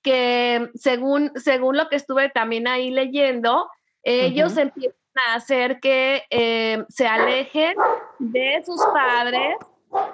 que 0.02 0.70
según, 0.74 1.32
según 1.36 1.76
lo 1.76 1.88
que 1.88 1.96
estuve 1.96 2.28
también 2.28 2.66
ahí 2.66 2.90
leyendo, 2.90 3.70
ellos 4.02 4.56
empiezan 4.56 4.98
hacer 5.26 5.80
que 5.80 6.24
eh, 6.30 6.84
se 6.88 7.06
alejen 7.06 7.76
de 8.18 8.62
sus 8.64 8.80
padres, 8.86 9.56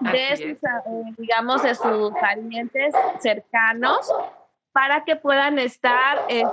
de 0.00 0.36
sus, 0.36 0.46
eh, 0.46 1.14
digamos, 1.18 1.62
de 1.62 1.74
sus 1.74 2.12
parientes 2.20 2.94
cercanos, 3.20 4.10
para 4.72 5.04
que 5.04 5.16
puedan 5.16 5.58
estar 5.58 6.24
eh, 6.28 6.44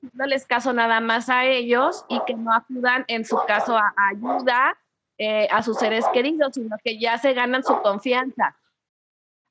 dándoles 0.00 0.46
caso 0.46 0.72
nada 0.72 1.00
más 1.00 1.28
a 1.28 1.44
ellos 1.44 2.04
y 2.08 2.20
que 2.26 2.34
no 2.34 2.52
acudan, 2.52 3.04
en 3.08 3.24
su 3.24 3.38
caso, 3.46 3.76
a, 3.76 3.94
ayuda 4.10 4.76
a 5.50 5.62
sus 5.62 5.76
seres 5.76 6.06
queridos, 6.14 6.52
sino 6.54 6.78
que 6.82 6.98
ya 6.98 7.18
se 7.18 7.34
ganan 7.34 7.62
su 7.62 7.78
confianza. 7.82 8.56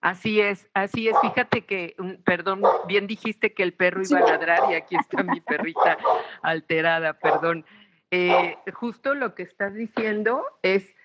Así 0.01 0.39
es, 0.39 0.67
así 0.73 1.09
es. 1.09 1.15
Fíjate 1.21 1.65
que, 1.65 1.95
perdón, 2.23 2.61
bien 2.87 3.05
dijiste 3.05 3.53
que 3.53 3.63
el 3.63 3.73
perro 3.73 4.01
iba 4.01 4.19
a 4.19 4.31
ladrar 4.31 4.71
y 4.71 4.75
aquí 4.75 4.95
está 4.95 5.23
mi 5.23 5.41
perrita 5.41 5.97
alterada, 6.41 7.13
perdón. 7.19 7.65
Eh, 8.11 8.55
justo 8.73 9.13
lo 9.13 9.35
que 9.35 9.43
estás 9.43 9.73
diciendo 9.73 10.43
es 10.63 10.95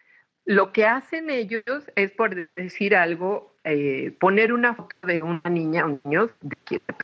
lo 0.45 0.73
que 0.73 0.87
hacen 0.87 1.31
ellos 1.31 1.65
es 1.97 2.11
por 2.13 2.49
decir 2.55 2.95
algo, 2.95 3.57
eh, 3.65 4.15
poner 4.21 4.53
una 4.53 4.75
foto 4.75 4.95
de 5.07 5.23
una 5.23 5.43
niña 5.51 5.87
o 5.87 6.01
niño, 6.05 6.31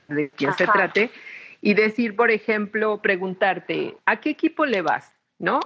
de 0.09 0.31
quien, 0.31 0.55
se 0.55 0.67
trate, 0.67 1.11
y 1.61 1.75
decir, 1.75 2.17
por 2.17 2.31
ejemplo, 2.31 3.01
preguntarte, 3.03 3.97
¿a 4.07 4.21
qué 4.21 4.31
equipo 4.31 4.67
le 4.67 4.83
vas? 4.83 5.13
¿No? 5.39 5.61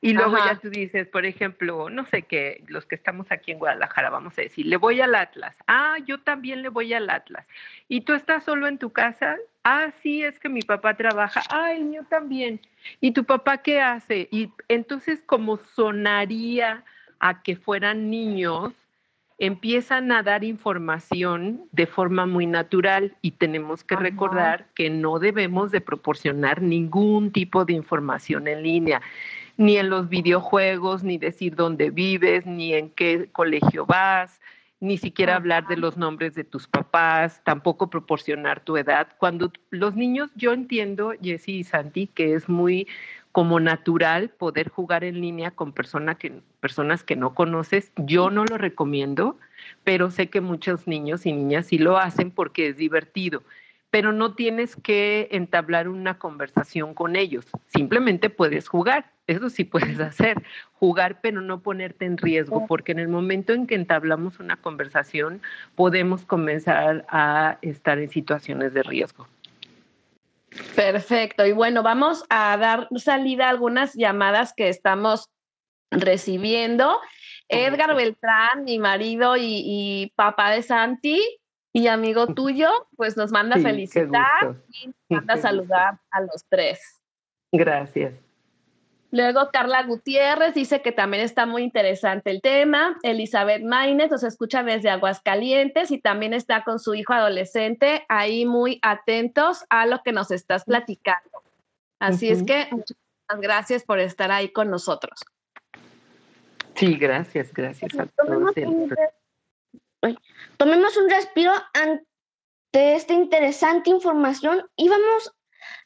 Y 0.00 0.12
luego 0.12 0.36
ya 0.36 0.56
tú 0.56 0.68
dices, 0.68 1.08
por 1.08 1.24
ejemplo, 1.24 1.88
no 1.88 2.04
sé 2.06 2.22
qué, 2.22 2.62
los 2.68 2.84
que 2.84 2.94
estamos 2.94 3.26
aquí 3.30 3.52
en 3.52 3.58
Guadalajara, 3.58 4.10
vamos 4.10 4.38
a 4.38 4.42
decir, 4.42 4.66
le 4.66 4.76
voy 4.76 5.00
al 5.00 5.14
Atlas. 5.14 5.56
Ah, 5.66 5.96
yo 6.06 6.20
también 6.20 6.62
le 6.62 6.68
voy 6.68 6.92
al 6.92 7.08
Atlas. 7.08 7.46
¿Y 7.88 8.02
tú 8.02 8.12
estás 8.12 8.44
solo 8.44 8.68
en 8.68 8.78
tu 8.78 8.90
casa? 8.90 9.36
Ah, 9.64 9.90
sí, 10.02 10.22
es 10.22 10.38
que 10.38 10.48
mi 10.48 10.62
papá 10.62 10.94
trabaja. 10.94 11.42
Ah, 11.50 11.72
el 11.72 11.84
mío 11.84 12.04
también. 12.08 12.60
¿Y 13.00 13.12
tu 13.12 13.24
papá 13.24 13.58
qué 13.58 13.80
hace? 13.80 14.28
Y 14.30 14.52
entonces 14.68 15.22
como 15.24 15.56
sonaría 15.74 16.84
a 17.18 17.42
que 17.42 17.56
fueran 17.56 18.10
niños, 18.10 18.74
empiezan 19.38 20.12
a 20.12 20.22
dar 20.22 20.44
información 20.44 21.68
de 21.72 21.86
forma 21.86 22.26
muy 22.26 22.46
natural 22.46 23.16
y 23.20 23.32
tenemos 23.32 23.84
que 23.84 23.96
recordar 23.96 24.66
que 24.74 24.88
no 24.88 25.18
debemos 25.18 25.70
de 25.70 25.80
proporcionar 25.80 26.62
ningún 26.62 27.32
tipo 27.32 27.64
de 27.64 27.74
información 27.74 28.48
en 28.48 28.62
línea 28.62 29.02
ni 29.56 29.78
en 29.78 29.90
los 29.90 30.08
videojuegos, 30.08 31.02
ni 31.02 31.18
decir 31.18 31.54
dónde 31.56 31.90
vives, 31.90 32.46
ni 32.46 32.74
en 32.74 32.90
qué 32.90 33.28
colegio 33.32 33.86
vas, 33.86 34.40
ni 34.80 34.98
siquiera 34.98 35.36
hablar 35.36 35.66
de 35.68 35.76
los 35.76 35.96
nombres 35.96 36.34
de 36.34 36.44
tus 36.44 36.66
papás, 36.66 37.40
tampoco 37.44 37.88
proporcionar 37.88 38.60
tu 38.60 38.76
edad. 38.76 39.08
Cuando 39.18 39.50
los 39.70 39.96
niños, 39.96 40.30
yo 40.36 40.52
entiendo, 40.52 41.12
Jessy 41.22 41.58
y 41.58 41.64
Santi, 41.64 42.06
que 42.08 42.34
es 42.34 42.48
muy 42.48 42.86
como 43.32 43.60
natural 43.60 44.30
poder 44.30 44.70
jugar 44.70 45.04
en 45.04 45.20
línea 45.20 45.50
con 45.50 45.72
que, 45.72 46.40
personas 46.60 47.04
que 47.04 47.16
no 47.16 47.34
conoces. 47.34 47.92
Yo 47.96 48.30
no 48.30 48.44
lo 48.44 48.56
recomiendo, 48.58 49.38
pero 49.84 50.10
sé 50.10 50.28
que 50.28 50.40
muchos 50.40 50.86
niños 50.86 51.26
y 51.26 51.32
niñas 51.32 51.66
sí 51.66 51.78
lo 51.78 51.98
hacen 51.98 52.30
porque 52.30 52.68
es 52.68 52.76
divertido 52.76 53.42
pero 53.88 54.12
no 54.12 54.34
tienes 54.34 54.76
que 54.76 55.28
entablar 55.30 55.88
una 55.88 56.18
conversación 56.18 56.92
con 56.92 57.16
ellos, 57.16 57.46
simplemente 57.68 58.28
puedes 58.28 58.68
jugar, 58.68 59.10
eso 59.26 59.50
sí 59.50 59.64
puedes 59.64 60.00
hacer, 60.00 60.42
jugar 60.72 61.20
pero 61.20 61.40
no 61.40 61.60
ponerte 61.60 62.04
en 62.04 62.16
riesgo, 62.16 62.66
porque 62.66 62.92
en 62.92 62.98
el 62.98 63.08
momento 63.08 63.52
en 63.52 63.66
que 63.66 63.74
entablamos 63.74 64.38
una 64.40 64.56
conversación 64.56 65.42
podemos 65.74 66.24
comenzar 66.24 67.04
a 67.08 67.58
estar 67.62 67.98
en 67.98 68.10
situaciones 68.10 68.74
de 68.74 68.82
riesgo. 68.82 69.28
Perfecto, 70.74 71.44
y 71.44 71.52
bueno, 71.52 71.82
vamos 71.82 72.24
a 72.30 72.56
dar 72.56 72.88
salida 72.96 73.46
a 73.46 73.50
algunas 73.50 73.94
llamadas 73.94 74.54
que 74.56 74.68
estamos 74.68 75.28
recibiendo. 75.90 76.98
Edgar 77.48 77.94
Beltrán, 77.94 78.64
mi 78.64 78.78
marido 78.78 79.36
y, 79.36 79.62
y 79.64 80.12
papá 80.16 80.50
de 80.50 80.62
Santi, 80.62 81.20
y 81.76 81.88
amigo 81.88 82.28
tuyo, 82.28 82.70
pues 82.96 83.18
nos 83.18 83.32
manda 83.32 83.58
felicitar 83.58 84.56
y 84.70 84.90
manda 85.10 85.36
saludar 85.36 86.00
a 86.10 86.22
los 86.22 86.42
tres. 86.48 86.80
Gracias. 87.52 88.14
Luego 89.16 89.48
Carla 89.50 89.82
Gutiérrez 89.84 90.52
dice 90.52 90.82
que 90.82 90.92
también 90.92 91.22
está 91.22 91.46
muy 91.46 91.62
interesante 91.62 92.30
el 92.30 92.42
tema. 92.42 92.98
Elizabeth 93.02 93.62
Maines 93.62 94.10
nos 94.10 94.22
escucha 94.22 94.62
desde 94.62 94.90
Aguascalientes 94.90 95.90
y 95.90 95.98
también 95.98 96.34
está 96.34 96.64
con 96.64 96.78
su 96.78 96.94
hijo 96.94 97.14
adolescente 97.14 98.04
ahí 98.10 98.44
muy 98.44 98.78
atentos 98.82 99.64
a 99.70 99.86
lo 99.86 100.02
que 100.02 100.12
nos 100.12 100.30
estás 100.30 100.64
platicando. 100.64 101.30
Así 101.98 102.28
es 102.28 102.42
que 102.42 102.68
muchas 102.70 103.40
gracias 103.40 103.84
por 103.84 104.00
estar 104.00 104.30
ahí 104.30 104.50
con 104.50 104.68
nosotros. 104.68 105.24
Sí, 106.74 106.96
gracias, 106.96 107.54
gracias 107.54 107.98
a 107.98 108.04
todos. 108.04 108.54
Tomemos 110.58 110.96
un 110.98 111.08
respiro 111.08 111.52
ante 111.72 112.04
esta 112.74 113.14
interesante 113.14 113.88
información 113.88 114.68
y 114.76 114.90
vamos 114.90 115.32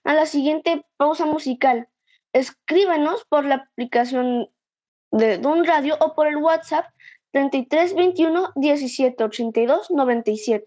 a 0.03 0.15
la 0.15 0.27
siguiente 0.27 0.85
pausa 0.97 1.27
musical. 1.27 1.87
Escríbanos 2.33 3.25
por 3.29 3.45
la 3.45 3.57
aplicación 3.57 4.49
de 5.11 5.39
Don 5.39 5.65
Radio 5.65 5.97
o 6.01 6.15
por 6.15 6.27
el 6.27 6.37
WhatsApp 6.37 6.87
3321 7.33 8.53
1782 8.57 9.91
97. 9.91 10.67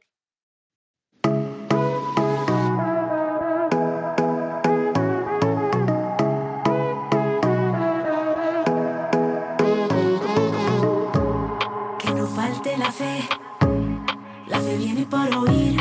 por 15.14 15.36
oír, 15.36 15.80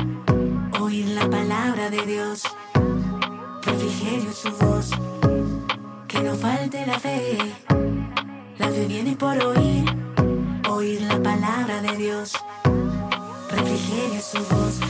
oír 0.80 1.08
la 1.08 1.28
palabra 1.30 1.88
de 1.90 2.04
Dios, 2.04 2.42
refrigerio 3.62 4.32
su 4.32 4.50
voz, 4.50 4.90
que 4.90 5.26
no 5.26 5.31
falte 6.42 6.84
la 6.84 6.98
fe. 6.98 7.38
La 8.58 8.68
fe 8.68 8.86
viene 8.88 9.14
por 9.14 9.36
oír, 9.44 9.84
oír 10.68 11.00
la 11.02 11.22
palabra 11.22 11.80
de 11.82 11.96
Dios, 11.96 12.32
refrigerio 13.48 14.20
su 14.20 14.38
voz. 14.52 14.81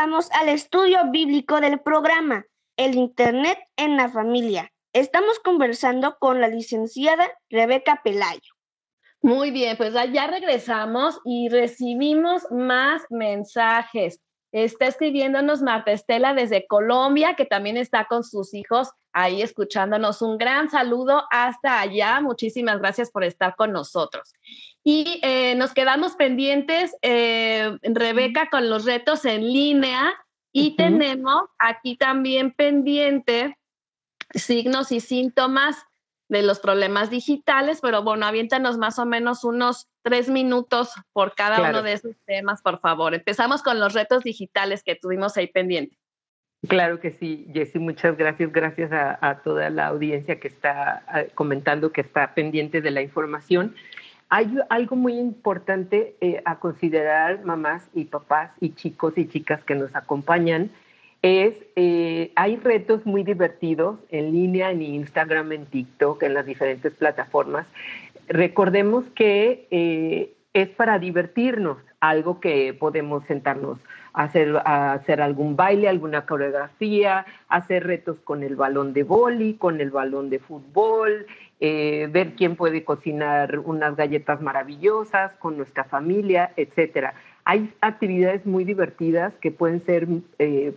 Regresamos 0.00 0.30
al 0.32 0.48
estudio 0.48 1.10
bíblico 1.10 1.60
del 1.60 1.78
programa 1.78 2.46
El 2.78 2.94
Internet 2.94 3.58
en 3.76 3.98
la 3.98 4.08
Familia. 4.08 4.72
Estamos 4.94 5.38
conversando 5.40 6.16
con 6.18 6.40
la 6.40 6.48
licenciada 6.48 7.28
Rebeca 7.50 8.00
Pelayo. 8.02 8.54
Muy 9.20 9.50
bien, 9.50 9.76
pues 9.76 9.92
ya 10.10 10.26
regresamos 10.26 11.20
y 11.26 11.50
recibimos 11.50 12.44
más 12.50 13.02
mensajes. 13.10 14.22
Está 14.52 14.86
escribiéndonos 14.86 15.60
Marta 15.60 15.92
Estela 15.92 16.32
desde 16.32 16.66
Colombia, 16.66 17.34
que 17.34 17.44
también 17.44 17.76
está 17.76 18.06
con 18.06 18.24
sus 18.24 18.54
hijos 18.54 18.88
ahí 19.12 19.42
escuchándonos. 19.42 20.22
Un 20.22 20.38
gran 20.38 20.70
saludo 20.70 21.24
hasta 21.30 21.78
allá. 21.78 22.22
Muchísimas 22.22 22.78
gracias 22.78 23.10
por 23.10 23.22
estar 23.22 23.54
con 23.54 23.72
nosotros. 23.72 24.32
Y 24.82 25.20
eh, 25.22 25.54
nos 25.56 25.74
quedamos 25.74 26.14
pendientes, 26.14 26.96
eh, 27.02 27.76
Rebeca, 27.82 28.48
con 28.50 28.70
los 28.70 28.84
retos 28.84 29.24
en 29.24 29.52
línea. 29.52 30.14
Y 30.52 30.74
tenemos 30.76 31.44
aquí 31.58 31.96
también 31.96 32.52
pendiente 32.52 33.56
signos 34.34 34.90
y 34.90 35.00
síntomas 35.00 35.76
de 36.28 36.42
los 36.42 36.60
problemas 36.60 37.10
digitales, 37.10 37.80
pero 37.82 38.02
bueno, 38.02 38.24
aviéntanos 38.24 38.78
más 38.78 38.98
o 39.00 39.06
menos 39.06 39.42
unos 39.42 39.88
tres 40.02 40.30
minutos 40.30 40.94
por 41.12 41.34
cada 41.34 41.68
uno 41.68 41.82
de 41.82 41.94
esos 41.94 42.16
temas, 42.24 42.62
por 42.62 42.80
favor. 42.80 43.14
Empezamos 43.14 43.62
con 43.62 43.80
los 43.80 43.94
retos 43.94 44.22
digitales 44.22 44.84
que 44.84 44.94
tuvimos 44.94 45.36
ahí 45.36 45.48
pendientes. 45.48 45.98
Claro 46.68 47.00
que 47.00 47.10
sí, 47.12 47.48
Jessy, 47.52 47.78
muchas 47.78 48.16
gracias. 48.16 48.52
Gracias 48.52 48.92
a, 48.92 49.40
toda 49.42 49.70
la 49.70 49.86
audiencia 49.86 50.38
que 50.38 50.48
está 50.48 51.02
comentando, 51.34 51.90
que 51.90 52.02
está 52.02 52.34
pendiente 52.34 52.80
de 52.80 52.90
la 52.90 53.02
información. 53.02 53.74
Hay 54.32 54.56
algo 54.68 54.94
muy 54.94 55.18
importante 55.18 56.14
eh, 56.20 56.40
a 56.44 56.60
considerar, 56.60 57.44
mamás 57.44 57.88
y 57.92 58.04
papás 58.04 58.52
y 58.60 58.70
chicos 58.70 59.18
y 59.18 59.26
chicas 59.26 59.62
que 59.64 59.74
nos 59.74 59.94
acompañan, 59.96 60.70
es, 61.20 61.54
eh, 61.74 62.30
hay 62.36 62.56
retos 62.56 63.04
muy 63.04 63.24
divertidos 63.24 63.98
en 64.10 64.30
línea, 64.30 64.70
en 64.70 64.82
Instagram, 64.82 65.50
en 65.50 65.66
TikTok, 65.66 66.22
en 66.22 66.34
las 66.34 66.46
diferentes 66.46 66.92
plataformas. 66.94 67.66
Recordemos 68.28 69.04
que 69.16 69.66
eh, 69.72 70.32
es 70.54 70.68
para 70.68 71.00
divertirnos, 71.00 71.78
algo 71.98 72.40
que 72.40 72.72
podemos 72.72 73.24
sentarnos 73.26 73.78
a 74.12 74.22
hacer, 74.22 74.56
a 74.64 74.92
hacer 74.92 75.20
algún 75.20 75.56
baile, 75.56 75.88
alguna 75.88 76.24
coreografía, 76.24 77.26
hacer 77.48 77.86
retos 77.86 78.16
con 78.24 78.42
el 78.42 78.56
balón 78.56 78.92
de 78.92 79.02
boli, 79.02 79.54
con 79.54 79.80
el 79.80 79.90
balón 79.90 80.30
de 80.30 80.38
fútbol, 80.38 81.26
eh, 81.60 82.08
ver 82.10 82.32
quién 82.36 82.56
puede 82.56 82.84
cocinar 82.84 83.58
unas 83.58 83.94
galletas 83.94 84.40
maravillosas 84.40 85.32
con 85.38 85.58
nuestra 85.58 85.84
familia, 85.84 86.52
etcétera. 86.56 87.14
Hay 87.44 87.70
actividades 87.82 88.46
muy 88.46 88.64
divertidas 88.64 89.34
que 89.40 89.50
pueden 89.50 89.84
ser 89.84 90.08
eh, 90.38 90.72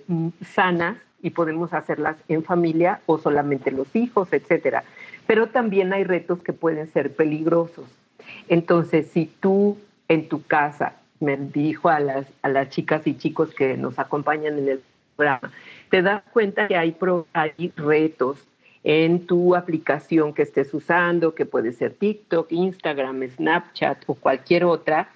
sanas 0.45 0.97
y 1.21 1.29
podemos 1.29 1.73
hacerlas 1.73 2.17
en 2.27 2.43
familia 2.43 2.99
o 3.05 3.17
solamente 3.17 3.71
los 3.71 3.95
hijos, 3.95 4.33
etcétera. 4.33 4.83
Pero 5.25 5.47
también 5.47 5.93
hay 5.93 6.03
retos 6.03 6.43
que 6.43 6.51
pueden 6.51 6.91
ser 6.91 7.15
peligrosos. 7.15 7.85
Entonces, 8.49 9.07
si 9.07 9.25
tú 9.25 9.77
en 10.09 10.27
tu 10.27 10.43
casa, 10.43 10.95
me 11.21 11.37
dijo 11.37 11.87
a 11.87 12.01
las, 12.01 12.25
a 12.41 12.49
las 12.49 12.69
chicas 12.69 13.07
y 13.07 13.15
chicos 13.15 13.55
que 13.55 13.77
nos 13.77 13.97
acompañan 13.99 14.59
en 14.59 14.67
el 14.67 14.81
programa, 15.15 15.51
te 15.89 16.01
das 16.01 16.23
cuenta 16.33 16.67
que 16.67 16.75
hay, 16.75 16.95
hay 17.31 17.71
retos 17.77 18.45
en 18.83 19.25
tu 19.25 19.55
aplicación 19.55 20.33
que 20.33 20.41
estés 20.41 20.73
usando, 20.73 21.35
que 21.35 21.45
puede 21.45 21.71
ser 21.71 21.93
TikTok, 21.93 22.51
Instagram, 22.51 23.27
Snapchat 23.29 24.03
o 24.07 24.15
cualquier 24.15 24.65
otra, 24.65 25.09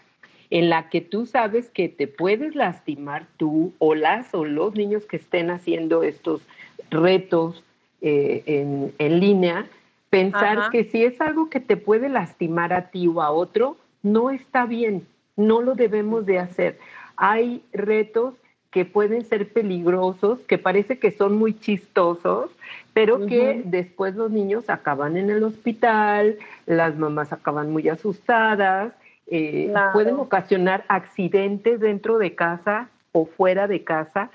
en 0.49 0.69
la 0.69 0.89
que 0.89 1.01
tú 1.01 1.25
sabes 1.25 1.69
que 1.69 1.89
te 1.89 2.07
puedes 2.07 2.55
lastimar 2.55 3.27
tú 3.35 3.73
o 3.79 3.95
las 3.95 4.33
o 4.33 4.45
los 4.45 4.75
niños 4.75 5.05
que 5.05 5.17
estén 5.17 5.49
haciendo 5.49 6.03
estos 6.03 6.41
retos 6.89 7.63
eh, 8.01 8.43
en, 8.45 8.93
en, 8.99 9.19
línea, 9.19 9.65
pensar 10.09 10.69
que 10.71 10.85
si 10.85 11.03
es 11.03 11.19
algo 11.19 11.49
que 11.49 11.59
te 11.59 11.75
puede 11.75 12.07
lastimar 12.07 12.71
a 12.71 12.89
ti 12.89 13.07
o 13.07 13.21
a 13.21 13.31
otro, 13.31 13.75
no 14.03 14.29
está 14.29 14.65
bien, 14.65 15.05
no 15.35 15.61
lo 15.61 15.75
debemos 15.75 16.25
de 16.25 16.39
hacer. 16.39 16.79
Hay 17.17 17.61
retos 17.73 18.35
que 18.71 18.85
pueden 18.85 19.25
ser 19.25 19.49
peligrosos, 19.49 20.39
que 20.41 20.57
parece 20.57 20.99
que 20.99 21.11
son 21.11 21.37
muy 21.37 21.57
chistosos, 21.57 22.51
pero 22.93 23.25
que 23.25 23.61
después 23.65 24.15
los 24.15 24.31
niños 24.31 24.69
acaban 24.69 25.17
en 25.17 25.29
el 25.29 25.43
hospital, 25.43 26.37
las 26.65 26.97
mamás 26.97 27.31
acaban 27.31 27.71
muy 27.71 27.87
asustadas, 27.87 28.93
eh, 29.27 29.73
pueden 29.93 30.15
ocasionar 30.15 30.83
accidentes 30.87 31.79
dentro 31.79 32.17
de 32.17 32.33
casa 32.35 32.89
o 33.11 33.25
fuera 33.25 33.67
de 33.67 33.83
casa 33.83 34.31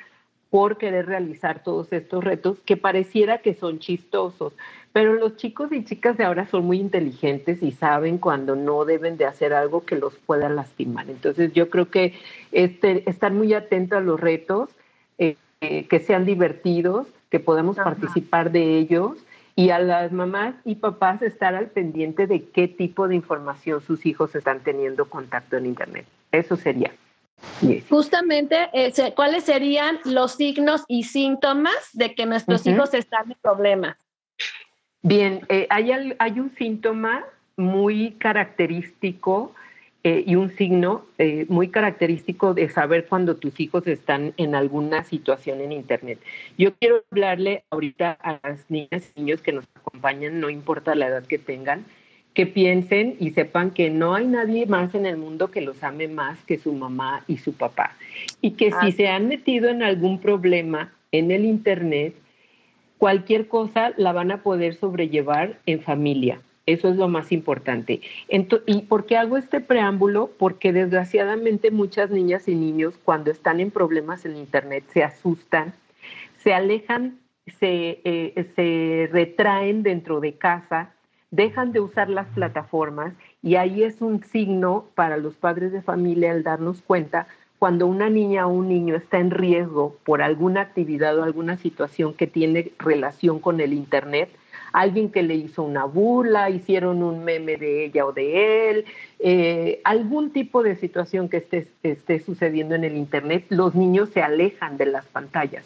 por 0.52 0.76
querer 0.76 1.06
realizar 1.06 1.62
todos 1.62 1.90
estos 1.94 2.22
retos 2.22 2.58
que 2.66 2.76
pareciera 2.76 3.38
que 3.38 3.54
son 3.54 3.78
chistosos. 3.78 4.52
Pero 4.92 5.14
los 5.14 5.38
chicos 5.38 5.72
y 5.72 5.82
chicas 5.82 6.18
de 6.18 6.24
ahora 6.24 6.46
son 6.46 6.66
muy 6.66 6.78
inteligentes 6.78 7.62
y 7.62 7.72
saben 7.72 8.18
cuando 8.18 8.54
no 8.54 8.84
deben 8.84 9.16
de 9.16 9.24
hacer 9.24 9.54
algo 9.54 9.86
que 9.86 9.96
los 9.96 10.14
pueda 10.16 10.50
lastimar. 10.50 11.08
Entonces 11.08 11.54
yo 11.54 11.70
creo 11.70 11.90
que 11.90 12.12
este, 12.52 13.08
estar 13.08 13.32
muy 13.32 13.54
atentos 13.54 13.96
a 13.96 14.02
los 14.02 14.20
retos, 14.20 14.68
eh, 15.16 15.36
eh, 15.62 15.86
que 15.86 16.00
sean 16.00 16.26
divertidos, 16.26 17.06
que 17.30 17.40
podamos 17.40 17.76
participar 17.76 18.52
de 18.52 18.76
ellos 18.76 19.24
y 19.56 19.70
a 19.70 19.78
las 19.78 20.12
mamás 20.12 20.54
y 20.66 20.74
papás 20.74 21.22
estar 21.22 21.54
al 21.54 21.68
pendiente 21.68 22.26
de 22.26 22.44
qué 22.44 22.68
tipo 22.68 23.08
de 23.08 23.14
información 23.14 23.80
sus 23.80 24.04
hijos 24.04 24.34
están 24.34 24.60
teniendo 24.60 25.06
contacto 25.06 25.56
en 25.56 25.64
Internet. 25.64 26.04
Eso 26.30 26.56
sería. 26.56 26.92
Justamente, 27.88 28.56
¿cuáles 29.14 29.44
serían 29.44 29.98
los 30.04 30.32
signos 30.32 30.84
y 30.88 31.04
síntomas 31.04 31.74
de 31.92 32.14
que 32.14 32.26
nuestros 32.26 32.66
hijos 32.66 32.92
están 32.94 33.30
en 33.30 33.36
problemas? 33.40 33.96
Bien, 35.02 35.40
eh, 35.48 35.66
hay, 35.68 35.90
hay, 36.16 36.40
un 36.40 36.54
síntoma 36.56 37.24
muy 37.56 38.12
característico 38.12 39.52
eh, 40.04 40.22
y 40.24 40.36
un 40.36 40.50
signo 40.50 41.06
eh, 41.18 41.44
muy 41.48 41.68
característico 41.68 42.54
de 42.54 42.68
saber 42.68 43.06
cuando 43.06 43.36
tus 43.36 43.58
hijos 43.58 43.84
están 43.88 44.32
en 44.36 44.54
alguna 44.54 45.02
situación 45.02 45.60
en 45.60 45.72
Internet. 45.72 46.20
Yo 46.56 46.74
quiero 46.74 47.02
hablarle 47.10 47.64
ahorita 47.70 48.12
a 48.20 48.38
las 48.44 48.70
niñas 48.70 49.12
y 49.14 49.20
niños 49.20 49.42
que 49.42 49.52
nos 49.52 49.64
acompañan, 49.74 50.38
no 50.38 50.50
importa 50.50 50.94
la 50.94 51.08
edad 51.08 51.24
que 51.24 51.38
tengan, 51.38 51.84
que 52.34 52.46
piensen 52.46 53.16
y 53.18 53.30
sepan 53.30 53.70
que 53.70 53.90
no 53.90 54.14
hay 54.14 54.26
nadie 54.26 54.66
más 54.66 54.94
en 54.94 55.06
el 55.06 55.18
mundo 55.18 55.50
que 55.50 55.60
los 55.60 55.82
ame 55.82 56.08
más 56.08 56.38
que 56.44 56.58
su 56.58 56.72
mamá 56.72 57.24
y 57.26 57.38
su 57.38 57.52
papá. 57.52 57.94
Y 58.40 58.52
que 58.52 58.72
si 58.80 58.92
se 58.92 59.08
han 59.08 59.28
metido 59.28 59.68
en 59.68 59.82
algún 59.82 60.18
problema 60.18 60.92
en 61.12 61.30
el 61.30 61.44
Internet, 61.44 62.14
cualquier 62.96 63.48
cosa 63.48 63.92
la 63.96 64.12
van 64.12 64.30
a 64.30 64.42
poder 64.42 64.74
sobrellevar 64.74 65.58
en 65.66 65.80
familia. 65.80 66.40
Eso 66.64 66.88
es 66.88 66.96
lo 66.96 67.08
más 67.08 67.32
importante. 67.32 68.00
¿Y 68.66 68.82
por 68.82 69.04
qué 69.04 69.16
hago 69.16 69.36
este 69.36 69.60
preámbulo? 69.60 70.30
Porque 70.38 70.72
desgraciadamente 70.72 71.70
muchas 71.70 72.10
niñas 72.10 72.46
y 72.46 72.54
niños 72.54 72.94
cuando 73.04 73.30
están 73.30 73.58
en 73.58 73.72
problemas 73.72 74.24
en 74.24 74.36
Internet 74.36 74.84
se 74.92 75.02
asustan, 75.02 75.74
se 76.38 76.54
alejan, 76.54 77.18
se, 77.58 78.00
eh, 78.04 78.46
se 78.54 79.08
retraen 79.12 79.82
dentro 79.82 80.20
de 80.20 80.34
casa, 80.34 80.92
dejan 81.32 81.72
de 81.72 81.80
usar 81.80 82.08
las 82.08 82.28
plataformas 82.28 83.14
y 83.42 83.56
ahí 83.56 83.82
es 83.82 84.00
un 84.00 84.22
signo 84.22 84.84
para 84.94 85.16
los 85.16 85.34
padres 85.34 85.72
de 85.72 85.82
familia 85.82 86.30
el 86.30 86.44
darnos 86.44 86.82
cuenta 86.82 87.26
cuando 87.58 87.86
una 87.86 88.10
niña 88.10 88.46
o 88.46 88.50
un 88.50 88.68
niño 88.68 88.94
está 88.96 89.18
en 89.18 89.30
riesgo 89.30 89.96
por 90.04 90.20
alguna 90.20 90.60
actividad 90.60 91.18
o 91.18 91.22
alguna 91.22 91.56
situación 91.56 92.12
que 92.12 92.26
tiene 92.26 92.72
relación 92.78 93.38
con 93.38 93.60
el 93.60 93.72
Internet, 93.72 94.30
alguien 94.72 95.10
que 95.10 95.22
le 95.22 95.36
hizo 95.36 95.62
una 95.62 95.84
burla, 95.84 96.50
hicieron 96.50 97.02
un 97.02 97.24
meme 97.24 97.56
de 97.56 97.84
ella 97.84 98.04
o 98.04 98.12
de 98.12 98.70
él, 98.70 98.84
eh, 99.20 99.80
algún 99.84 100.32
tipo 100.32 100.62
de 100.62 100.74
situación 100.74 101.28
que 101.28 101.36
esté, 101.38 101.68
esté 101.84 102.18
sucediendo 102.18 102.74
en 102.74 102.82
el 102.84 102.96
Internet, 102.96 103.46
los 103.48 103.74
niños 103.74 104.10
se 104.10 104.22
alejan 104.22 104.76
de 104.76 104.86
las 104.86 105.06
pantallas. 105.06 105.64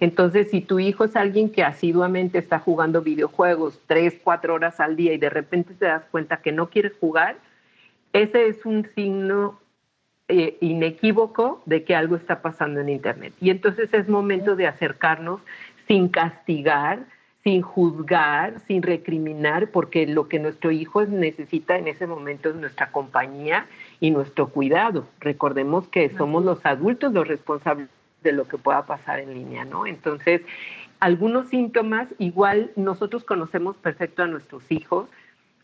Entonces, 0.00 0.50
si 0.50 0.60
tu 0.60 0.78
hijo 0.78 1.04
es 1.04 1.16
alguien 1.16 1.50
que 1.50 1.64
asiduamente 1.64 2.38
está 2.38 2.58
jugando 2.58 3.02
videojuegos 3.02 3.80
tres, 3.86 4.16
cuatro 4.22 4.54
horas 4.54 4.78
al 4.80 4.96
día 4.96 5.12
y 5.12 5.18
de 5.18 5.30
repente 5.30 5.74
te 5.74 5.86
das 5.86 6.04
cuenta 6.10 6.40
que 6.40 6.52
no 6.52 6.70
quiere 6.70 6.90
jugar, 6.90 7.36
ese 8.12 8.46
es 8.46 8.64
un 8.64 8.88
signo 8.94 9.60
eh, 10.28 10.56
inequívoco 10.60 11.62
de 11.66 11.84
que 11.84 11.96
algo 11.96 12.16
está 12.16 12.42
pasando 12.42 12.80
en 12.80 12.88
Internet. 12.88 13.32
Y 13.40 13.50
entonces 13.50 13.92
es 13.92 14.08
momento 14.08 14.56
de 14.56 14.66
acercarnos 14.66 15.40
sin 15.88 16.08
castigar, 16.08 17.00
sin 17.42 17.62
juzgar, 17.62 18.60
sin 18.66 18.82
recriminar, 18.82 19.70
porque 19.70 20.06
lo 20.06 20.28
que 20.28 20.38
nuestro 20.38 20.70
hijo 20.70 21.04
necesita 21.06 21.78
en 21.78 21.88
ese 21.88 22.06
momento 22.06 22.50
es 22.50 22.56
nuestra 22.56 22.92
compañía 22.92 23.66
y 24.00 24.10
nuestro 24.10 24.48
cuidado. 24.48 25.06
Recordemos 25.18 25.88
que 25.88 26.10
somos 26.16 26.44
los 26.44 26.64
adultos 26.66 27.12
los 27.12 27.26
responsables 27.26 27.88
de 28.22 28.32
lo 28.32 28.46
que 28.48 28.58
pueda 28.58 28.86
pasar 28.86 29.20
en 29.20 29.34
línea, 29.34 29.64
¿no? 29.64 29.86
Entonces, 29.86 30.42
algunos 31.00 31.48
síntomas, 31.48 32.08
igual 32.18 32.72
nosotros 32.76 33.24
conocemos 33.24 33.76
perfecto 33.76 34.22
a 34.22 34.26
nuestros 34.26 34.70
hijos, 34.70 35.08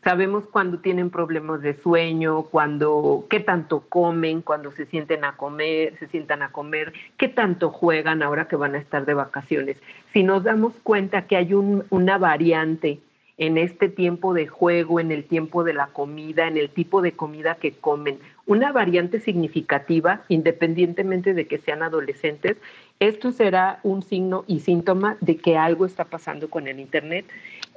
Sabemos 0.04 0.44
cuando 0.44 0.80
tienen 0.80 1.08
problemas 1.08 1.62
de 1.62 1.72
sueño, 1.72 2.42
cuando 2.42 3.24
qué 3.30 3.40
tanto 3.40 3.86
comen, 3.88 4.42
cuando 4.42 4.70
se 4.70 4.84
sienten 4.84 5.24
a 5.24 5.34
comer, 5.38 5.96
se 5.98 6.08
sientan 6.08 6.42
a 6.42 6.52
comer, 6.52 6.92
qué 7.16 7.26
tanto 7.26 7.70
juegan 7.70 8.22
ahora 8.22 8.46
que 8.46 8.56
van 8.56 8.74
a 8.74 8.78
estar 8.78 9.06
de 9.06 9.14
vacaciones. 9.14 9.78
Si 10.12 10.22
nos 10.22 10.44
damos 10.44 10.74
cuenta 10.82 11.22
que 11.22 11.36
hay 11.36 11.54
una 11.54 12.18
variante 12.18 13.00
en 13.38 13.56
este 13.56 13.88
tiempo 13.88 14.34
de 14.34 14.46
juego, 14.46 15.00
en 15.00 15.10
el 15.10 15.24
tiempo 15.24 15.64
de 15.64 15.72
la 15.72 15.86
comida, 15.86 16.48
en 16.48 16.58
el 16.58 16.68
tipo 16.68 17.00
de 17.00 17.12
comida 17.12 17.54
que 17.54 17.72
comen, 17.72 18.18
una 18.46 18.72
variante 18.72 19.20
significativa, 19.20 20.22
independientemente 20.28 21.34
de 21.34 21.46
que 21.46 21.58
sean 21.58 21.82
adolescentes, 21.82 22.56
esto 23.00 23.32
será 23.32 23.80
un 23.82 24.02
signo 24.02 24.44
y 24.46 24.60
síntoma 24.60 25.16
de 25.20 25.36
que 25.36 25.56
algo 25.56 25.86
está 25.86 26.04
pasando 26.04 26.48
con 26.50 26.68
el 26.68 26.78
Internet 26.78 27.26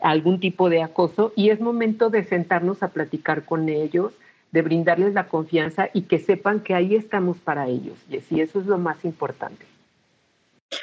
algún 0.02 0.40
tipo 0.40 0.70
de 0.70 0.84
acoso 0.84 1.34
y 1.36 1.50
es 1.50 1.60
momento 1.60 2.10
de 2.10 2.24
sentarnos 2.24 2.84
a 2.84 2.90
platicar 2.90 3.46
con 3.46 3.68
ellos, 3.70 4.14
de 4.52 4.62
brindarles 4.62 5.14
la 5.14 5.28
confianza 5.28 5.90
y 5.94 6.04
que 6.04 6.20
sepan 6.20 6.60
que 6.60 6.76
ahí 6.76 6.96
estamos 6.96 7.38
para 7.38 7.68
ellos. 7.68 7.98
Y 8.10 8.42
eso 8.42 8.60
es 8.60 8.66
lo 8.66 8.78
más 8.78 9.04
importante. 9.06 9.66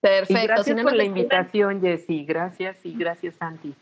Perfecto. 0.00 0.46
gracias 0.46 0.82
por 0.82 0.94
la 0.94 1.04
invitación, 1.04 1.80
Jessy. 1.80 2.24
Gracias 2.24 2.76
y 2.84 2.94
gracias, 2.94 3.34
Santi. 3.34 3.74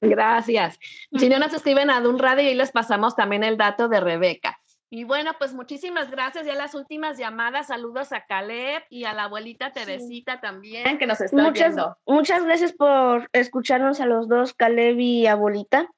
Gracias. 0.00 0.78
Si 1.16 1.28
no 1.28 1.38
nos 1.38 1.52
escriben 1.54 1.90
a 1.90 2.00
Dun 2.00 2.18
Radio 2.18 2.50
y 2.50 2.54
les 2.54 2.72
pasamos 2.72 3.14
también 3.14 3.44
el 3.44 3.56
dato 3.56 3.88
de 3.88 4.00
Rebeca. 4.00 4.58
Y 4.94 5.04
bueno, 5.04 5.32
pues 5.38 5.54
muchísimas 5.54 6.10
gracias. 6.10 6.44
Ya 6.44 6.54
las 6.54 6.74
últimas 6.74 7.16
llamadas. 7.16 7.68
Saludos 7.68 8.12
a 8.12 8.26
Caleb 8.26 8.82
y 8.90 9.04
a 9.04 9.14
la 9.14 9.24
abuelita 9.24 9.72
Teresita 9.72 10.38
también, 10.38 10.98
que 10.98 11.06
nos 11.06 11.18
está 11.18 11.34
muchas, 11.34 11.74
viendo. 11.74 11.96
Muchas 12.04 12.44
gracias 12.44 12.74
por 12.74 13.26
escucharnos 13.32 14.02
a 14.02 14.06
los 14.06 14.28
dos, 14.28 14.52
Caleb 14.52 15.00
y 15.00 15.26
abuelita. 15.26 15.88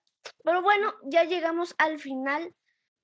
Pero 0.44 0.62
bueno, 0.62 0.94
ya 1.02 1.24
llegamos 1.24 1.74
al 1.78 1.98
final 1.98 2.54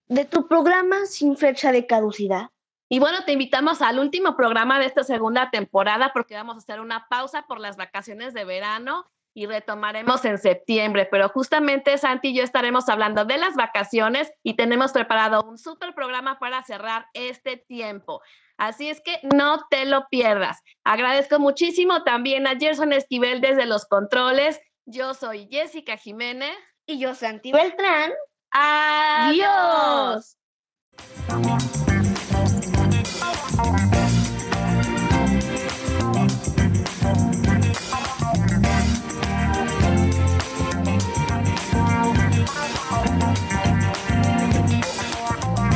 de 0.07 0.25
tu 0.27 0.47
programa 0.47 1.07
sin 1.07 1.37
fecha 1.37 1.73
de 1.73 1.89
caducidad. 1.89 2.51
Y 2.89 3.01
bueno, 3.01 3.25
te 3.25 3.33
invitamos 3.33 3.83
al 3.83 3.99
último 3.99 4.37
programa 4.37 4.79
de 4.79 4.87
esta 4.87 5.03
segunda 5.03 5.51
temporada 5.51 6.13
porque 6.13 6.37
vamos 6.37 6.55
a 6.55 6.59
hacer 6.59 6.79
una 6.79 7.09
pausa 7.09 7.47
por 7.49 7.59
las 7.59 7.77
vacaciones 7.77 8.33
de 8.33 8.45
verano 8.45 9.11
y 9.35 9.47
retomaremos 9.47 10.25
en 10.25 10.39
septiembre, 10.39 11.09
pero 11.11 11.29
justamente 11.29 11.97
Santi 11.99 12.29
y 12.29 12.35
yo 12.35 12.43
estaremos 12.43 12.89
hablando 12.89 13.25
de 13.25 13.39
las 13.39 13.55
vacaciones 13.55 14.33
y 14.43 14.55
tenemos 14.55 14.93
preparado 14.93 15.43
un 15.43 15.59
súper 15.59 15.95
programa 15.95 16.39
para 16.39 16.63
cerrar 16.65 17.07
este 17.15 17.57
tiempo. 17.57 18.21
Así 18.57 18.91
es 18.91 19.01
que 19.01 19.21
no 19.35 19.67
te 19.71 19.87
lo 19.87 20.07
pierdas. 20.11 20.59
Agradezco 20.85 21.39
muchísimo 21.39 22.03
también 22.03 22.47
a 22.47 22.57
Gerson 22.59 22.93
Esquivel 22.93 23.41
desde 23.41 23.67
los 23.67 23.87
controles. 23.87 24.61
Yo 24.85 25.15
soy 25.15 25.49
Jessica 25.51 25.97
Jiménez. 25.97 26.57
Y 26.91 26.99
yo 26.99 27.15
Santi 27.15 27.53
Beltrán. 27.53 28.13
Adiós. 28.51 30.37